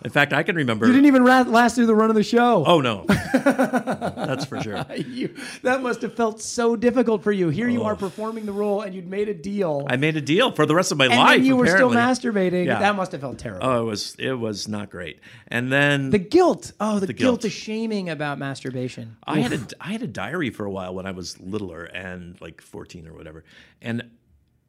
in 0.04 0.10
fact, 0.10 0.32
I 0.32 0.42
can 0.42 0.54
remember. 0.54 0.86
You 0.86 0.92
didn't 0.92 1.06
even 1.06 1.24
ra- 1.24 1.42
last 1.42 1.76
through 1.76 1.86
the 1.86 1.94
run 1.94 2.10
of 2.10 2.16
the 2.16 2.22
show. 2.22 2.64
oh 2.66 2.80
no, 2.80 3.04
that's 3.34 4.44
for 4.44 4.60
sure. 4.60 4.84
You, 4.94 5.34
that 5.62 5.82
must 5.82 6.02
have 6.02 6.14
felt 6.14 6.40
so 6.40 6.76
difficult 6.76 7.22
for 7.22 7.30
you. 7.32 7.48
Here 7.48 7.68
you 7.68 7.82
are 7.84 7.92
oh. 7.92 7.96
performing 7.96 8.46
the 8.46 8.52
role, 8.52 8.82
and 8.82 8.94
you'd 8.94 9.08
made 9.08 9.28
a 9.28 9.34
deal, 9.34 9.82
Oh. 9.84 9.86
I 9.88 9.96
made 9.96 10.16
a 10.16 10.20
deal 10.20 10.50
for 10.52 10.66
the 10.66 10.74
rest 10.74 10.92
of 10.92 10.98
my 10.98 11.06
and 11.06 11.14
life. 11.14 11.36
then 11.38 11.44
you 11.46 11.56
were 11.56 11.66
still 11.66 11.90
masturbating. 11.90 12.66
Yeah. 12.66 12.80
That 12.80 12.96
must 12.96 13.12
have 13.12 13.20
felt 13.20 13.38
terrible. 13.38 13.66
Oh, 13.66 13.82
it 13.82 13.84
was 13.84 14.14
it 14.18 14.32
was 14.32 14.68
not 14.68 14.90
great. 14.90 15.20
And 15.48 15.72
then 15.72 16.10
the 16.10 16.18
guilt. 16.18 16.72
Oh, 16.80 16.98
the, 16.98 17.06
The 17.06 17.12
guilt, 17.12 17.40
the 17.42 17.50
shaming 17.50 18.08
about 18.10 18.38
masturbation. 18.38 19.16
I 19.26 19.40
had 19.40 19.52
a 19.52 19.60
I 19.80 19.92
had 19.92 20.02
a 20.02 20.06
diary 20.06 20.50
for 20.50 20.64
a 20.64 20.70
while 20.70 20.94
when 20.94 21.06
I 21.06 21.12
was 21.12 21.40
littler 21.40 21.84
and 21.84 22.40
like 22.40 22.60
14 22.60 23.06
or 23.08 23.14
whatever. 23.14 23.44
And 23.80 24.10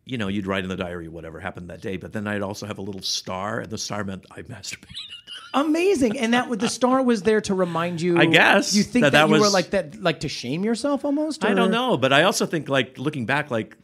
you 0.06 0.18
know, 0.18 0.28
you'd 0.28 0.48
write 0.48 0.64
in 0.64 0.70
the 0.70 0.76
diary 0.76 1.08
whatever 1.08 1.40
happened 1.40 1.70
that 1.70 1.82
day, 1.82 1.98
but 1.98 2.14
then 2.14 2.28
I'd 2.28 2.42
also 2.42 2.66
have 2.68 2.78
a 2.78 2.82
little 2.82 3.02
star, 3.02 3.60
and 3.60 3.70
the 3.70 3.78
star 3.78 4.04
meant 4.04 4.26
I 4.32 4.44
masturbated. 4.44 4.94
Amazing, 5.54 6.20
and 6.20 6.34
that 6.34 6.60
the 6.60 6.68
star 6.68 7.02
was 7.02 7.22
there 7.22 7.40
to 7.42 7.54
remind 7.54 8.02
you. 8.02 8.18
I 8.18 8.26
guess 8.26 8.76
you 8.76 8.84
think 8.84 9.04
that, 9.04 9.12
that 9.14 9.28
that 9.28 9.34
you 9.34 9.42
were 9.42 9.50
like 9.50 9.70
that, 9.70 10.02
like 10.02 10.20
to 10.22 10.30
shame 10.30 10.66
yourself 10.66 11.06
almost. 11.06 11.46
I 11.46 11.54
don't 11.54 11.72
know, 11.72 11.98
but 11.98 12.12
I 12.12 12.24
also 12.24 12.46
think 12.46 12.68
like 12.68 12.98
looking 12.98 13.26
back, 13.26 13.52
like 13.52 13.78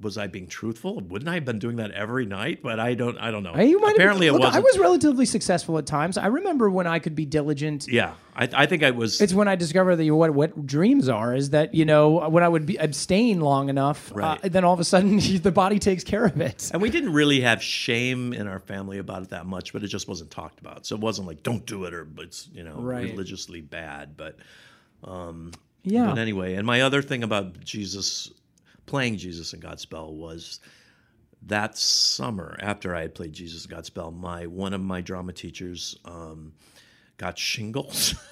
was 0.00 0.16
I 0.16 0.26
being 0.28 0.46
truthful? 0.46 0.98
Wouldn't 1.00 1.28
I 1.28 1.34
have 1.34 1.44
been 1.44 1.58
doing 1.58 1.76
that 1.76 1.90
every 1.90 2.24
night? 2.26 2.62
But 2.62 2.80
I 2.80 2.94
don't. 2.94 3.18
I 3.18 3.30
don't 3.30 3.42
know. 3.42 3.54
You 3.56 3.78
might 3.80 3.96
Apparently, 3.96 4.26
it 4.28 4.32
look, 4.32 4.40
wasn't. 4.42 4.56
I 4.56 4.60
was 4.60 4.78
relatively 4.78 5.26
successful 5.26 5.76
at 5.78 5.86
times. 5.86 6.16
I 6.16 6.26
remember 6.28 6.70
when 6.70 6.86
I 6.86 6.98
could 6.98 7.14
be 7.14 7.26
diligent. 7.26 7.86
Yeah, 7.88 8.14
I, 8.34 8.48
I 8.54 8.66
think 8.66 8.82
I 8.82 8.92
was. 8.92 9.20
It's 9.20 9.34
when 9.34 9.46
I 9.48 9.56
discovered 9.56 9.96
that 9.96 10.04
you, 10.04 10.14
what 10.16 10.30
what 10.30 10.66
dreams 10.66 11.08
are 11.08 11.34
is 11.34 11.50
that 11.50 11.74
you 11.74 11.84
know 11.84 12.28
when 12.30 12.42
I 12.42 12.48
would 12.48 12.64
be 12.66 12.76
abstain 12.78 13.40
long 13.40 13.68
enough, 13.68 14.10
Right. 14.14 14.42
uh, 14.44 14.48
then 14.48 14.64
all 14.64 14.72
of 14.74 14.80
a 14.80 14.84
sudden 14.84 15.18
the 15.42 15.52
body 15.52 15.78
takes 15.78 16.02
care 16.04 16.24
of 16.24 16.40
it. 16.40 16.70
and 16.72 16.80
we 16.80 16.88
didn't 16.90 17.12
really 17.12 17.40
have 17.42 17.62
shame 17.62 18.32
in 18.32 18.46
our 18.46 18.60
family 18.60 18.98
about 18.98 19.22
it 19.22 19.28
that 19.30 19.46
much, 19.46 19.72
but 19.72 19.82
it 19.82 19.88
just 19.88 20.08
wasn't 20.08 20.30
talked 20.30 20.60
about. 20.60 20.86
So 20.86 20.94
it 20.96 21.00
wasn't 21.02 21.28
like 21.28 21.42
don't 21.42 21.66
do 21.66 21.84
it 21.84 21.92
or 21.94 22.06
it's 22.18 22.48
you 22.54 22.62
know 22.64 22.74
Right. 22.76 23.10
religiously 23.10 23.60
bad. 23.60 24.16
But 24.16 24.36
Um, 25.04 25.52
Yeah, 25.82 26.06
but 26.06 26.18
anyway, 26.18 26.54
and 26.54 26.66
my 26.66 26.82
other 26.82 27.00
thing 27.02 27.22
about 27.22 27.60
Jesus 27.64 28.30
playing 28.86 29.16
Jesus 29.16 29.52
in 29.52 29.60
Godspell 29.60 30.12
was 30.12 30.60
that 31.42 31.76
summer 31.78 32.56
after 32.60 32.94
I 32.94 33.02
had 33.02 33.14
played 33.14 33.32
Jesus 33.32 33.64
in 33.64 33.70
Godspell, 33.70 34.16
my 34.16 34.46
one 34.46 34.74
of 34.74 34.80
my 34.80 35.00
drama 35.00 35.32
teachers 35.32 35.96
um, 36.04 36.52
got 37.16 37.38
shingles. 37.38 38.14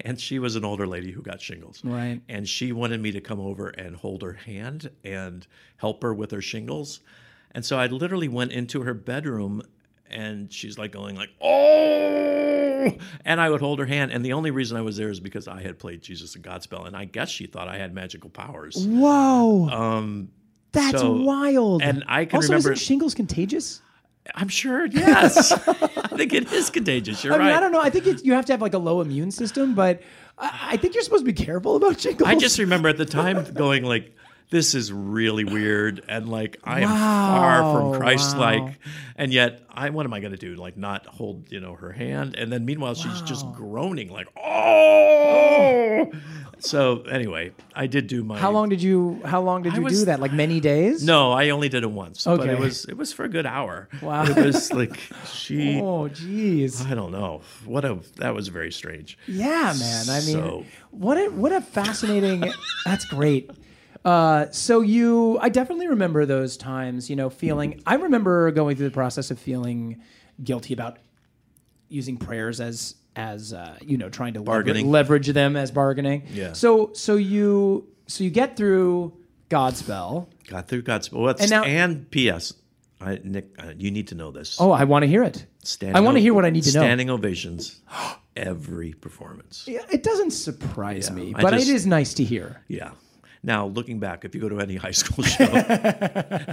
And 0.00 0.20
she 0.20 0.38
was 0.38 0.56
an 0.56 0.64
older 0.64 0.86
lady 0.86 1.10
who 1.10 1.22
got 1.22 1.40
shingles. 1.40 1.82
Right. 1.84 2.20
And 2.28 2.48
she 2.48 2.72
wanted 2.72 3.00
me 3.00 3.12
to 3.12 3.20
come 3.20 3.40
over 3.40 3.68
and 3.68 3.96
hold 3.96 4.22
her 4.22 4.34
hand 4.34 4.90
and 5.04 5.46
help 5.78 6.02
her 6.02 6.14
with 6.14 6.30
her 6.30 6.42
shingles. 6.42 7.00
And 7.52 7.64
so 7.64 7.78
I 7.78 7.86
literally 7.86 8.28
went 8.28 8.52
into 8.52 8.82
her 8.82 8.94
bedroom 8.94 9.62
and 10.10 10.52
she's 10.52 10.78
like 10.78 10.92
going 10.92 11.16
like, 11.16 11.30
"Oh!" 11.40 12.92
And 13.24 13.40
I 13.40 13.50
would 13.50 13.60
hold 13.60 13.78
her 13.80 13.86
hand 13.86 14.12
and 14.12 14.24
the 14.24 14.32
only 14.34 14.50
reason 14.50 14.76
I 14.76 14.80
was 14.82 14.96
there 14.96 15.08
is 15.08 15.18
because 15.20 15.48
I 15.48 15.60
had 15.62 15.78
played 15.78 16.02
Jesus 16.02 16.34
and 16.36 16.44
Godspell 16.44 16.86
and 16.86 16.96
I 16.96 17.04
guess 17.04 17.28
she 17.28 17.46
thought 17.46 17.68
I 17.68 17.78
had 17.78 17.92
magical 17.94 18.30
powers. 18.30 18.86
Whoa, 18.86 19.68
Um 19.68 20.28
that's 20.72 21.00
so- 21.00 21.12
wild. 21.12 21.82
and 21.82 22.04
I 22.06 22.24
can 22.26 22.36
also, 22.36 22.48
remember- 22.48 22.72
isn't 22.72 22.84
shingles 22.84 23.14
contagious? 23.14 23.80
I'm 24.34 24.48
sure, 24.48 24.86
yes. 24.86 25.52
I 25.68 26.08
think 26.16 26.32
it 26.32 26.52
is 26.52 26.68
contagious. 26.70 27.22
You're 27.22 27.34
I 27.34 27.38
mean, 27.38 27.46
right. 27.46 27.56
I 27.56 27.60
don't 27.60 27.70
know. 27.70 27.80
I 27.80 27.90
think 27.90 28.06
it's, 28.08 28.24
you 28.24 28.32
have 28.34 28.44
to 28.46 28.52
have 28.52 28.60
like 28.60 28.74
a 28.74 28.78
low 28.78 29.00
immune 29.00 29.30
system, 29.30 29.74
but 29.74 30.02
I, 30.36 30.70
I 30.72 30.76
think 30.76 30.94
you're 30.94 31.04
supposed 31.04 31.24
to 31.24 31.32
be 31.32 31.44
careful 31.44 31.76
about 31.76 32.00
shingles. 32.00 32.28
I 32.28 32.34
just 32.34 32.58
remember 32.58 32.88
at 32.88 32.96
the 32.98 33.04
time 33.06 33.44
going 33.54 33.84
like, 33.84 34.12
"This 34.50 34.74
is 34.74 34.92
really 34.92 35.44
weird," 35.44 36.04
and 36.08 36.28
like 36.28 36.58
I 36.64 36.80
am 36.80 36.90
Wow, 36.90 37.36
far 37.36 37.62
from 37.92 38.00
Christ-like, 38.00 38.62
wow. 38.62 38.70
and 39.16 39.32
yet 39.32 39.62
I, 39.70 39.90
what 39.90 40.06
am 40.06 40.12
I 40.14 40.20
going 40.20 40.32
to 40.32 40.38
do? 40.38 40.54
Like 40.54 40.76
not 40.76 41.06
hold, 41.06 41.50
you 41.50 41.60
know, 41.60 41.74
her 41.74 41.92
hand, 41.92 42.36
and 42.36 42.52
then 42.52 42.64
meanwhile 42.64 42.94
she's 42.94 43.20
just 43.22 43.44
groaning 43.52 44.08
like, 44.10 44.28
"Oh!" 44.36 46.10
So 46.58 47.02
anyway, 47.02 47.52
I 47.74 47.86
did 47.86 48.06
do 48.06 48.24
my. 48.24 48.38
How 48.38 48.50
long 48.50 48.70
did 48.70 48.82
you? 48.82 49.20
How 49.24 49.42
long 49.42 49.62
did 49.62 49.74
you 49.74 49.82
was- 49.82 49.98
do 50.00 50.04
that? 50.06 50.20
Like 50.20 50.32
many 50.32 50.58
days? 50.58 51.04
No, 51.04 51.32
I 51.32 51.50
only 51.50 51.68
did 51.68 51.82
it 51.82 51.90
once, 51.90 52.24
but 52.24 52.48
it 52.48 52.58
was 52.58 52.86
it 52.86 52.96
was 52.96 53.12
for 53.12 53.24
a 53.24 53.28
good 53.28 53.44
hour. 53.46 53.88
Wow. 54.00 54.24
It 54.24 54.36
was 54.36 54.72
like 54.72 54.96
she. 55.30 55.78
Oh, 55.80 56.08
jeez. 56.08 56.84
I 56.86 56.94
don't 56.94 57.12
know. 57.12 57.42
What 57.66 57.84
a 57.84 57.98
that 58.16 58.34
was 58.34 58.48
very 58.48 58.72
strange. 58.72 59.18
Yeah, 59.28 59.74
man. 59.78 60.08
I 60.08 60.20
mean, 60.20 60.32
So- 60.36 60.64
what 60.90 61.18
a 61.18 61.26
what 61.28 61.52
a 61.52 61.60
fascinating. 61.60 62.50
that's 62.86 63.04
great. 63.04 63.50
Uh, 64.06 64.50
so 64.52 64.82
you, 64.82 65.36
I 65.40 65.48
definitely 65.48 65.88
remember 65.88 66.24
those 66.26 66.56
times. 66.56 67.10
You 67.10 67.16
know, 67.16 67.28
feeling. 67.28 67.82
I 67.86 67.96
remember 67.96 68.50
going 68.52 68.76
through 68.76 68.88
the 68.88 68.94
process 68.94 69.30
of 69.32 69.38
feeling 69.38 70.00
guilty 70.42 70.72
about 70.74 70.98
using 71.88 72.16
prayers 72.16 72.60
as 72.60 72.94
as 73.16 73.52
uh, 73.52 73.76
you 73.82 73.96
know 73.98 74.08
trying 74.08 74.34
to 74.34 74.40
lever- 74.40 74.74
leverage 74.74 75.26
them 75.28 75.56
as 75.56 75.70
bargaining. 75.72 76.22
Yeah. 76.32 76.52
So 76.52 76.92
so 76.92 77.16
you 77.16 77.88
so 78.06 78.22
you 78.22 78.30
get 78.30 78.56
through 78.56 79.12
Godspell. 79.50 80.28
Got 80.46 80.68
through 80.68 80.82
God's. 80.82 81.10
Well, 81.10 81.34
And 81.40 81.50
now- 81.50 81.64
and 81.64 82.08
P.S. 82.10 82.52
I, 83.00 83.18
Nick, 83.24 83.48
uh, 83.58 83.72
you 83.76 83.90
need 83.90 84.08
to 84.08 84.14
know 84.14 84.30
this. 84.30 84.56
Oh, 84.58 84.70
I 84.70 84.84
want 84.84 85.02
to 85.02 85.06
hear 85.06 85.22
it. 85.22 85.44
Standing 85.64 85.96
I 85.96 86.00
want 86.00 86.16
to 86.16 86.20
hear 86.20 86.32
what 86.32 86.44
I 86.46 86.50
need 86.50 86.62
to 86.62 86.72
know. 86.72 86.80
Standing 86.80 87.10
ovations, 87.10 87.80
every 88.36 88.92
performance. 88.94 89.64
Yeah, 89.68 89.82
It 89.90 90.02
doesn't 90.02 90.30
surprise 90.30 91.10
me, 91.10 91.34
I 91.36 91.42
but 91.42 91.50
just- 91.52 91.68
it 91.68 91.74
is 91.74 91.86
nice 91.86 92.14
to 92.14 92.24
hear. 92.24 92.62
Yeah. 92.68 92.92
Now, 93.46 93.66
looking 93.66 94.00
back, 94.00 94.24
if 94.24 94.34
you 94.34 94.40
go 94.40 94.48
to 94.48 94.58
any 94.58 94.74
high 94.86 94.90
school 94.90 95.24
show, 95.24 95.46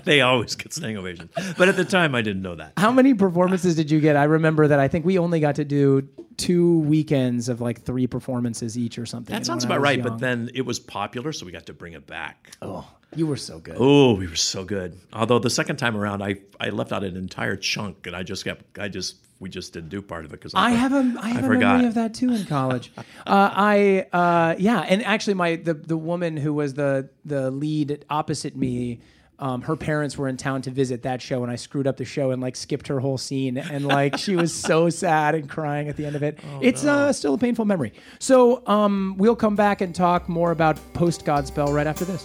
they 0.05 0.21
always 0.21 0.55
get 0.55 0.71
standing 0.73 0.95
ovations. 0.97 1.31
But 1.57 1.67
at 1.67 1.75
the 1.75 1.85
time, 1.85 2.13
I 2.13 2.21
didn't 2.21 2.43
know 2.43 2.53
that. 2.55 2.73
How 2.77 2.91
many 2.91 3.15
performances 3.15 3.75
did 3.75 3.89
you 3.89 3.99
get? 3.99 4.15
I 4.15 4.25
remember 4.25 4.67
that 4.67 4.79
I 4.79 4.87
think 4.87 5.03
we 5.03 5.17
only 5.17 5.39
got 5.39 5.55
to 5.55 5.65
do 5.65 6.07
two 6.37 6.79
weekends 6.79 7.49
of 7.49 7.61
like 7.61 7.81
three 7.81 8.05
performances 8.05 8.77
each 8.77 8.99
or 8.99 9.07
something. 9.07 9.35
That 9.35 9.43
sounds 9.45 9.63
about 9.63 9.81
right. 9.81 9.97
young. 9.97 10.07
But 10.07 10.19
then 10.19 10.51
it 10.53 10.67
was 10.67 10.79
popular, 10.79 11.33
so 11.33 11.47
we 11.47 11.51
got 11.51 11.65
to 11.65 11.73
bring 11.73 11.93
it 11.93 12.05
back. 12.05 12.51
oh, 12.61 12.87
you 13.15 13.25
were 13.25 13.37
so 13.37 13.59
good. 13.59 13.75
Oh, 13.79 14.13
we 14.13 14.27
were 14.27 14.35
so 14.35 14.63
good. 14.63 14.99
Although 15.13 15.39
the 15.39 15.49
second 15.49 15.77
time 15.77 15.97
around, 15.97 16.21
I 16.21 16.37
I 16.59 16.69
left 16.69 16.91
out 16.91 17.03
an 17.03 17.17
entire 17.17 17.55
chunk, 17.55 18.05
and 18.05 18.15
I 18.15 18.21
just 18.21 18.43
kept 18.43 18.77
I 18.77 18.87
just 18.87 19.15
we 19.43 19.49
just 19.49 19.73
didn't 19.73 19.89
do 19.89 20.01
part 20.01 20.23
of 20.23 20.31
it 20.31 20.37
because 20.39 20.53
I 20.55 20.71
have 20.71 20.93
a 20.93 21.15
I 21.21 21.29
have 21.29 21.43
a 21.43 21.47
forgot. 21.47 21.73
memory 21.73 21.87
of 21.87 21.93
that 21.95 22.13
too 22.13 22.31
in 22.33 22.45
college. 22.45 22.91
uh, 22.97 23.03
I 23.27 24.07
uh, 24.13 24.55
yeah, 24.57 24.79
and 24.79 25.03
actually 25.03 25.33
my 25.35 25.57
the 25.57 25.73
the 25.73 25.97
woman 25.97 26.37
who 26.37 26.53
was 26.53 26.73
the 26.73 27.09
the 27.25 27.51
lead 27.51 28.05
opposite 28.09 28.55
me. 28.55 29.01
Um, 29.39 29.61
her 29.63 29.75
parents 29.75 30.17
were 30.17 30.29
in 30.29 30.37
town 30.37 30.61
to 30.61 30.71
visit 30.71 31.01
that 31.03 31.21
show, 31.21 31.43
and 31.43 31.51
I 31.51 31.55
screwed 31.55 31.85
up 31.85 31.97
the 31.97 32.05
show 32.05 32.31
and 32.31 32.41
like 32.41 32.55
skipped 32.55 32.87
her 32.87 33.01
whole 33.01 33.17
scene, 33.17 33.57
and 33.57 33.85
like 33.85 34.17
she 34.17 34.37
was 34.37 34.53
so 34.53 34.89
sad 35.03 35.35
and 35.35 35.49
crying 35.49 35.89
at 35.89 35.97
the 35.97 36.05
end 36.05 36.15
of 36.15 36.23
it. 36.23 36.39
it's 36.61 36.85
uh, 36.85 37.11
still 37.11 37.33
a 37.33 37.37
painful 37.37 37.65
memory. 37.65 37.91
So 38.19 38.65
um, 38.67 39.15
we'll 39.17 39.35
come 39.35 39.57
back 39.57 39.81
and 39.81 39.93
talk 39.93 40.29
more 40.29 40.51
about 40.51 40.77
post 40.93 41.25
Godspell 41.25 41.73
right 41.73 41.87
after 41.87 42.05
this. 42.05 42.23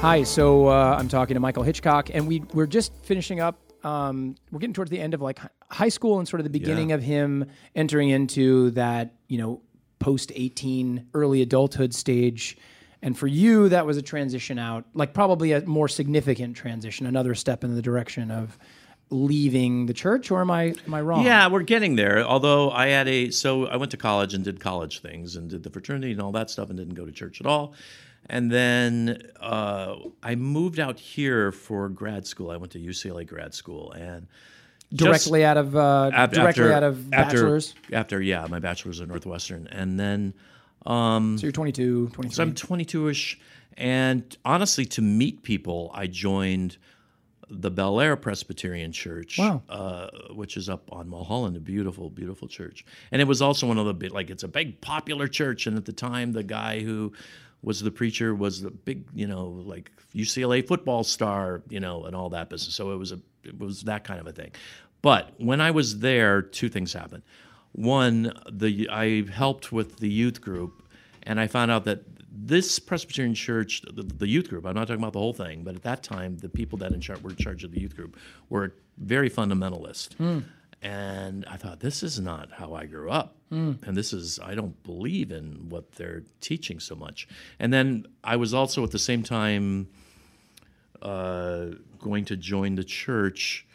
Hi, 0.00 0.22
so 0.22 0.68
uh, 0.68 0.96
I'm 0.98 1.08
talking 1.08 1.34
to 1.34 1.40
Michael 1.40 1.62
Hitchcock, 1.62 2.08
and 2.12 2.26
we 2.26 2.40
we're 2.54 2.66
just 2.66 2.92
finishing 3.04 3.38
up. 3.40 3.58
Um, 3.84 4.34
we're 4.50 4.58
getting 4.58 4.72
towards 4.72 4.90
the 4.90 4.98
end 4.98 5.12
of 5.12 5.20
like 5.20 5.38
hi- 5.38 5.48
high 5.70 5.88
school 5.90 6.18
and 6.18 6.26
sort 6.26 6.40
of 6.40 6.44
the 6.44 6.50
beginning 6.50 6.88
Yeah. 6.88 6.94
of 6.96 7.02
him 7.02 7.44
entering 7.74 8.08
into 8.08 8.70
that 8.72 9.14
you 9.28 9.36
know 9.36 9.60
post 9.98 10.32
18 10.34 11.08
early 11.12 11.42
adulthood 11.42 11.92
stage. 11.94 12.56
And 13.02 13.16
for 13.16 13.26
you, 13.26 13.68
that 13.68 13.84
was 13.86 13.98
a 13.98 14.02
transition 14.02 14.58
out, 14.58 14.84
like 14.94 15.12
probably 15.12 15.52
a 15.52 15.60
more 15.66 15.88
significant 15.88 16.56
transition, 16.56 17.06
another 17.06 17.34
step 17.34 17.62
in 17.62 17.74
the 17.74 17.82
direction 17.82 18.30
of 18.30 18.58
leaving 19.10 19.84
the 19.86 19.94
church. 19.94 20.30
Or 20.30 20.40
am 20.40 20.50
I 20.50 20.74
am 20.86 20.94
I 20.94 21.02
wrong? 21.02 21.24
Yeah, 21.26 21.48
we're 21.48 21.62
getting 21.62 21.96
there. 21.96 22.24
Although 22.24 22.70
I 22.70 22.86
had 22.86 23.06
a 23.06 23.30
so 23.30 23.66
I 23.66 23.76
went 23.76 23.90
to 23.90 23.98
college 23.98 24.32
and 24.32 24.42
did 24.44 24.60
college 24.60 25.00
things 25.00 25.36
and 25.36 25.50
did 25.50 25.62
the 25.62 25.70
fraternity 25.70 26.12
and 26.12 26.22
all 26.22 26.32
that 26.32 26.48
stuff 26.48 26.70
and 26.70 26.78
didn't 26.78 26.94
go 26.94 27.04
to 27.04 27.12
church 27.12 27.38
at 27.42 27.46
all. 27.46 27.74
And 28.26 28.50
then 28.50 29.22
uh, 29.40 29.96
I 30.22 30.34
moved 30.36 30.78
out 30.78 30.98
here 31.00 31.50
for 31.52 31.88
grad 31.88 32.26
school. 32.26 32.50
I 32.50 32.56
went 32.56 32.72
to 32.72 32.78
UCLA 32.78 33.26
grad 33.26 33.54
school 33.54 33.90
and 33.92 34.28
directly 34.94 35.44
out 35.44 35.56
of 35.56 35.74
uh, 35.76 36.10
af- 36.14 36.30
directly 36.30 36.64
after- 36.64 36.72
out 36.72 36.82
of 36.82 37.12
after- 37.12 37.36
bachelor's. 37.36 37.74
After 37.92 38.20
yeah, 38.22 38.46
my 38.48 38.58
bachelor's 38.60 39.00
at 39.00 39.08
Northwestern, 39.08 39.66
and 39.68 39.98
then 39.98 40.34
um, 40.86 41.38
So 41.38 41.46
you're 41.46 41.52
22, 41.52 42.08
23. 42.10 42.34
so 42.34 42.42
I'm 42.42 42.54
22ish, 42.54 43.36
and 43.76 44.36
honestly, 44.44 44.84
to 44.86 45.02
meet 45.02 45.42
people, 45.42 45.90
I 45.92 46.06
joined 46.06 46.76
the 47.52 47.70
Bel 47.70 48.00
Air 48.00 48.14
Presbyterian 48.14 48.92
Church, 48.92 49.36
Wow. 49.38 49.62
uh, 49.68 50.08
which 50.34 50.56
is 50.56 50.68
up 50.68 50.88
on 50.92 51.08
Mulholland, 51.08 51.56
a 51.56 51.60
beautiful, 51.60 52.08
beautiful 52.08 52.46
church. 52.46 52.84
And 53.10 53.20
it 53.20 53.24
was 53.26 53.42
also 53.42 53.66
one 53.66 53.76
of 53.76 53.86
the 53.86 53.94
big, 53.94 54.12
like 54.12 54.30
it's 54.30 54.44
a 54.44 54.48
big 54.48 54.80
popular 54.80 55.26
church. 55.26 55.66
And 55.66 55.76
at 55.76 55.84
the 55.84 55.92
time, 55.92 56.30
the 56.32 56.44
guy 56.44 56.78
who 56.80 57.12
was 57.62 57.80
the 57.80 57.90
preacher 57.90 58.34
was 58.34 58.62
the 58.62 58.70
big, 58.70 59.04
you 59.14 59.26
know, 59.26 59.46
like 59.66 59.90
UCLA 60.14 60.66
football 60.66 61.04
star, 61.04 61.62
you 61.68 61.80
know, 61.80 62.04
and 62.04 62.16
all 62.16 62.30
that 62.30 62.48
business. 62.48 62.74
So 62.74 62.92
it 62.92 62.96
was 62.96 63.12
a, 63.12 63.20
it 63.44 63.58
was 63.58 63.82
that 63.82 64.04
kind 64.04 64.20
of 64.20 64.26
a 64.26 64.32
thing. 64.32 64.52
But 65.02 65.32
when 65.38 65.60
I 65.60 65.70
was 65.70 65.98
there, 66.00 66.42
two 66.42 66.68
things 66.68 66.92
happened. 66.92 67.22
One, 67.72 68.32
the 68.50 68.88
I 68.90 69.24
helped 69.30 69.72
with 69.72 69.98
the 69.98 70.08
youth 70.08 70.40
group, 70.40 70.82
and 71.22 71.38
I 71.40 71.46
found 71.46 71.70
out 71.70 71.84
that 71.84 72.02
this 72.32 72.78
Presbyterian 72.78 73.34
church, 73.34 73.82
the, 73.82 74.02
the 74.02 74.26
youth 74.26 74.48
group, 74.48 74.64
I'm 74.66 74.74
not 74.74 74.88
talking 74.88 75.02
about 75.02 75.12
the 75.12 75.18
whole 75.18 75.32
thing, 75.32 75.62
but 75.62 75.74
at 75.74 75.82
that 75.82 76.02
time, 76.02 76.38
the 76.38 76.48
people 76.48 76.78
that 76.78 76.92
in 76.92 77.00
were 77.22 77.30
in 77.30 77.36
charge 77.36 77.64
of 77.64 77.72
the 77.72 77.80
youth 77.80 77.96
group 77.96 78.16
were 78.48 78.74
very 78.98 79.30
fundamentalist. 79.30 80.14
Hmm. 80.14 80.40
And 80.82 81.44
I 81.46 81.56
thought, 81.56 81.80
this 81.80 82.02
is 82.02 82.18
not 82.18 82.52
how 82.52 82.72
I 82.74 82.86
grew 82.86 83.10
up. 83.10 83.36
And 83.50 83.96
this 83.96 84.12
is, 84.12 84.38
I 84.42 84.54
don't 84.54 84.80
believe 84.84 85.32
in 85.32 85.68
what 85.68 85.92
they're 85.92 86.22
teaching 86.40 86.78
so 86.80 86.94
much. 86.94 87.26
And 87.58 87.72
then 87.72 88.06
I 88.22 88.36
was 88.36 88.54
also 88.54 88.84
at 88.84 88.92
the 88.92 88.98
same 88.98 89.22
time 89.24 89.88
uh, 91.02 91.66
going 91.98 92.24
to 92.26 92.36
join 92.36 92.76
the 92.76 92.84
church, 92.84 93.66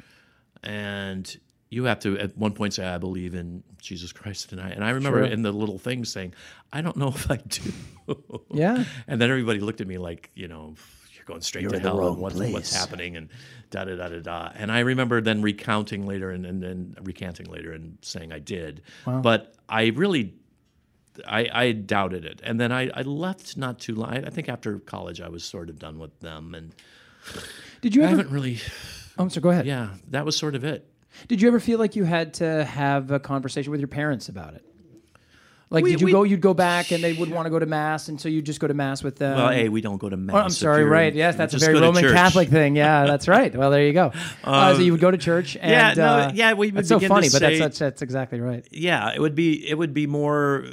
and 0.64 1.38
you 1.70 1.84
have 1.86 1.99
to 2.01 2.18
at 2.20 2.38
one 2.38 2.53
point 2.53 2.74
say, 2.76 2.86
"I 2.86 2.97
believe 2.97 3.34
in 3.36 3.64
Jesus 3.82 4.12
Christ," 4.14 4.51
and 4.51 4.62
I 4.62 4.70
and 4.70 4.84
I 4.84 4.91
remember 4.91 5.20
Sure. 5.26 5.28
in 5.34 5.41
the 5.41 5.51
little 5.51 5.78
thing 5.80 6.06
saying, 6.06 6.34
"I 6.72 6.82
don't 6.82 6.95
know 6.97 7.10
if 7.10 7.30
I 7.30 7.38
do." 7.38 7.74
Yeah. 8.53 8.84
and 9.08 9.20
then 9.20 9.30
everybody 9.30 9.60
looked 9.60 9.82
at 9.82 9.88
me 9.88 9.97
like, 9.97 10.30
you 10.36 10.47
know, 10.47 10.76
going 11.26 11.41
straight 11.41 11.63
You're 11.63 11.71
to 11.71 11.80
hell, 11.80 12.07
and 12.07 12.17
what's, 12.17 12.36
what's 12.36 12.73
happening, 12.76 13.17
and 13.17 13.30
da 13.71 13.84
da 13.86 13.95
da 13.95 14.09
da 14.09 14.19
da. 14.19 14.51
And 14.55 14.71
I 14.71 14.80
remember 14.80 15.21
then 15.21 15.41
recounting 15.41 16.05
later 16.05 16.30
and 16.32 16.45
and 16.45 16.61
then 16.61 16.95
recanting 17.01 17.47
later 17.47 17.71
and 17.73 17.97
saying 18.01 18.32
I 18.32 18.39
did, 18.39 18.82
but 19.05 19.55
I 19.67 19.88
really 19.88 20.34
I, 21.28 21.49
I 21.53 21.71
doubted 21.71 22.26
it. 22.26 22.41
And 22.43 22.59
then 22.59 22.71
I, 22.71 22.89
I 22.93 23.01
left 23.03 23.55
not 23.57 23.80
too 23.80 23.95
long. 23.95 24.26
I 24.26 24.30
think 24.30 24.49
after 24.49 24.80
college, 24.80 25.21
I 25.21 25.30
was 25.30 25.43
sort 25.45 25.69
of 25.69 25.80
done 25.80 25.97
with 25.97 26.19
them. 26.19 26.53
And 26.53 26.73
Did 27.82 27.95
you 27.95 28.01
I 28.03 28.07
ever? 28.07 28.17
haven't 28.17 28.34
really, 28.34 28.59
Oh, 29.17 29.28
so 29.30 29.39
go 29.39 29.49
ahead. 29.49 29.65
yeah, 29.65 29.91
that 30.09 30.26
was 30.26 30.36
sort 30.36 30.55
of 30.55 30.65
it. 30.65 30.89
Did 31.30 31.41
you 31.41 31.47
ever 31.47 31.61
feel 31.61 31.80
like 31.80 31.95
you 31.95 32.03
had 32.03 32.34
to 32.36 32.65
have 32.65 33.11
a 33.11 33.19
conversation 33.19 33.71
with 33.71 33.80
your 33.80 33.88
parents 33.88 34.28
about 34.28 34.55
it? 34.55 34.65
Like, 35.72 35.84
We- 35.84 35.91
did 35.91 36.01
you 36.01 36.05
we- 36.05 36.11
go? 36.11 36.24
You'd 36.24 36.41
go 36.41 36.53
back, 36.53 36.91
and 36.91 37.03
they 37.03 37.13
would 37.13 37.32
want 37.32 37.47
to 37.47 37.49
go 37.49 37.57
to 37.57 37.66
mass, 37.66 38.07
and 38.07 38.22
so 38.22 38.30
you 38.30 38.41
just 38.41 38.59
go 38.59 38.68
to 38.68 38.74
mass 38.74 39.03
with 39.03 39.16
them. 39.18 39.36
Well, 39.38 39.49
hey, 39.49 39.68
we 39.68 39.82
don't 39.82 39.97
go 39.97 40.09
to 40.09 40.16
mass. 40.18 40.36
Oh, 40.36 40.39
I'm 40.39 40.49
sorry. 40.49 40.84
Right? 40.84 41.13
Yes, 41.13 41.36
that's 41.36 41.53
a 41.55 41.57
very 41.57 41.80
Roman 41.80 42.03
church. 42.03 42.13
Catholic 42.13 42.49
thing. 42.49 42.76
Yeah, 42.76 43.05
that's 43.07 43.28
right. 43.28 43.53
Well, 43.55 43.72
there 43.72 43.84
you 43.86 43.93
go. 43.93 44.11
uh, 44.43 44.76
so 44.76 44.82
you 44.82 44.91
would 44.91 45.01
go 45.01 45.09
to 45.11 45.18
church, 45.18 45.55
and 45.61 45.72
yeah, 45.72 45.93
no, 45.95 46.05
uh, 46.05 46.32
yeah, 46.36 46.53
we 46.53 46.72
would 46.72 46.88
so 46.88 46.97
begin 46.97 47.09
to 47.09 47.16
funny, 47.16 47.30
but 47.32 47.39
that's, 47.41 47.53
say- 47.55 47.59
that's 47.59 47.80
that's 47.80 48.01
exactly 48.03 48.39
right. 48.39 48.66
Yeah, 48.72 49.11
it 49.13 49.20
would 49.20 49.36
be 49.36 49.68
it 49.68 49.78
would 49.78 49.93
be 49.93 50.05
more. 50.07 50.66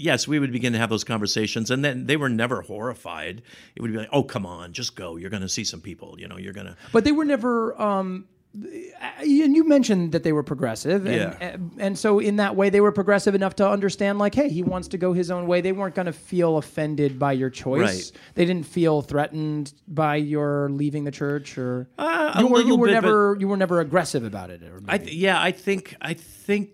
Yes, 0.00 0.28
we 0.28 0.38
would 0.38 0.52
begin 0.52 0.72
to 0.74 0.78
have 0.78 0.90
those 0.90 1.02
conversations, 1.02 1.70
and 1.72 1.84
then 1.84 2.06
they 2.06 2.16
were 2.16 2.28
never 2.28 2.62
horrified. 2.62 3.42
It 3.74 3.82
would 3.82 3.90
be 3.92 3.98
like, 3.98 4.08
"Oh, 4.12 4.22
come 4.22 4.46
on, 4.46 4.72
just 4.72 4.94
go. 4.94 5.16
You're 5.16 5.30
going 5.30 5.42
to 5.42 5.48
see 5.48 5.64
some 5.64 5.80
people. 5.80 6.14
You 6.20 6.28
know, 6.28 6.36
you're 6.38 6.52
going 6.52 6.68
to." 6.68 6.76
But 6.92 7.04
they 7.04 7.10
were 7.12 7.24
never. 7.24 7.80
Um, 7.80 8.26
and 8.54 9.54
you 9.56 9.66
mentioned 9.68 10.12
that 10.12 10.22
they 10.22 10.32
were 10.32 10.42
progressive, 10.42 11.06
and, 11.06 11.14
Yeah. 11.14 11.56
and 11.78 11.98
so 11.98 12.18
in 12.18 12.36
that 12.36 12.56
way 12.56 12.70
they 12.70 12.80
were 12.80 12.92
progressive 12.92 13.34
enough 13.34 13.56
to 13.56 13.68
understand, 13.68 14.18
like, 14.18 14.34
hey, 14.34 14.48
he 14.48 14.62
wants 14.62 14.88
to 14.88 14.98
go 14.98 15.12
his 15.12 15.30
own 15.30 15.46
way. 15.46 15.60
They 15.60 15.72
weren't 15.72 15.94
going 15.94 16.06
to 16.06 16.12
feel 16.12 16.56
offended 16.56 17.18
by 17.18 17.32
your 17.32 17.50
choice. 17.50 17.80
Right. 17.80 18.12
They 18.34 18.44
didn't 18.46 18.66
feel 18.66 19.02
threatened 19.02 19.72
by 19.86 20.16
your 20.16 20.70
leaving 20.70 21.04
the 21.04 21.10
church, 21.10 21.58
or 21.58 21.88
Uh, 21.98 22.36
you 22.40 22.46
were 22.46 22.62
you 22.62 22.76
were 22.76 22.86
bit, 22.86 22.92
never 22.94 23.36
you 23.38 23.48
were 23.48 23.56
never 23.56 23.80
aggressive 23.80 24.24
about 24.24 24.50
it. 24.50 24.62
I 24.88 24.98
th- 24.98 25.12
yeah, 25.14 25.40
I 25.40 25.52
think 25.52 25.94
I 26.00 26.14
think 26.14 26.70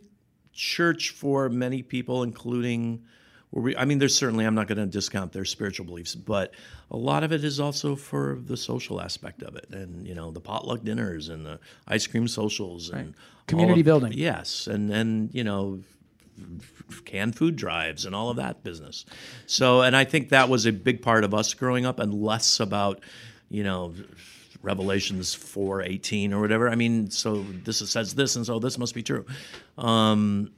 church 0.52 1.10
for 1.10 1.48
many 1.48 1.82
people, 1.82 2.22
including, 2.22 3.02
we, 3.62 3.76
I 3.76 3.84
mean, 3.84 3.98
there's 3.98 4.14
certainly 4.14 4.44
I'm 4.44 4.54
not 4.54 4.66
going 4.66 4.78
to 4.78 4.86
discount 4.86 5.32
their 5.32 5.44
spiritual 5.44 5.86
beliefs, 5.86 6.14
but 6.14 6.52
a 6.90 6.96
lot 6.96 7.22
of 7.22 7.32
it 7.32 7.44
is 7.44 7.60
also 7.60 7.96
for 7.96 8.38
the 8.44 8.56
social 8.56 9.00
aspect 9.00 9.42
of 9.42 9.56
it, 9.56 9.66
and 9.70 10.06
you 10.06 10.14
know, 10.14 10.30
the 10.30 10.40
potluck 10.40 10.82
dinners 10.84 11.28
and 11.28 11.46
the 11.46 11.58
ice 11.88 12.06
cream 12.06 12.26
socials 12.28 12.90
and 12.90 13.08
all 13.08 13.14
Community 13.46 13.80
of- 13.80 13.86
building. 13.86 14.12
Yes, 14.12 14.66
and 14.66 14.90
and 14.90 15.34
you 15.34 15.44
know. 15.44 15.80
Canned 17.04 17.36
food 17.36 17.54
drives 17.54 18.06
and 18.06 18.12
all 18.14 18.28
of 18.28 18.36
that 18.38 18.64
business. 18.64 19.06
So, 19.46 19.82
and 19.82 19.94
I 19.94 20.02
think 20.02 20.30
that 20.30 20.48
was 20.48 20.66
a 20.66 20.72
big 20.72 21.00
part 21.00 21.22
of 21.22 21.32
us 21.32 21.54
growing 21.54 21.86
up, 21.86 22.00
and 22.00 22.12
less 22.12 22.58
about, 22.58 22.98
you 23.50 23.62
know, 23.62 23.94
Revelations 24.60 25.32
four 25.32 25.80
eighteen 25.82 26.32
or 26.32 26.40
whatever. 26.40 26.68
I 26.68 26.74
mean, 26.74 27.08
so 27.08 27.44
this 27.64 27.78
says 27.88 28.14
this, 28.16 28.34
and 28.34 28.44
so 28.44 28.58
this 28.58 28.78
must 28.78 28.96
be 28.96 29.02
true. 29.04 29.24
Um, 29.78 30.50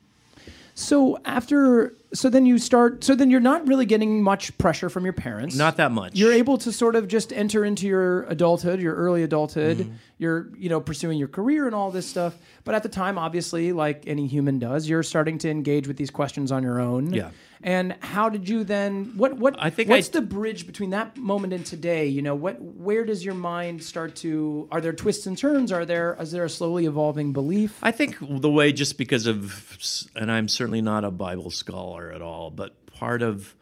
So 0.74 1.18
after, 1.26 1.94
so 2.16 2.30
then 2.30 2.46
you 2.46 2.58
start. 2.58 3.04
So 3.04 3.14
then 3.14 3.30
you're 3.30 3.40
not 3.40 3.66
really 3.66 3.86
getting 3.86 4.22
much 4.22 4.56
pressure 4.58 4.88
from 4.88 5.04
your 5.04 5.12
parents. 5.12 5.56
not 5.56 5.76
that 5.76 5.92
much. 5.92 6.14
You're 6.14 6.32
able 6.32 6.58
to 6.58 6.72
sort 6.72 6.96
of 6.96 7.08
just 7.08 7.32
enter 7.32 7.64
into 7.64 7.86
your 7.86 8.24
adulthood, 8.24 8.80
your 8.80 8.94
early 8.94 9.22
adulthood. 9.22 9.78
Mm-hmm. 9.78 9.92
You're, 10.18 10.48
you 10.56 10.70
know, 10.70 10.80
pursuing 10.80 11.18
your 11.18 11.28
career 11.28 11.66
and 11.66 11.74
all 11.74 11.90
this 11.90 12.06
stuff. 12.06 12.36
But 12.64 12.74
at 12.74 12.82
the 12.82 12.88
time, 12.88 13.18
obviously, 13.18 13.72
like 13.72 14.04
any 14.06 14.26
human 14.26 14.58
does, 14.58 14.88
you're 14.88 15.02
starting 15.02 15.36
to 15.38 15.50
engage 15.50 15.86
with 15.86 15.98
these 15.98 16.10
questions 16.10 16.50
on 16.50 16.62
your 16.62 16.80
own. 16.80 17.12
Yeah. 17.12 17.30
And 17.62 17.96
how 18.00 18.28
did 18.28 18.48
you 18.48 18.64
then? 18.64 19.12
What? 19.16 19.38
What? 19.38 19.56
I 19.58 19.70
think 19.70 19.88
What's 19.88 20.08
I- 20.08 20.20
the 20.20 20.22
bridge 20.22 20.66
between 20.66 20.90
that 20.90 21.16
moment 21.16 21.52
and 21.52 21.64
today? 21.64 22.06
You 22.06 22.22
know, 22.22 22.34
what? 22.34 22.60
Where 22.60 23.04
does 23.04 23.24
your 23.24 23.34
mind 23.34 23.82
start 23.82 24.14
to? 24.16 24.68
Are 24.70 24.80
there 24.80 24.92
twists 24.92 25.26
and 25.26 25.36
turns? 25.38 25.72
Are 25.72 25.84
there? 25.86 26.16
Is 26.20 26.32
there 26.32 26.44
a 26.44 26.50
slowly 26.50 26.84
evolving 26.86 27.32
belief? 27.32 27.78
I 27.82 27.92
think 27.92 28.16
the 28.20 28.50
way, 28.50 28.72
just 28.72 28.98
because 28.98 29.26
of, 29.26 29.78
and 30.14 30.30
I'm 30.30 30.48
certainly 30.48 30.82
not 30.82 31.04
a 31.04 31.10
Bible 31.10 31.50
scholar 31.50 32.12
at 32.12 32.20
all, 32.20 32.50
but 32.50 32.86
part 32.86 33.22
of 33.22 33.54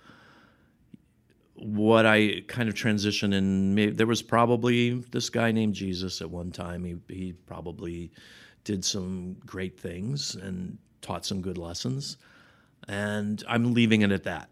what 1.55 2.05
I 2.05 2.43
kind 2.49 2.69
of 2.69 2.75
transitioned 2.75 3.33
in, 3.33 3.97
there 3.97 4.07
was 4.07 4.23
probably 4.23 4.91
this 4.91 5.31
guy 5.31 5.53
named 5.53 5.75
Jesus 5.75 6.21
at 6.21 6.29
one 6.29 6.51
time. 6.51 6.85
He, 6.85 6.97
he 7.09 7.33
probably 7.33 8.11
did 8.65 8.85
some 8.85 9.37
great 9.47 9.79
things 9.79 10.35
and 10.35 10.79
taught 11.01 11.25
some 11.25 11.41
good 11.41 11.59
lessons. 11.59 12.17
And 12.89 13.43
I'm 13.49 13.75
leaving 13.75 14.03
it 14.03 14.13
at 14.13 14.25
that. 14.25 14.51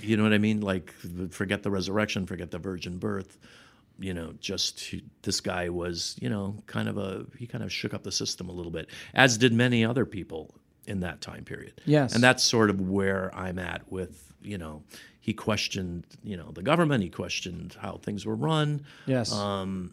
You 0.00 0.16
know 0.16 0.22
what 0.22 0.32
I 0.32 0.38
mean? 0.38 0.60
Like, 0.60 0.92
forget 1.30 1.62
the 1.62 1.70
resurrection, 1.70 2.26
forget 2.26 2.50
the 2.50 2.58
virgin 2.58 2.98
birth. 2.98 3.38
You 3.98 4.14
know, 4.14 4.32
just 4.40 4.94
this 5.22 5.40
guy 5.40 5.68
was, 5.68 6.16
you 6.20 6.30
know, 6.30 6.56
kind 6.66 6.88
of 6.88 6.96
a, 6.96 7.26
he 7.38 7.46
kind 7.46 7.62
of 7.62 7.72
shook 7.72 7.92
up 7.92 8.02
the 8.02 8.12
system 8.12 8.48
a 8.48 8.52
little 8.52 8.72
bit, 8.72 8.88
as 9.14 9.36
did 9.36 9.52
many 9.52 9.84
other 9.84 10.06
people 10.06 10.54
in 10.86 11.00
that 11.00 11.20
time 11.20 11.44
period. 11.44 11.80
Yes. 11.84 12.14
And 12.14 12.22
that's 12.22 12.42
sort 12.42 12.70
of 12.70 12.80
where 12.80 13.30
I'm 13.34 13.58
at 13.58 13.90
with, 13.92 14.32
you 14.42 14.56
know, 14.56 14.82
he 15.20 15.34
questioned, 15.34 16.06
you 16.22 16.36
know, 16.36 16.50
the 16.50 16.62
government, 16.62 17.02
he 17.02 17.10
questioned 17.10 17.76
how 17.78 17.98
things 17.98 18.24
were 18.24 18.34
run. 18.34 18.86
Yes. 19.04 19.32
Um, 19.32 19.92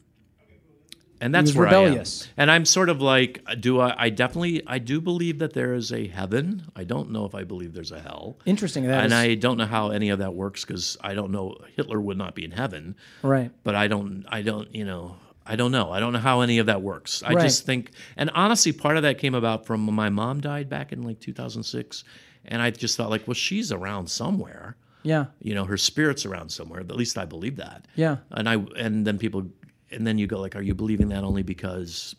And 1.20 1.34
that's 1.34 1.55
where 1.55 1.65
rebellious. 1.65 2.24
I 2.24 2.26
am. 2.28 2.32
And 2.38 2.51
I'm 2.51 2.65
sort 2.65 2.89
of 2.89 3.01
like, 3.01 3.43
do 3.59 3.80
I, 3.80 4.05
I 4.05 4.09
definitely, 4.09 4.61
I 4.68 4.78
do 4.80 5.01
believe 5.01 5.39
that 5.39 5.53
there 5.53 5.74
is 5.74 5.91
a 5.91 6.07
heaven. 6.07 6.63
I 6.76 6.84
don't 6.84 7.11
know 7.11 7.26
if 7.26 7.34
I 7.34 7.43
believe 7.43 7.74
there's 7.74 7.91
a 7.91 7.99
hell. 7.99 8.38
Interesting. 8.45 8.86
That 8.86 9.03
and 9.03 9.13
is- 9.13 9.20
I 9.20 9.36
don't 9.36 9.57
know 9.57 9.65
how 9.65 9.89
any 9.89 10.09
of 10.09 10.20
that 10.20 10.34
works 10.36 10.63
because 10.63 10.97
I 11.01 11.13
don't 11.15 11.32
know. 11.32 11.55
Hitler 11.76 11.99
would 11.99 12.18
not 12.18 12.36
be 12.36 12.45
in 12.45 12.51
heaven, 12.51 12.95
right. 13.24 13.51
but 13.63 13.74
I 13.76 13.88
don't. 13.88 14.26
I 14.30 14.41
don't. 14.43 14.74
You 14.76 14.86
know. 14.86 15.15
I 15.49 15.55
don't 15.55 15.72
know. 15.72 15.91
I 15.91 16.01
don't 16.01 16.11
know 16.11 16.20
how 16.20 16.41
any 16.41 16.57
of 16.59 16.65
that 16.65 16.82
works. 16.82 17.24
I 17.24 17.32
Right. 17.34 17.43
just 17.43 17.65
think, 17.65 17.91
and 18.18 18.30
honestly, 18.32 18.74
part 18.74 18.97
of 18.97 19.03
that 19.03 19.18
came 19.18 19.34
about 19.34 19.65
from 19.65 19.88
when 19.88 19.95
my 19.95 20.09
mom 20.09 20.41
died 20.41 20.68
back 20.70 20.91
in 20.91 21.03
like 21.03 21.22
2006, 21.22 22.03
and 22.45 22.61
I 22.61 22.70
just 22.70 22.97
thought 22.97 23.09
like, 23.09 23.26
well, 23.28 23.34
she's 23.34 23.72
around 23.72 24.09
somewhere. 24.09 24.76
Yeah. 25.03 25.28
You 25.41 25.55
know, 25.55 25.63
her 25.63 25.78
spirit's 25.78 26.26
around 26.26 26.49
somewhere. 26.51 26.82
At 26.82 26.91
least 26.93 27.18
I 27.18 27.24
believe 27.24 27.55
that. 27.57 27.86
Yeah. 27.95 28.18
And 28.32 28.49
I 28.49 28.55
and 28.78 29.07
then 29.07 29.18
people 29.18 29.47
and 29.91 30.05
then 30.05 30.17
you 30.17 30.27
go 30.27 30.39
like, 30.39 30.55
are 30.55 30.61
you 30.61 30.73
believing 30.75 31.09
that 31.09 31.23
only 31.23 31.43
because 31.43 32.15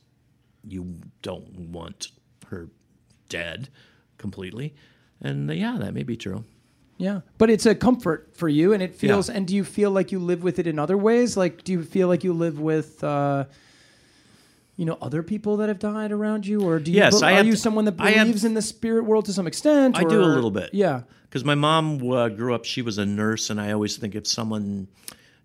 you 0.64 0.96
don't 1.22 1.70
want 1.70 2.08
her 2.48 2.68
dead 3.28 3.68
completely? 4.16 4.74
And 5.20 5.50
yeah, 5.52 5.76
that 5.78 5.94
may 5.94 6.02
be 6.02 6.16
true. 6.16 6.44
Yeah, 6.96 7.20
but 7.38 7.48
it's 7.48 7.64
a 7.64 7.76
comfort 7.76 8.36
for 8.36 8.48
you, 8.48 8.72
and 8.72 8.82
it 8.82 8.92
feels. 8.94 9.30
And 9.30 9.46
do 9.46 9.54
you 9.54 9.62
feel 9.62 9.92
like 9.92 10.10
you 10.10 10.18
live 10.18 10.42
with 10.42 10.58
it 10.58 10.66
in 10.66 10.80
other 10.80 10.98
ways? 10.98 11.36
Like, 11.36 11.62
do 11.62 11.70
you 11.70 11.84
feel 11.84 12.08
like 12.08 12.24
you 12.24 12.32
live 12.32 12.58
with, 12.58 13.04
uh, 13.04 13.44
you 14.76 14.84
know, 14.84 14.98
other 15.00 15.22
people 15.22 15.58
that 15.58 15.68
have 15.68 15.78
died 15.78 16.10
around 16.10 16.44
you, 16.44 16.62
or 16.62 16.80
do 16.80 16.90
you? 16.90 16.96
Yes, 16.96 17.22
I 17.22 17.34
are 17.34 17.44
you 17.44 17.54
someone 17.54 17.84
that 17.84 17.94
I 18.00 18.10
have- 18.10 18.26
believes 18.26 18.44
in 18.44 18.54
the 18.54 18.62
spirit 18.62 19.04
world 19.04 19.26
to 19.26 19.32
some 19.32 19.46
extent? 19.46 19.96
I 19.96 20.02
do 20.02 20.20
a 20.20 20.26
little 20.26 20.50
bit. 20.50 20.70
Yeah. 20.72 21.02
Because 21.22 21.44
my 21.44 21.54
mom 21.54 22.10
uh, 22.10 22.30
grew 22.30 22.52
up, 22.52 22.64
she 22.64 22.82
was 22.82 22.98
a 22.98 23.06
nurse, 23.06 23.48
and 23.50 23.60
I 23.60 23.70
always 23.70 23.96
think 23.96 24.16
if 24.16 24.26
someone 24.26 24.88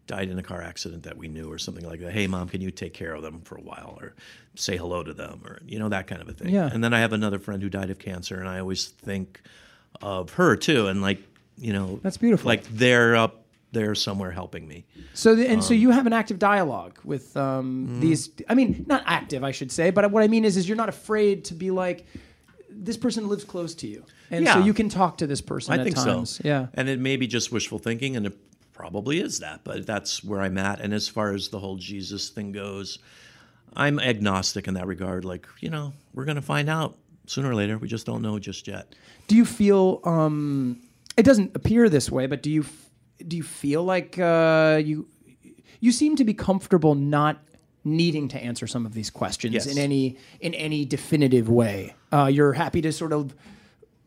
died 0.08 0.30
in 0.30 0.38
a 0.38 0.44
car 0.44 0.62
accident 0.62 1.04
that 1.04 1.18
we 1.18 1.28
knew 1.28 1.52
or 1.52 1.58
something 1.58 1.86
like 1.86 2.00
that, 2.02 2.12
hey, 2.12 2.28
mom, 2.28 2.50
can 2.50 2.62
you 2.62 2.72
take 2.72 2.94
care 2.94 3.14
of 3.14 3.22
them 3.22 3.42
for 3.42 3.56
a 3.56 3.62
while 3.62 3.98
or 4.02 4.14
say 4.56 4.78
hello 4.78 5.04
to 5.04 5.14
them 5.14 5.42
or, 5.46 5.60
you 5.66 5.80
know, 5.80 5.90
that 5.90 6.08
kind 6.08 6.22
of 6.22 6.30
a 6.30 6.34
thing. 6.34 6.50
Yeah. 6.50 6.70
And 6.72 6.84
then 6.84 6.94
I 6.94 7.00
have 7.00 7.14
another 7.14 7.40
friend 7.40 7.62
who 7.64 7.70
died 7.70 7.90
of 7.90 8.00
cancer, 8.00 8.40
and 8.40 8.48
I 8.50 8.60
always 8.60 8.88
think 8.88 9.42
of 10.02 10.32
her 10.32 10.56
too. 10.56 10.88
And 10.88 11.02
like, 11.02 11.20
you 11.58 11.74
know, 11.74 12.00
That's 12.04 12.18
beautiful. 12.18 12.48
Like 12.48 12.64
they're 12.66 13.16
up 13.16 13.46
there 13.72 13.96
somewhere 13.96 14.32
helping 14.32 14.68
me. 14.68 14.86
So 15.14 15.36
the, 15.36 15.48
and 15.48 15.58
Um, 15.58 15.62
so 15.62 15.74
you 15.74 15.92
have 15.92 16.06
an 16.06 16.14
active 16.14 16.40
dialogue 16.40 17.00
with 17.04 17.34
mm-hmm. 17.34 17.40
um, 17.40 18.00
these. 18.00 18.30
I 18.48 18.56
mean, 18.56 18.86
not 18.88 19.04
active, 19.06 19.44
I 19.44 19.52
should 19.52 19.72
say, 19.72 19.90
but 19.90 20.12
what 20.12 20.24
I 20.24 20.28
mean 20.28 20.46
is, 20.46 20.58
is 20.58 20.68
you're 20.68 20.78
not 20.78 20.90
afraid 20.90 21.46
to 21.46 21.54
be 21.54 21.72
like, 21.72 22.06
this 22.70 22.98
person 22.98 23.28
lives 23.28 23.44
close 23.44 23.76
to 23.76 23.88
you, 23.88 24.04
and 24.32 24.48
so 24.48 24.60
you 24.60 24.74
can 24.74 24.90
talk 24.90 25.18
to 25.20 25.28
this 25.28 25.42
person 25.42 25.74
I 25.74 25.78
at 25.78 25.84
think 25.84 25.96
times. 25.96 26.38
so. 26.38 26.42
Yeah. 26.44 26.68
And 26.74 26.90
it 26.90 27.00
may 27.00 27.18
be 27.18 27.28
just 27.28 27.52
wishful 27.52 27.80
thinking, 27.80 28.16
and 28.16 28.28
it 28.28 28.38
probably 28.74 29.20
is 29.20 29.40
that, 29.40 29.62
but 29.64 29.86
that's 29.86 30.24
where 30.24 30.42
I'm 30.42 30.58
at. 30.58 30.80
And 30.82 30.94
as 30.94 31.08
far 31.08 31.32
as 31.34 31.50
the 31.50 31.60
whole 31.60 31.76
Jesus 31.78 32.30
thing 32.30 32.52
goes, 32.52 33.00
I'm 33.76 34.00
agnostic 34.00 34.68
in 34.68 34.74
that 34.76 34.88
regard. 34.88 35.26
Like, 35.26 35.48
you 35.60 35.70
know, 35.70 35.94
we're 36.14 36.26
going 36.26 36.36
to 36.36 36.42
find 36.42 36.70
out 36.70 36.98
sooner 37.26 37.50
or 37.50 37.56
later. 37.56 37.78
We 37.78 37.88
just 37.88 38.06
don't 38.06 38.22
know 38.22 38.38
just 38.40 38.68
yet. 38.68 38.94
Do 39.28 39.36
you 39.36 39.46
feel? 39.46 40.00
Um, 40.04 40.82
it 41.18 41.24
doesn't 41.24 41.56
appear 41.56 41.90
this 41.90 42.12
way, 42.12 42.28
but 42.28 42.42
do 42.44 42.50
you? 42.52 42.66
Do 43.28 43.38
you 43.38 43.44
feel 43.44 43.84
like 43.84 44.20
uh, 44.20 44.82
you? 44.84 45.08
You 45.80 45.92
seem 45.92 46.16
to 46.18 46.24
be 46.24 46.34
comfortable 46.34 46.96
not 46.96 47.38
needing 47.86 48.28
to 48.30 48.42
answer 48.42 48.66
some 48.68 48.86
of 48.86 48.94
these 48.94 49.10
questions 49.10 49.54
Yes. 49.54 49.66
in 49.68 49.78
any 49.78 50.18
in 50.40 50.54
any 50.54 50.86
definitive 50.86 51.50
way. 51.50 51.94
Uh, 52.12 52.26
you're 52.32 52.54
happy 52.54 52.82
to 52.82 52.92
sort 52.92 53.12
of 53.14 53.34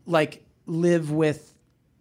like 0.05 0.43
live 0.65 1.11
with 1.11 1.53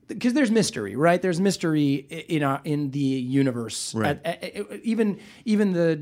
because 0.09 0.33
there's 0.35 0.51
mystery, 0.51 0.97
right? 0.97 1.21
There's 1.21 1.41
mystery 1.41 1.95
in 1.95 2.43
our, 2.43 2.61
in 2.65 2.91
the 2.91 2.99
universe. 3.01 3.95
Right. 3.95 4.19
At- 4.25 4.45
at- 4.45 4.55
at- 4.57 4.81
even 4.83 5.19
even 5.45 5.73
the 5.73 6.01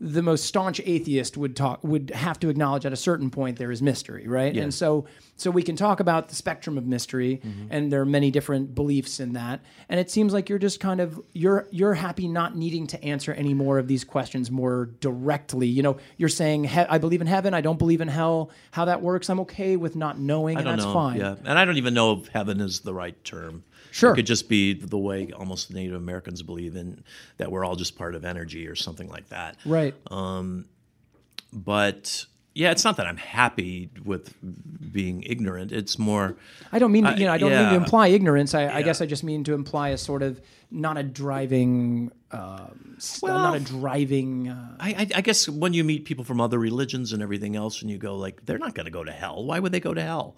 the 0.00 0.22
most 0.22 0.44
staunch 0.44 0.80
atheist 0.84 1.36
would 1.36 1.56
talk 1.56 1.82
would 1.82 2.10
have 2.10 2.38
to 2.40 2.48
acknowledge 2.48 2.84
at 2.84 2.92
a 2.92 2.96
certain 2.96 3.30
point 3.30 3.58
there 3.58 3.70
is 3.70 3.80
mystery, 3.80 4.28
right? 4.28 4.54
And 4.56 4.72
so 4.72 5.06
so 5.36 5.50
we 5.50 5.62
can 5.62 5.76
talk 5.76 6.00
about 6.00 6.28
the 6.28 6.34
spectrum 6.34 6.76
of 6.76 6.86
mystery, 6.86 7.40
mm-hmm. 7.44 7.66
and 7.70 7.92
there 7.92 8.00
are 8.00 8.06
many 8.06 8.30
different 8.30 8.74
beliefs 8.74 9.20
in 9.20 9.34
that. 9.34 9.60
And 9.88 10.00
it 10.00 10.10
seems 10.10 10.32
like 10.32 10.48
you're 10.48 10.58
just 10.58 10.80
kind 10.80 11.00
of 11.00 11.20
you're 11.32 11.66
you're 11.70 11.94
happy 11.94 12.28
not 12.28 12.56
needing 12.56 12.86
to 12.88 13.02
answer 13.04 13.32
any 13.32 13.54
more 13.54 13.78
of 13.78 13.88
these 13.88 14.04
questions 14.04 14.50
more 14.50 14.90
directly. 15.00 15.66
You 15.66 15.82
know, 15.82 15.96
you're 16.16 16.28
saying 16.28 16.64
he- 16.64 16.80
I 16.80 16.98
believe 16.98 17.20
in 17.20 17.26
heaven, 17.26 17.54
I 17.54 17.60
don't 17.60 17.78
believe 17.78 18.00
in 18.00 18.08
hell. 18.08 18.50
How 18.72 18.84
that 18.86 19.00
works, 19.00 19.30
I'm 19.30 19.40
okay 19.40 19.76
with 19.76 19.96
not 19.96 20.18
knowing, 20.18 20.56
I 20.56 20.60
and 20.60 20.66
don't 20.66 20.76
that's 20.76 20.86
know. 20.86 20.92
fine. 20.92 21.20
Yeah. 21.20 21.36
And 21.44 21.58
I 21.58 21.64
don't 21.64 21.76
even 21.78 21.94
know 21.94 22.12
if 22.20 22.28
heaven 22.28 22.60
is 22.60 22.80
the 22.80 22.92
right 22.92 23.22
term. 23.24 23.64
Sure. 23.96 24.12
It 24.12 24.16
could 24.16 24.26
just 24.26 24.48
be 24.50 24.74
the 24.74 24.98
way 24.98 25.32
almost 25.32 25.72
Native 25.72 25.94
Americans 25.94 26.42
believe 26.42 26.76
in 26.76 27.02
that 27.38 27.50
we're 27.50 27.64
all 27.64 27.76
just 27.76 27.96
part 27.96 28.14
of 28.14 28.26
energy 28.26 28.68
or 28.68 28.74
something 28.74 29.08
like 29.08 29.30
that. 29.30 29.56
Right. 29.64 29.94
But 31.52 32.26
yeah, 32.54 32.70
it's 32.72 32.84
not 32.84 32.96
that 32.98 33.06
I'm 33.06 33.16
happy 33.16 33.88
with 34.04 34.34
being 34.92 35.22
ignorant. 35.22 35.72
It's 35.72 35.98
more 35.98 36.36
I 36.72 36.78
don't 36.78 36.92
mean 36.92 37.04
to, 37.04 37.16
you 37.18 37.24
know 37.26 37.32
I 37.32 37.38
don't 37.38 37.50
mean 37.50 37.68
to 37.70 37.74
imply 37.76 38.08
ignorance. 38.08 38.54
I, 38.54 38.68
I 38.68 38.82
guess 38.82 39.00
I 39.00 39.06
just 39.06 39.24
mean 39.24 39.44
to 39.44 39.54
imply 39.54 39.90
a 39.90 39.98
sort 39.98 40.22
of 40.22 40.40
not 40.70 40.98
a 40.98 41.02
driving, 41.02 42.10
um, 42.32 42.94
s- 42.96 43.20
Well- 43.22 43.38
not 43.38 43.56
a 43.56 43.60
driving. 43.60 44.48
Uh, 44.48 44.76
I, 44.80 44.88
I, 44.90 45.06
I 45.16 45.20
guess 45.20 45.48
when 45.48 45.72
you 45.74 45.84
meet 45.84 46.04
people 46.04 46.24
from 46.24 46.40
other 46.40 46.58
religions 46.58 47.12
and 47.12 47.22
everything 47.22 47.56
else, 47.56 47.82
and 47.82 47.90
you 47.90 47.98
go 47.98 48.16
like, 48.16 48.44
they're 48.44 48.58
not 48.58 48.74
going 48.74 48.86
to 48.86 48.90
go 48.92 49.04
to 49.04 49.12
hell. 49.12 49.44
Why 49.44 49.58
would 49.60 49.72
they 49.72 49.80
go 49.80 49.94
to 49.94 50.02
hell? 50.02 50.36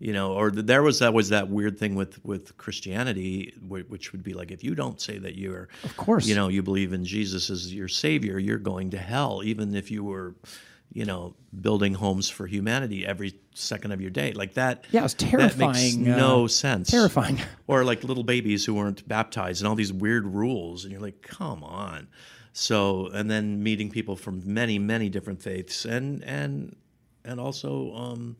You 0.00 0.12
know, 0.12 0.34
or 0.34 0.52
there 0.52 0.82
was 0.84 1.00
that 1.00 1.12
was 1.12 1.30
that 1.30 1.48
weird 1.48 1.76
thing 1.78 1.96
with 1.96 2.24
with 2.24 2.56
Christianity, 2.56 3.52
which 3.66 4.12
would 4.12 4.22
be 4.22 4.32
like, 4.32 4.52
if 4.52 4.62
you 4.62 4.74
don't 4.76 5.00
say 5.00 5.18
that 5.18 5.34
you're, 5.36 5.68
Of 5.82 5.96
course. 5.96 6.26
you 6.28 6.36
know, 6.36 6.46
you 6.48 6.62
believe 6.62 6.92
in 6.92 7.04
Jesus 7.04 7.50
as 7.50 7.74
your 7.74 7.88
savior, 7.88 8.38
you're 8.38 8.58
going 8.58 8.90
to 8.90 8.98
hell, 8.98 9.42
even 9.44 9.74
if 9.74 9.90
you 9.90 10.04
were, 10.04 10.36
you 10.92 11.04
know, 11.04 11.34
building 11.60 11.94
homes 11.94 12.28
for 12.28 12.46
humanity 12.46 13.04
every 13.04 13.34
second 13.54 13.90
of 13.90 14.00
your 14.00 14.10
day, 14.10 14.32
like 14.34 14.54
that. 14.54 14.84
Yeah, 14.92 15.04
it's 15.04 15.14
That 15.14 15.32
makes 15.34 15.56
terrifying, 15.58 16.08
uh, 16.12 16.16
no 16.16 16.46
sense. 16.46 16.90
terrifying. 16.90 17.40
or 17.66 17.82
like 17.84 18.04
little 18.04 18.22
babies 18.22 18.64
who 18.64 18.74
weren't 18.74 19.06
baptized 19.08 19.62
and 19.62 19.68
all 19.68 19.74
these 19.74 19.92
weird 19.92 20.26
rules 20.26 20.84
and 20.84 20.92
you're 20.92 21.02
like 21.02 21.22
come 21.22 21.64
on 21.64 22.06
so 22.52 23.08
and 23.08 23.28
then 23.30 23.62
meeting 23.62 23.90
people 23.90 24.14
from 24.16 24.42
many 24.44 24.78
many 24.78 25.08
different 25.08 25.42
faiths 25.42 25.84
and 25.84 26.22
and 26.24 26.74
and 27.24 27.38
also 27.40 27.92
um 27.94 28.36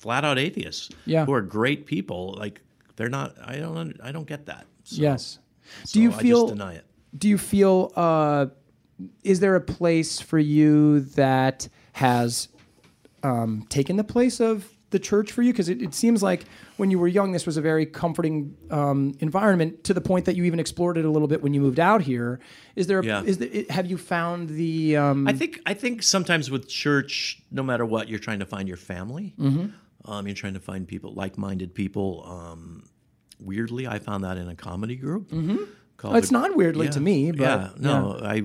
flat 0.00 0.24
out 0.24 0.38
atheists 0.38 0.88
Yeah. 1.06 1.24
who 1.26 1.32
are 1.32 1.42
great 1.42 1.86
people 1.86 2.34
like 2.38 2.60
they're 2.96 3.08
not 3.08 3.34
i 3.44 3.56
don't 3.56 3.98
i 4.02 4.12
don't 4.12 4.26
get 4.26 4.46
that 4.46 4.66
so, 4.84 5.02
yes. 5.02 5.38
so 5.84 5.92
Do 5.94 6.02
you 6.02 6.12
I 6.12 6.22
feel? 6.22 6.42
just 6.46 6.54
deny 6.54 6.74
it 6.74 6.84
do 7.16 7.26
you 7.28 7.38
feel? 7.38 7.90
Uh, 7.96 8.46
is 9.24 9.40
there 9.40 9.54
a 9.56 9.60
place 9.62 10.20
for 10.20 10.38
you 10.38 11.00
that 11.16 11.66
has 11.92 12.48
um, 13.22 13.64
taken 13.70 13.96
the 13.96 14.04
place 14.04 14.40
of 14.40 14.68
the 14.90 14.98
church 14.98 15.32
for 15.32 15.40
you? 15.42 15.52
Because 15.52 15.70
it, 15.70 15.80
it 15.80 15.94
seems 15.94 16.22
like 16.22 16.44
when 16.76 16.90
you 16.90 16.98
were 16.98 17.08
young, 17.08 17.32
this 17.32 17.46
was 17.46 17.56
a 17.56 17.62
very 17.62 17.86
comforting 17.86 18.54
um, 18.70 19.14
environment 19.20 19.84
to 19.84 19.94
the 19.94 20.00
point 20.02 20.26
that 20.26 20.36
you 20.36 20.44
even 20.44 20.60
explored 20.60 20.98
it 20.98 21.04
a 21.06 21.10
little 21.10 21.28
bit 21.28 21.42
when 21.42 21.54
you 21.54 21.60
moved 21.62 21.80
out 21.80 22.02
here. 22.02 22.40
Is 22.76 22.86
there? 22.88 23.00
A, 23.00 23.04
Yeah. 23.04 23.22
Is 23.22 23.38
there, 23.38 23.48
have 23.70 23.86
you 23.86 23.96
found 23.96 24.50
the? 24.50 24.96
Um, 24.98 25.26
I 25.26 25.32
think 25.32 25.60
I 25.64 25.72
think 25.74 26.02
sometimes 26.02 26.50
with 26.50 26.68
church, 26.68 27.40
no 27.50 27.62
matter 27.62 27.86
what, 27.86 28.08
you're 28.08 28.18
trying 28.18 28.40
to 28.40 28.46
find 28.46 28.68
your 28.68 28.76
family. 28.76 29.34
Mm-hmm. 29.38 29.66
Um, 30.08 30.26
you're 30.26 30.34
trying 30.34 30.54
to 30.54 30.60
find 30.60 30.88
people, 30.88 31.12
like-minded 31.14 31.74
people. 31.74 32.24
Um, 32.26 32.82
weirdly, 33.38 33.86
I 33.86 33.98
found 33.98 34.24
that 34.24 34.36
in 34.38 34.48
a 34.48 34.56
comedy 34.56 34.96
group. 34.96 35.30
Mm-hmm. 35.30 35.56
It's 36.16 36.30
not 36.30 36.54
weirdly 36.56 36.88
to 36.88 37.00
me, 37.00 37.30
but 37.32 37.40
yeah, 37.40 37.70
no, 37.76 38.18
I 38.22 38.42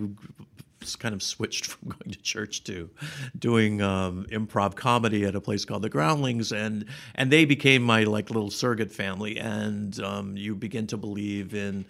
s- 0.81 0.95
kind 0.95 1.13
of 1.13 1.21
switched 1.21 1.65
from 1.71 1.89
going 1.89 2.11
to 2.11 2.21
church 2.21 2.63
to 2.65 2.89
doing 3.37 3.81
um, 3.81 4.25
improv 4.31 4.75
comedy 4.75 5.23
at 5.25 5.35
a 5.35 5.41
place 5.41 5.63
called 5.63 5.83
the 5.83 5.89
Groundlings, 5.89 6.51
and 6.51 6.85
and 7.15 7.31
they 7.31 7.45
became 7.45 7.83
my 7.83 8.03
like 8.03 8.29
little 8.29 8.49
surrogate 8.49 8.91
family. 8.91 9.37
And 9.39 9.99
um, 10.01 10.35
you 10.35 10.55
begin 10.55 10.87
to 10.87 10.97
believe 10.97 11.53
in, 11.53 11.85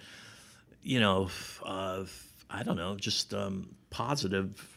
you 0.82 1.00
know, 1.00 1.30
uh, 1.66 2.04
I 2.50 2.64
don't 2.64 2.78
know, 2.78 2.96
just 2.98 3.34
um, 3.34 3.70
positive 3.90 4.73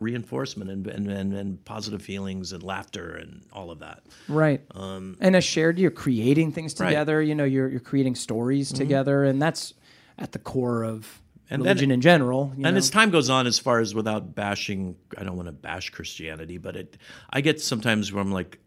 reinforcement 0.00 0.70
and, 0.70 0.86
and, 0.86 1.06
and, 1.08 1.32
and 1.34 1.64
positive 1.64 2.02
feelings 2.02 2.52
and 2.52 2.62
laughter 2.62 3.14
and 3.16 3.42
all 3.52 3.70
of 3.70 3.78
that. 3.80 4.02
Right. 4.28 4.62
and 4.74 5.36
as 5.36 5.44
shared, 5.44 5.78
you're 5.78 5.90
creating 5.90 6.52
things 6.52 6.72
Um, 6.80 6.84
Right. 6.86 6.92
Mm-hmm. 6.92 6.98
together. 7.00 7.22
You 7.22 7.34
know, 7.34 7.44
you're 7.44 7.68
you're 7.68 7.80
creating 7.80 8.14
stories 8.16 8.72
together, 8.72 9.24
and 9.24 9.40
that's 9.40 9.74
at 10.18 10.32
the 10.32 10.38
core 10.38 10.82
of 10.84 11.20
And 11.50 11.62
religion 11.62 11.90
in 11.90 12.00
general. 12.00 12.52
you 12.56 12.64
and 12.64 12.74
know? 12.74 12.78
as 12.78 12.90
time 12.90 13.10
goes 13.10 13.28
on, 13.30 13.46
as 13.46 13.58
far 13.58 13.80
as 13.80 13.94
without 13.94 14.34
bashing, 14.34 14.96
I 15.18 15.24
don't 15.24 15.36
want 15.36 15.48
to 15.48 15.52
bash 15.52 15.90
Christianity, 15.90 16.58
but 16.58 16.76
it, 16.76 16.96
I 17.30 17.40
get 17.40 17.60
sometimes 17.60 18.12
where 18.12 18.22
I'm 18.22 18.32
like, 18.32 18.58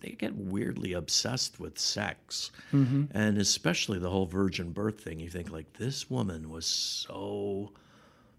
they 0.00 0.10
get 0.10 0.34
weirdly 0.36 0.92
obsessed 0.92 1.58
with 1.58 1.78
sex, 1.78 2.50
Mm-hmm. 2.72 3.04
and 3.16 3.36
especially 3.38 3.98
the 3.98 4.08
whole 4.10 4.26
virgin 4.26 4.70
birth 4.70 5.00
thing. 5.00 5.18
You 5.20 5.28
think 5.28 5.50
like 5.50 5.72
this 5.74 6.08
woman 6.08 6.48
was 6.50 6.66
so 6.66 7.72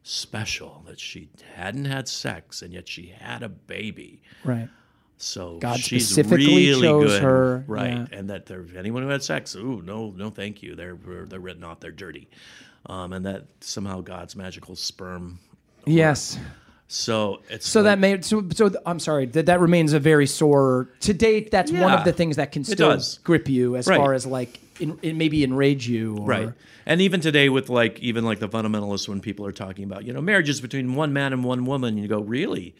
special 0.03 0.83
that 0.85 0.99
she 0.99 1.29
hadn't 1.55 1.85
had 1.85 2.07
sex 2.07 2.61
and 2.61 2.73
yet 2.73 2.87
she 2.87 3.07
had 3.17 3.41
a 3.43 3.49
baby. 3.49 4.21
right. 4.43 4.69
So 5.17 5.57
God 5.59 5.79
specifically 5.79 6.47
really 6.69 6.81
chose 6.81 7.11
good, 7.11 7.21
her, 7.21 7.63
right? 7.67 7.91
yeah. 7.93 8.05
And 8.11 8.29
that 8.29 8.45
there, 8.45 8.65
anyone 8.75 9.03
who 9.03 9.09
had 9.09 9.23
sex, 9.23 9.55
ooh, 9.55 9.81
no, 9.81 10.09
no, 10.17 10.29
thank 10.29 10.61
you. 10.61 10.75
They're 10.75 10.97
they're 10.97 11.39
written 11.39 11.63
off. 11.63 11.79
They're 11.79 11.91
dirty, 11.91 12.27
um, 12.87 13.13
and 13.13 13.25
that 13.25 13.45
somehow 13.61 14.01
God's 14.01 14.35
magical 14.35 14.75
sperm. 14.75 15.39
Yes. 15.85 16.37
So 16.89 17.41
it's 17.49 17.65
So 17.69 17.79
like- 17.79 17.85
that 17.85 17.99
made 17.99 18.25
so 18.25 18.43
so. 18.53 18.71
I'm 18.85 18.99
sorry 18.99 19.27
that 19.27 19.45
that 19.45 19.61
remains 19.61 19.93
a 19.93 19.99
very 19.99 20.27
sore 20.27 20.89
to 21.01 21.13
date. 21.13 21.51
That's 21.51 21.71
one 21.71 21.93
of 21.93 22.03
the 22.03 22.11
things 22.11 22.35
that 22.35 22.51
can 22.51 22.65
still 22.65 22.99
grip 23.23 23.47
you 23.47 23.77
as 23.77 23.87
Right. 23.87 23.97
far 23.97 24.13
as 24.13 24.25
like 24.25 24.59
in, 24.79 24.97
in 25.01 25.17
maybe 25.17 25.43
enrage 25.43 25.87
you. 25.87 26.17
Or, 26.17 26.25
right. 26.27 26.49
And 26.85 27.01
even 27.01 27.21
today, 27.21 27.49
with 27.49 27.69
like 27.69 27.99
even 27.99 28.23
like 28.25 28.39
the 28.39 28.49
fundamentalists, 28.49 29.07
when 29.07 29.21
people 29.21 29.45
are 29.45 29.51
talking 29.51 29.83
about 29.85 30.05
you 30.05 30.13
know 30.13 30.21
marriages 30.21 30.61
between 30.61 30.95
one 30.95 31.13
man 31.13 31.33
and 31.33 31.43
one 31.43 31.65
woman, 31.65 31.97
you 31.97 32.07
go 32.07 32.19
really. 32.21 32.75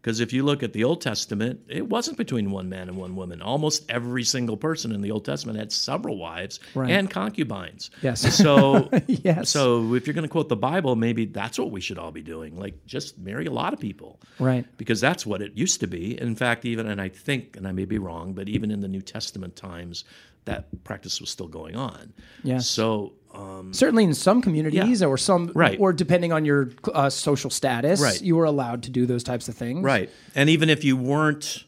Because 0.00 0.18
if 0.18 0.32
you 0.32 0.42
look 0.42 0.64
at 0.64 0.72
the 0.72 0.82
Old 0.82 1.00
Testament, 1.00 1.60
it 1.68 1.88
wasn't 1.88 2.16
between 2.16 2.50
one 2.50 2.68
man 2.68 2.88
and 2.88 2.98
one 2.98 3.14
woman. 3.14 3.40
Almost 3.40 3.88
every 3.88 4.24
single 4.24 4.56
person 4.56 4.90
in 4.90 5.00
the 5.00 5.12
Old 5.12 5.24
Testament 5.24 5.56
had 5.60 5.70
several 5.70 6.18
wives 6.18 6.58
Right. 6.74 6.90
and 6.90 7.08
concubines. 7.08 7.92
Yes. 8.02 8.20
So, 8.36 8.90
Yes. 9.06 9.48
so 9.50 9.94
if 9.94 10.08
you're 10.08 10.14
going 10.14 10.24
to 10.26 10.28
quote 10.28 10.48
the 10.48 10.56
Bible, 10.56 10.96
maybe 10.96 11.26
that's 11.26 11.56
what 11.56 11.70
we 11.70 11.80
should 11.80 11.98
all 11.98 12.10
be 12.10 12.20
doing. 12.22 12.58
Like, 12.58 12.84
just 12.84 13.16
marry 13.16 13.46
a 13.46 13.52
lot 13.52 13.72
of 13.74 13.78
people 13.78 14.18
Right. 14.40 14.66
because 14.76 15.00
that's 15.00 15.24
what 15.24 15.40
it 15.40 15.52
used 15.54 15.78
to 15.78 15.86
be. 15.86 16.20
In 16.20 16.34
fact, 16.34 16.64
even 16.64 16.88
and 16.88 17.00
I 17.00 17.08
think, 17.08 17.56
and 17.56 17.68
I 17.68 17.70
may 17.70 17.84
be 17.84 17.98
wrong, 17.98 18.32
but 18.32 18.48
even 18.48 18.72
in 18.72 18.80
the 18.80 18.88
New 18.88 19.02
Testament 19.02 19.54
times, 19.54 20.02
that 20.44 20.84
practice 20.84 21.20
was 21.20 21.30
still 21.30 21.48
going 21.48 21.76
on. 21.76 22.12
Yeah. 22.42 22.58
So, 22.58 23.12
um, 23.34 23.72
Certainly 23.72 24.04
in 24.04 24.14
some 24.14 24.42
communities 24.42 25.02
or 25.02 25.16
some, 25.16 25.52
Right. 25.54 25.78
or 25.80 25.92
depending 25.92 26.32
on 26.32 26.44
your 26.44 26.70
uh, 26.92 27.08
social 27.10 27.48
status, 27.50 28.00
Right. 28.00 28.20
you 28.20 28.36
were 28.36 28.44
allowed 28.44 28.82
to 28.84 28.90
do 28.90 29.06
those 29.06 29.22
types 29.22 29.48
of 29.48 29.54
things. 29.54 29.82
right, 29.84 30.10
and 30.34 30.50
even 30.50 30.68
if 30.68 30.84
you 30.84 30.96
weren't, 30.96 31.64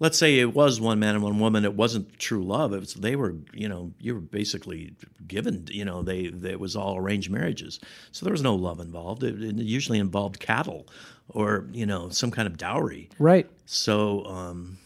let's 0.00 0.18
say 0.18 0.38
it 0.38 0.54
was 0.54 0.80
one 0.80 0.98
man 0.98 1.14
and 1.14 1.24
one 1.24 1.38
woman, 1.40 1.64
it 1.64 1.74
wasn't 1.74 2.18
true 2.18 2.44
love. 2.44 2.72
It 2.74 2.80
was 2.80 2.94
they 2.94 3.16
were, 3.16 3.34
you 3.54 3.68
know, 3.68 3.92
you 3.98 4.14
were 4.14 4.20
basically 4.20 4.92
given. 5.26 5.66
You 5.70 5.84
know, 5.84 6.02
they, 6.02 6.28
they 6.28 6.50
it 6.50 6.60
was 6.60 6.76
all 6.76 6.96
arranged 6.98 7.30
marriages, 7.30 7.80
so 8.12 8.24
there 8.26 8.32
was 8.32 8.42
no 8.42 8.54
love 8.54 8.80
involved. 8.80 9.24
It, 9.24 9.42
it 9.42 9.56
usually 9.56 9.98
involved 9.98 10.38
cattle, 10.40 10.86
or 11.28 11.66
you 11.72 11.86
know, 11.86 12.08
some 12.10 12.30
kind 12.30 12.46
of 12.46 12.56
dowry. 12.58 13.08
Right. 13.18 13.48
So. 13.66 14.26
Um, 14.26 14.78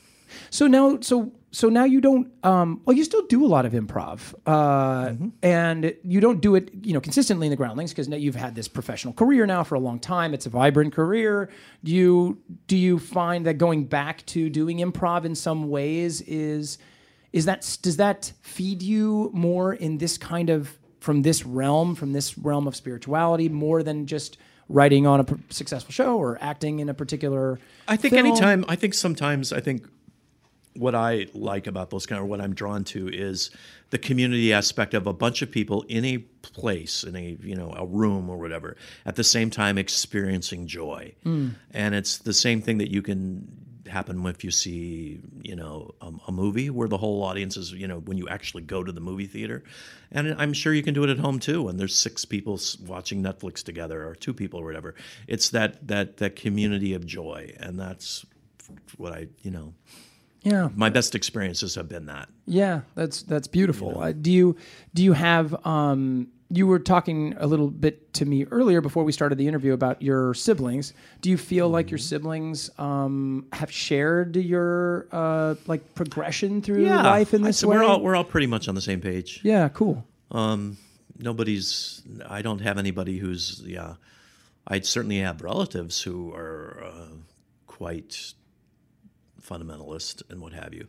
So 0.50 0.66
now, 0.66 0.98
so 1.00 1.32
so 1.50 1.68
now 1.70 1.84
you 1.84 2.00
don't. 2.00 2.30
Um, 2.44 2.82
well, 2.84 2.96
you 2.96 3.04
still 3.04 3.26
do 3.26 3.44
a 3.44 3.48
lot 3.48 3.64
of 3.64 3.72
improv, 3.72 4.34
uh, 4.46 5.08
Mm-hmm. 5.08 5.28
and 5.42 5.94
you 6.04 6.20
don't 6.20 6.40
do 6.40 6.54
it, 6.56 6.70
you 6.82 6.92
know, 6.92 7.00
consistently 7.00 7.46
in 7.46 7.50
the 7.50 7.56
Groundlings 7.56 7.90
because 7.90 8.06
now 8.08 8.16
you've 8.16 8.34
had 8.34 8.54
this 8.54 8.68
professional 8.68 9.14
career 9.14 9.46
now 9.46 9.64
for 9.64 9.74
a 9.74 9.80
long 9.80 9.98
time. 9.98 10.34
It's 10.34 10.44
a 10.46 10.50
vibrant 10.50 10.92
career. 10.92 11.48
Do 11.84 11.92
you 11.92 12.38
do 12.66 12.76
you 12.76 12.98
find 12.98 13.46
that 13.46 13.54
going 13.54 13.84
back 13.84 14.26
to 14.26 14.50
doing 14.50 14.78
improv 14.78 15.24
in 15.24 15.34
some 15.34 15.70
ways 15.70 16.20
is 16.22 16.78
is 17.32 17.44
that 17.46 17.78
does 17.82 17.96
that 17.96 18.32
feed 18.42 18.82
you 18.82 19.30
more 19.32 19.72
in 19.74 19.98
this 19.98 20.18
kind 20.18 20.50
of 20.50 20.78
from 21.00 21.22
this 21.22 21.46
realm, 21.46 21.94
from 21.94 22.12
this 22.12 22.36
realm 22.36 22.66
of 22.66 22.74
spirituality, 22.76 23.48
more 23.48 23.82
than 23.82 24.06
just 24.06 24.36
writing 24.68 25.06
on 25.06 25.20
a 25.20 25.26
successful 25.48 25.92
show 25.92 26.18
or 26.18 26.36
acting 26.42 26.80
in 26.80 26.88
a 26.90 26.94
particular? 26.94 27.58
I 27.86 27.96
think 27.96 28.12
film? 28.14 28.26
anytime, 28.26 28.64
I 28.68 28.76
think 28.76 28.92
sometimes, 28.94 29.52
I 29.52 29.60
think 29.60 29.86
what 30.78 30.94
I 30.94 31.26
like 31.34 31.66
about 31.66 31.90
those 31.90 32.06
kind 32.06 32.20
of 32.20 32.28
what 32.28 32.40
I'm 32.40 32.54
drawn 32.54 32.84
to 32.84 33.08
is 33.08 33.50
the 33.90 33.98
community 33.98 34.52
aspect 34.52 34.94
of 34.94 35.06
a 35.06 35.12
bunch 35.12 35.42
of 35.42 35.50
people 35.50 35.82
in 35.88 36.04
a 36.04 36.18
place, 36.18 37.04
in 37.04 37.16
a 37.16 37.36
you 37.40 37.56
know 37.56 37.72
a 37.76 37.86
room 37.86 38.30
or 38.30 38.38
whatever, 38.38 38.76
at 39.04 39.16
the 39.16 39.24
same 39.24 39.50
time 39.50 39.78
experiencing 39.78 40.66
joy, 40.66 41.14
mm. 41.24 41.54
and 41.72 41.94
it's 41.94 42.18
the 42.18 42.32
same 42.32 42.62
thing 42.62 42.78
that 42.78 42.90
you 42.90 43.02
can 43.02 43.48
happen 43.88 44.24
if 44.26 44.44
you 44.44 44.50
see 44.50 45.18
you 45.42 45.56
know 45.56 45.94
a, 46.00 46.12
a 46.28 46.32
movie 46.32 46.70
where 46.70 46.88
the 46.88 46.98
whole 46.98 47.22
audience 47.22 47.56
is 47.56 47.72
you 47.72 47.88
know 47.88 48.00
when 48.00 48.16
you 48.16 48.28
actually 48.28 48.62
go 48.62 48.84
to 48.84 48.92
the 48.92 49.00
movie 49.00 49.26
theater. 49.26 49.64
And 50.10 50.34
i'm 50.38 50.52
sure 50.52 50.72
you 50.72 50.82
can 50.82 50.94
do 50.94 51.04
it 51.04 51.10
at 51.10 51.18
home 51.18 51.38
too 51.38 51.62
when 51.62 51.76
there's 51.76 51.94
six 51.94 52.24
people 52.24 52.60
watching 52.86 53.22
netflix 53.22 53.62
together 53.62 54.06
or 54.06 54.14
two 54.14 54.34
people 54.34 54.60
or 54.60 54.64
whatever. 54.64 54.94
It's 55.26 55.50
that 55.50 55.88
that 55.88 56.18
that 56.18 56.36
community 56.36 56.94
of 56.94 57.06
joy. 57.06 57.54
And 57.58 57.78
that's 57.80 58.24
what 58.98 59.12
i 59.12 59.28
you 59.42 59.50
know 59.50 59.72
Yeah. 60.42 60.68
my 60.74 60.88
best 60.90 61.14
experiences 61.14 61.74
have 61.74 61.88
been 61.88 62.06
that 62.06 62.28
Yeah, 62.46 62.80
that's 62.94 63.22
that's 63.22 63.48
beautiful. 63.48 64.00
Uh, 64.00 64.12
do 64.12 64.30
you 64.30 64.56
do 64.94 65.02
you 65.02 65.12
have 65.12 65.54
um 65.66 66.28
you 66.50 66.66
were 66.66 66.78
talking 66.78 67.34
a 67.38 67.46
little 67.46 67.68
bit 67.68 68.10
to 68.14 68.24
me 68.24 68.44
earlier 68.46 68.80
before 68.80 69.04
we 69.04 69.12
started 69.12 69.36
the 69.36 69.46
interview 69.46 69.74
about 69.74 70.00
your 70.00 70.32
siblings. 70.32 70.94
Do 71.20 71.28
you 71.28 71.36
feel 71.36 71.68
like 71.68 71.86
Mm-hmm. 71.86 71.90
your 71.92 71.98
siblings 71.98 72.70
um, 72.78 73.44
have 73.52 73.70
shared 73.70 74.34
your 74.36 75.08
uh, 75.12 75.56
like 75.66 75.94
progression 75.94 76.62
through 76.62 76.86
life 76.86 77.34
in 77.34 77.42
this 77.42 77.62
way? 77.62 77.76
we're 77.76 77.84
all 77.84 78.00
we're 78.00 78.16
all 78.16 78.24
pretty 78.24 78.46
much 78.46 78.66
on 78.66 78.74
the 78.74 78.80
same 78.80 79.00
page 79.02 79.40
yeah, 79.42 79.68
cool. 79.68 80.06
nobody's 81.18 82.02
i 82.28 82.42
don't 82.42 82.60
have 82.60 82.78
anybody 82.78 83.18
who's 83.18 83.62
yeah 83.66 83.94
i 84.66 84.80
certainly 84.80 85.18
have 85.18 85.42
relatives 85.42 86.02
who 86.02 86.32
are 86.32 86.82
uh, 86.84 87.08
quite 87.66 88.34
fundamentalist 89.48 90.22
and 90.30 90.40
what 90.40 90.52
have 90.52 90.74
you 90.74 90.86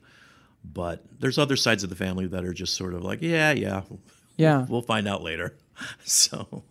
but 0.63 1.03
there's 1.19 1.37
other 1.37 1.55
sides 1.55 1.83
of 1.83 1.89
the 1.89 1.95
family 1.95 2.27
that 2.27 2.43
are 2.43 2.53
just 2.53 2.75
sort 2.75 2.93
of 2.93 3.03
like 3.03 3.21
yeah 3.21 3.51
yeah 3.51 3.81
Yeah. 4.37 4.65
we'll 4.69 4.81
find 4.81 5.07
out 5.07 5.23
later 5.23 5.55
so 6.03 6.63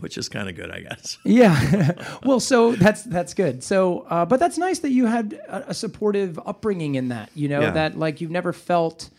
which 0.00 0.18
is 0.18 0.28
kind 0.28 0.48
of 0.48 0.56
good 0.56 0.70
i 0.72 0.80
guess 0.80 1.18
Yeah. 1.24 1.92
well, 2.24 2.40
so 2.40 2.72
that's 2.74 3.04
that's 3.04 3.32
good. 3.34 3.62
So, 3.62 4.00
uh, 4.10 4.24
but 4.26 4.40
that's 4.40 4.58
nice 4.58 4.80
that 4.80 4.90
you 4.90 5.06
had 5.06 5.34
a, 5.48 5.70
a 5.70 5.74
supportive 5.74 6.36
upbringing 6.44 6.96
in 6.96 7.08
that. 7.10 7.30
You 7.34 7.48
know 7.48 7.60
Yeah. 7.60 7.70
that 7.70 7.96
like 7.96 8.20
you've 8.20 8.32
never 8.32 8.52
felt. 8.52 9.10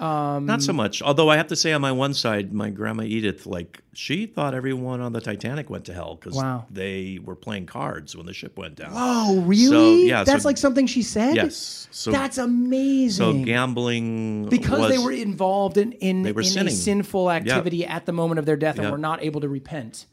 Not 0.00 0.62
so 0.62 0.72
much 0.72 1.02
although 1.02 1.28
i 1.28 1.36
have 1.36 1.46
to 1.48 1.56
say 1.56 1.72
on 1.72 1.80
my 1.80 1.90
one 1.92 2.14
side 2.14 2.52
my 2.52 2.70
grandma 2.70 3.02
edith 3.02 3.46
like 3.46 3.82
she 3.92 4.26
thought 4.26 4.54
everyone 4.54 5.00
on 5.00 5.12
the 5.12 5.20
titanic 5.20 5.68
went 5.68 5.84
to 5.84 5.92
hell 5.92 6.14
because 6.14 6.34
Wow. 6.36 6.66
they 6.70 7.18
were 7.24 7.34
playing 7.34 7.66
cards 7.66 8.14
when 8.16 8.24
the 8.26 8.32
ship 8.32 8.56
went 8.56 8.76
down 8.76 8.92
Oh, 8.94 9.40
really? 9.42 10.06
yeah, 10.08 10.22
that's 10.24 10.42
so- 10.44 10.48
like 10.48 10.56
something 10.56 10.86
she 10.86 11.02
said. 11.02 11.34
yes 11.34 11.88
so 11.90 12.10
that's 12.12 12.38
amazing. 12.38 13.40
So 13.40 13.44
gambling 13.44 14.48
because 14.48 14.78
was, 14.80 14.90
they 14.90 14.98
were 14.98 15.10
involved 15.12 15.78
in 15.78 15.92
in, 15.92 16.22
They 16.22 16.30
in 16.30 16.66
a 16.68 16.70
sinful 16.70 17.30
activity 17.30 17.84
at 17.86 18.06
the 18.06 18.12
moment 18.12 18.38
of 18.38 18.46
their 18.46 18.56
death 18.56 18.76
and 18.76 18.84
Yeah. 18.84 18.90
were 18.92 18.98
not 18.98 19.22
able 19.22 19.40
to 19.40 19.48
repent. 19.48 20.06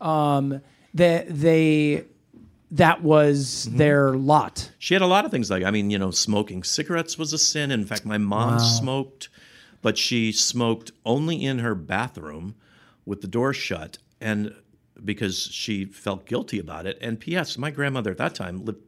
Um, 0.00 0.60
that 0.94 1.26
they 1.28 2.06
that 2.72 3.02
was 3.02 3.66
Mm-hmm. 3.68 3.78
their 3.78 4.16
lot. 4.16 4.70
She 4.78 4.94
had 4.94 5.02
a 5.02 5.06
lot 5.06 5.24
of 5.24 5.30
things 5.30 5.50
like 5.50 5.64
I 5.64 5.70
mean, 5.70 5.90
you 5.90 5.98
know, 5.98 6.10
smoking 6.10 6.62
cigarettes 6.62 7.16
was 7.18 7.32
a 7.32 7.38
sin. 7.38 7.70
In 7.70 7.84
fact, 7.86 8.04
my 8.04 8.18
mom 8.18 8.58
smoked, 8.58 9.28
but 9.82 9.96
she 9.98 10.32
smoked 10.32 10.90
only 11.06 11.44
in 11.44 11.60
her 11.60 11.74
bathroom 11.74 12.54
with 13.06 13.20
the 13.22 13.28
door 13.28 13.54
shut 13.54 13.98
and 14.20 14.54
because 15.04 15.38
she 15.40 15.84
felt 15.84 16.26
guilty 16.26 16.58
about 16.58 16.84
it. 16.86 16.98
And 17.00 17.20
PS, 17.20 17.56
my 17.56 17.70
grandmother 17.70 18.10
at 18.10 18.18
that 18.18 18.34
time 18.34 18.64
lived 18.64 18.82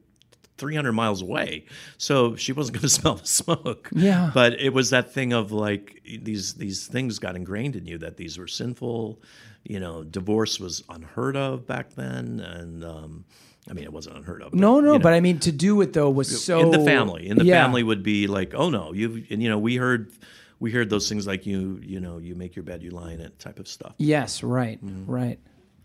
300 0.57 0.91
miles 0.91 1.21
away. 1.21 1.65
So 1.97 2.35
she 2.35 2.51
wasn't 2.51 2.75
going 2.77 2.81
to 2.83 2.89
smell 2.89 3.15
the 3.15 3.25
smoke. 3.25 3.89
Yeah. 3.93 4.29
But 4.33 4.59
it 4.59 4.73
was 4.73 4.89
that 4.91 5.11
thing 5.13 5.33
of 5.33 5.51
like 5.51 6.01
these 6.05 6.53
these 6.55 6.85
things 6.85 7.17
got 7.17 7.35
ingrained 7.35 7.75
in 7.75 7.87
you 7.87 7.97
that 7.99 8.17
these 8.17 8.37
were 8.37 8.47
sinful. 8.47 9.21
You 9.63 9.79
know, 9.79 10.03
divorce 10.03 10.59
was 10.59 10.83
unheard 10.89 11.35
of 11.37 11.65
back 11.65 11.93
then 11.95 12.39
and 12.41 12.83
um 12.83 13.25
I 13.69 13.73
mean, 13.73 13.83
it 13.83 13.93
wasn't 13.93 14.17
unheard 14.17 14.41
of. 14.41 14.51
but, 14.51 14.59
No, 14.59 14.79
no, 14.79 14.93
you 14.93 14.99
know 14.99 15.03
but 15.03 15.13
I 15.13 15.19
mean 15.19 15.39
to 15.39 15.51
do 15.51 15.81
it 15.81 15.93
though 15.93 16.09
was 16.09 16.43
so 16.43 16.59
in 16.61 16.71
the 16.71 16.79
family 16.79 17.27
in 17.27 17.37
the 17.37 17.45
Yeah. 17.45 17.63
family 17.63 17.83
would 17.83 18.03
be 18.03 18.27
like 18.27 18.53
oh 18.55 18.69
no 18.69 18.91
you 18.93 19.23
and 19.29 19.41
you 19.41 19.49
know 19.49 19.59
we 19.59 19.75
heard 19.75 20.11
we 20.59 20.71
heard 20.71 20.89
those 20.89 21.07
things 21.07 21.25
like 21.27 21.45
you 21.45 21.79
you 21.83 21.99
know 21.99 22.17
you 22.17 22.33
make 22.35 22.55
your 22.55 22.63
bed 22.63 22.81
you 22.83 22.89
lie 22.91 23.11
in 23.13 23.21
it 23.21 23.37
type 23.39 23.59
of 23.59 23.67
stuff 23.67 23.93
Yes, 23.97 24.41
right, 24.43 24.83
Mm-hmm. 24.83 25.11
right. 25.11 25.39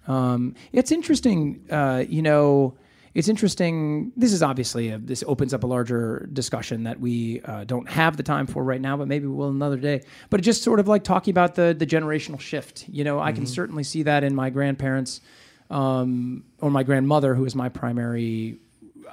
Um, 0.07 0.55
it's 0.73 0.93
interesting, 0.93 1.65
uh, 1.71 2.05
you 2.09 2.23
know. 2.23 2.77
It's 3.15 3.29
interesting. 3.29 4.13
This 4.15 4.31
is 4.35 4.43
obviously 4.43 4.91
a, 4.91 4.99
this 4.99 5.25
opens 5.27 5.55
up 5.55 5.65
a 5.65 5.67
larger 5.67 6.29
discussion 6.35 6.83
that 6.85 7.01
we 7.01 7.41
uh, 7.47 7.65
don't 7.65 7.89
have 7.89 8.19
the 8.19 8.23
time 8.23 8.47
for 8.47 8.63
right 8.63 8.79
now, 8.81 8.99
but 8.99 9.09
maybe 9.09 9.27
we 9.27 9.33
will 9.35 9.49
another 9.49 9.79
day. 9.79 10.03
But 10.29 10.43
just 10.43 10.63
sort 10.63 10.81
of 10.81 10.87
like 10.87 11.03
talking 11.03 11.33
about 11.33 11.55
the 11.55 11.75
the 11.77 11.87
generational 11.87 12.39
shift. 12.39 12.87
You 12.91 13.05
know, 13.05 13.19
I 13.19 13.31
Mm-hmm. 13.31 13.37
can 13.37 13.47
certainly 13.47 13.85
see 13.85 14.03
that 14.03 14.23
in 14.23 14.35
my 14.35 14.51
grandparents 14.51 15.23
um, 15.71 16.45
or 16.61 16.71
my 16.71 16.83
grandmother, 16.83 17.35
who 17.35 17.45
is 17.45 17.55
my 17.55 17.69
primary. 17.69 18.59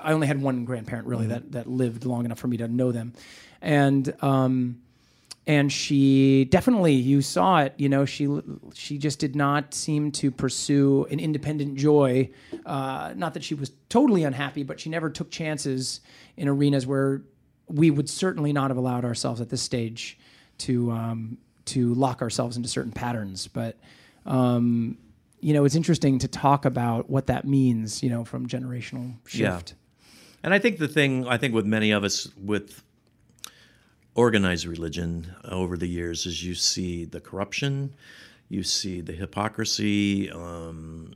I 0.02 0.12
only 0.14 0.28
had 0.28 0.42
one 0.42 0.66
grandparent 0.66 1.08
really 1.08 1.26
Mm-hmm. 1.26 1.34
that 1.34 1.52
that 1.54 1.68
lived 1.68 2.06
long 2.06 2.26
enough 2.26 2.40
for 2.40 2.48
me 2.48 2.58
to 2.58 2.68
know 2.68 2.92
them, 2.92 3.14
and. 3.62 4.14
Um, 4.24 4.80
and 5.46 5.72
she 5.72 6.46
definitely 6.46 6.94
you 6.94 7.22
saw 7.22 7.60
it 7.60 7.74
you 7.76 7.90
know 7.90 8.06
she 8.06 8.30
she 8.74 8.98
just 8.98 9.20
did 9.20 9.36
not 9.36 9.74
seem 9.74 10.10
to 10.10 10.32
pursue 10.32 11.06
an 11.12 11.20
independent 11.20 11.76
joy 11.76 12.30
uh, 12.66 13.14
not 13.18 13.34
that 13.34 13.44
she 13.44 13.54
was 13.54 13.72
totally 13.90 14.24
unhappy 14.24 14.64
but 14.64 14.80
she 14.80 14.90
never 14.90 15.10
took 15.10 15.30
chances 15.30 16.00
in 16.38 16.48
arenas 16.48 16.88
where 16.88 17.22
we 17.68 17.92
would 17.92 18.10
certainly 18.10 18.54
not 18.54 18.70
have 18.70 18.78
allowed 18.78 19.04
ourselves 19.04 19.42
at 19.42 19.50
this 19.50 19.62
stage 19.62 20.18
to 20.60 20.90
um, 20.92 21.38
to 21.66 21.94
lock 21.94 22.22
ourselves 22.22 22.56
into 22.56 22.70
certain 22.70 22.94
patterns 22.94 23.48
but 23.48 23.78
um, 24.26 24.98
you 25.44 25.54
know 25.54 25.66
it's 25.66 25.76
interesting 25.76 26.18
to 26.20 26.28
talk 26.28 26.66
about 26.66 27.10
what 27.10 27.28
that 27.28 27.46
means 27.46 28.02
you 28.04 28.10
know 28.10 28.24
from 28.24 28.48
generational 28.48 29.14
shift. 29.28 29.70
Yeah. 29.72 29.76
and 30.44 30.54
i 30.54 30.60
think 30.60 30.78
the 30.80 30.88
thing 30.88 31.28
i 31.28 31.38
think 31.38 31.54
with 31.54 31.66
many 31.66 31.92
of 31.92 32.04
us 32.04 32.30
with 32.38 32.82
organized 34.16 34.66
religion 34.66 35.34
over 35.46 35.76
the 35.78 35.88
years 35.88 36.26
is 36.26 36.44
you 36.44 36.56
see 36.56 37.06
the 37.06 37.20
corruption 37.20 37.94
you 38.50 38.64
see 38.64 39.02
the 39.02 39.14
hypocrisy 39.14 40.30
um, 40.32 41.14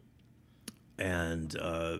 and 0.98 1.56
uh, 1.60 1.98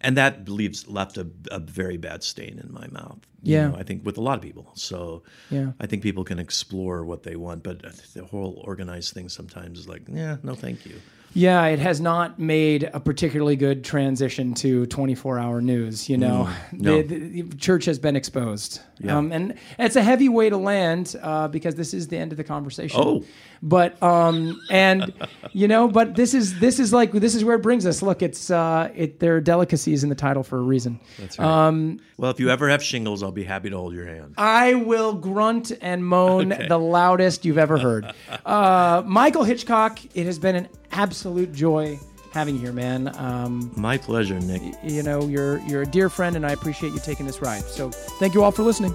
and 0.00 0.16
that 0.16 0.48
leaves 0.48 0.88
left 0.88 1.16
a, 1.16 1.26
a 1.52 1.60
very 1.60 1.96
bad 1.96 2.24
stain 2.24 2.58
in 2.58 2.72
my 2.72 2.88
mouth. 2.88 3.20
you 3.44 3.54
Yeah. 3.54 3.68
know, 3.68 3.76
I 3.76 3.84
think 3.84 4.04
with 4.04 4.18
a 4.18 4.20
lot 4.20 4.36
of 4.36 4.42
people. 4.42 4.72
So 4.74 5.22
Yeah. 5.48 5.72
I 5.78 5.86
think 5.86 6.02
people 6.02 6.24
can 6.24 6.40
explore 6.40 7.04
what 7.04 7.22
they 7.22 7.36
want, 7.36 7.62
but 7.62 7.82
the 8.12 8.24
whole 8.24 8.60
organized 8.66 9.14
thing 9.14 9.28
sometimes 9.28 9.78
is 9.78 9.86
like, 9.88 10.02
yeah, 10.12 10.38
no, 10.42 10.56
thank 10.56 10.84
you. 10.84 10.96
Yeah, 11.34 11.66
it 11.66 11.78
has 11.78 12.00
not 12.00 12.38
made 12.38 12.90
a 12.92 13.00
particularly 13.00 13.56
good 13.56 13.84
transition 13.84 14.54
to 14.54 14.86
24 14.86 15.38
hour 15.38 15.60
news. 15.60 16.08
You 16.08 16.18
know, 16.18 16.50
no. 16.72 17.02
the, 17.02 17.02
the, 17.02 17.42
the 17.42 17.56
church 17.56 17.86
has 17.86 17.98
been 17.98 18.16
exposed. 18.16 18.80
Yeah. 18.98 19.16
Um, 19.16 19.32
and 19.32 19.54
it's 19.78 19.96
a 19.96 20.02
heavy 20.02 20.28
way 20.28 20.50
to 20.50 20.56
land 20.56 21.16
uh, 21.22 21.48
because 21.48 21.74
this 21.74 21.94
is 21.94 22.08
the 22.08 22.18
end 22.18 22.32
of 22.32 22.38
the 22.38 22.44
conversation. 22.44 23.00
Oh. 23.02 23.24
But 23.64 24.02
um 24.02 24.60
and 24.70 25.12
you 25.52 25.68
know 25.68 25.86
but 25.86 26.16
this 26.16 26.34
is 26.34 26.58
this 26.58 26.80
is 26.80 26.92
like 26.92 27.12
this 27.12 27.36
is 27.36 27.44
where 27.44 27.54
it 27.54 27.62
brings 27.62 27.86
us. 27.86 28.02
Look, 28.02 28.20
it's 28.20 28.50
uh 28.50 28.90
it 28.94 29.20
there 29.20 29.36
are 29.36 29.40
delicacies 29.40 30.02
in 30.02 30.08
the 30.08 30.16
title 30.16 30.42
for 30.42 30.58
a 30.58 30.62
reason. 30.62 30.98
That's 31.16 31.38
right. 31.38 31.68
Um, 31.68 32.00
well, 32.16 32.32
if 32.32 32.40
you 32.40 32.50
ever 32.50 32.68
have 32.68 32.82
shingles, 32.82 33.22
I'll 33.22 33.30
be 33.30 33.44
happy 33.44 33.70
to 33.70 33.76
hold 33.76 33.94
your 33.94 34.06
hand. 34.06 34.34
I 34.36 34.74
will 34.74 35.14
grunt 35.14 35.70
and 35.80 36.04
moan 36.04 36.48
the 36.68 36.78
loudest 36.78 37.44
you've 37.44 37.58
ever 37.58 37.78
heard. 37.78 38.12
Uh, 38.44 39.04
Michael 39.06 39.44
Hitchcock, 39.44 40.00
it 40.14 40.26
has 40.26 40.40
been 40.40 40.56
an 40.56 40.68
absolute 40.92 41.52
joy 41.52 41.98
having 42.32 42.54
you 42.54 42.60
here, 42.62 42.72
man. 42.72 43.14
Um, 43.18 43.72
My 43.76 43.98
pleasure, 43.98 44.38
Nick. 44.40 44.62
you 44.82 45.02
know, 45.02 45.26
you're 45.26 45.58
you're 45.60 45.82
a 45.82 45.86
dear 45.86 46.08
friend, 46.08 46.36
and 46.36 46.46
I 46.46 46.52
appreciate 46.52 46.92
you 46.92 46.98
taking 47.00 47.26
this 47.26 47.42
ride. 47.42 47.62
So, 47.64 47.90
thank 47.90 48.34
you 48.34 48.42
all 48.42 48.52
for 48.52 48.62
listening. 48.62 48.94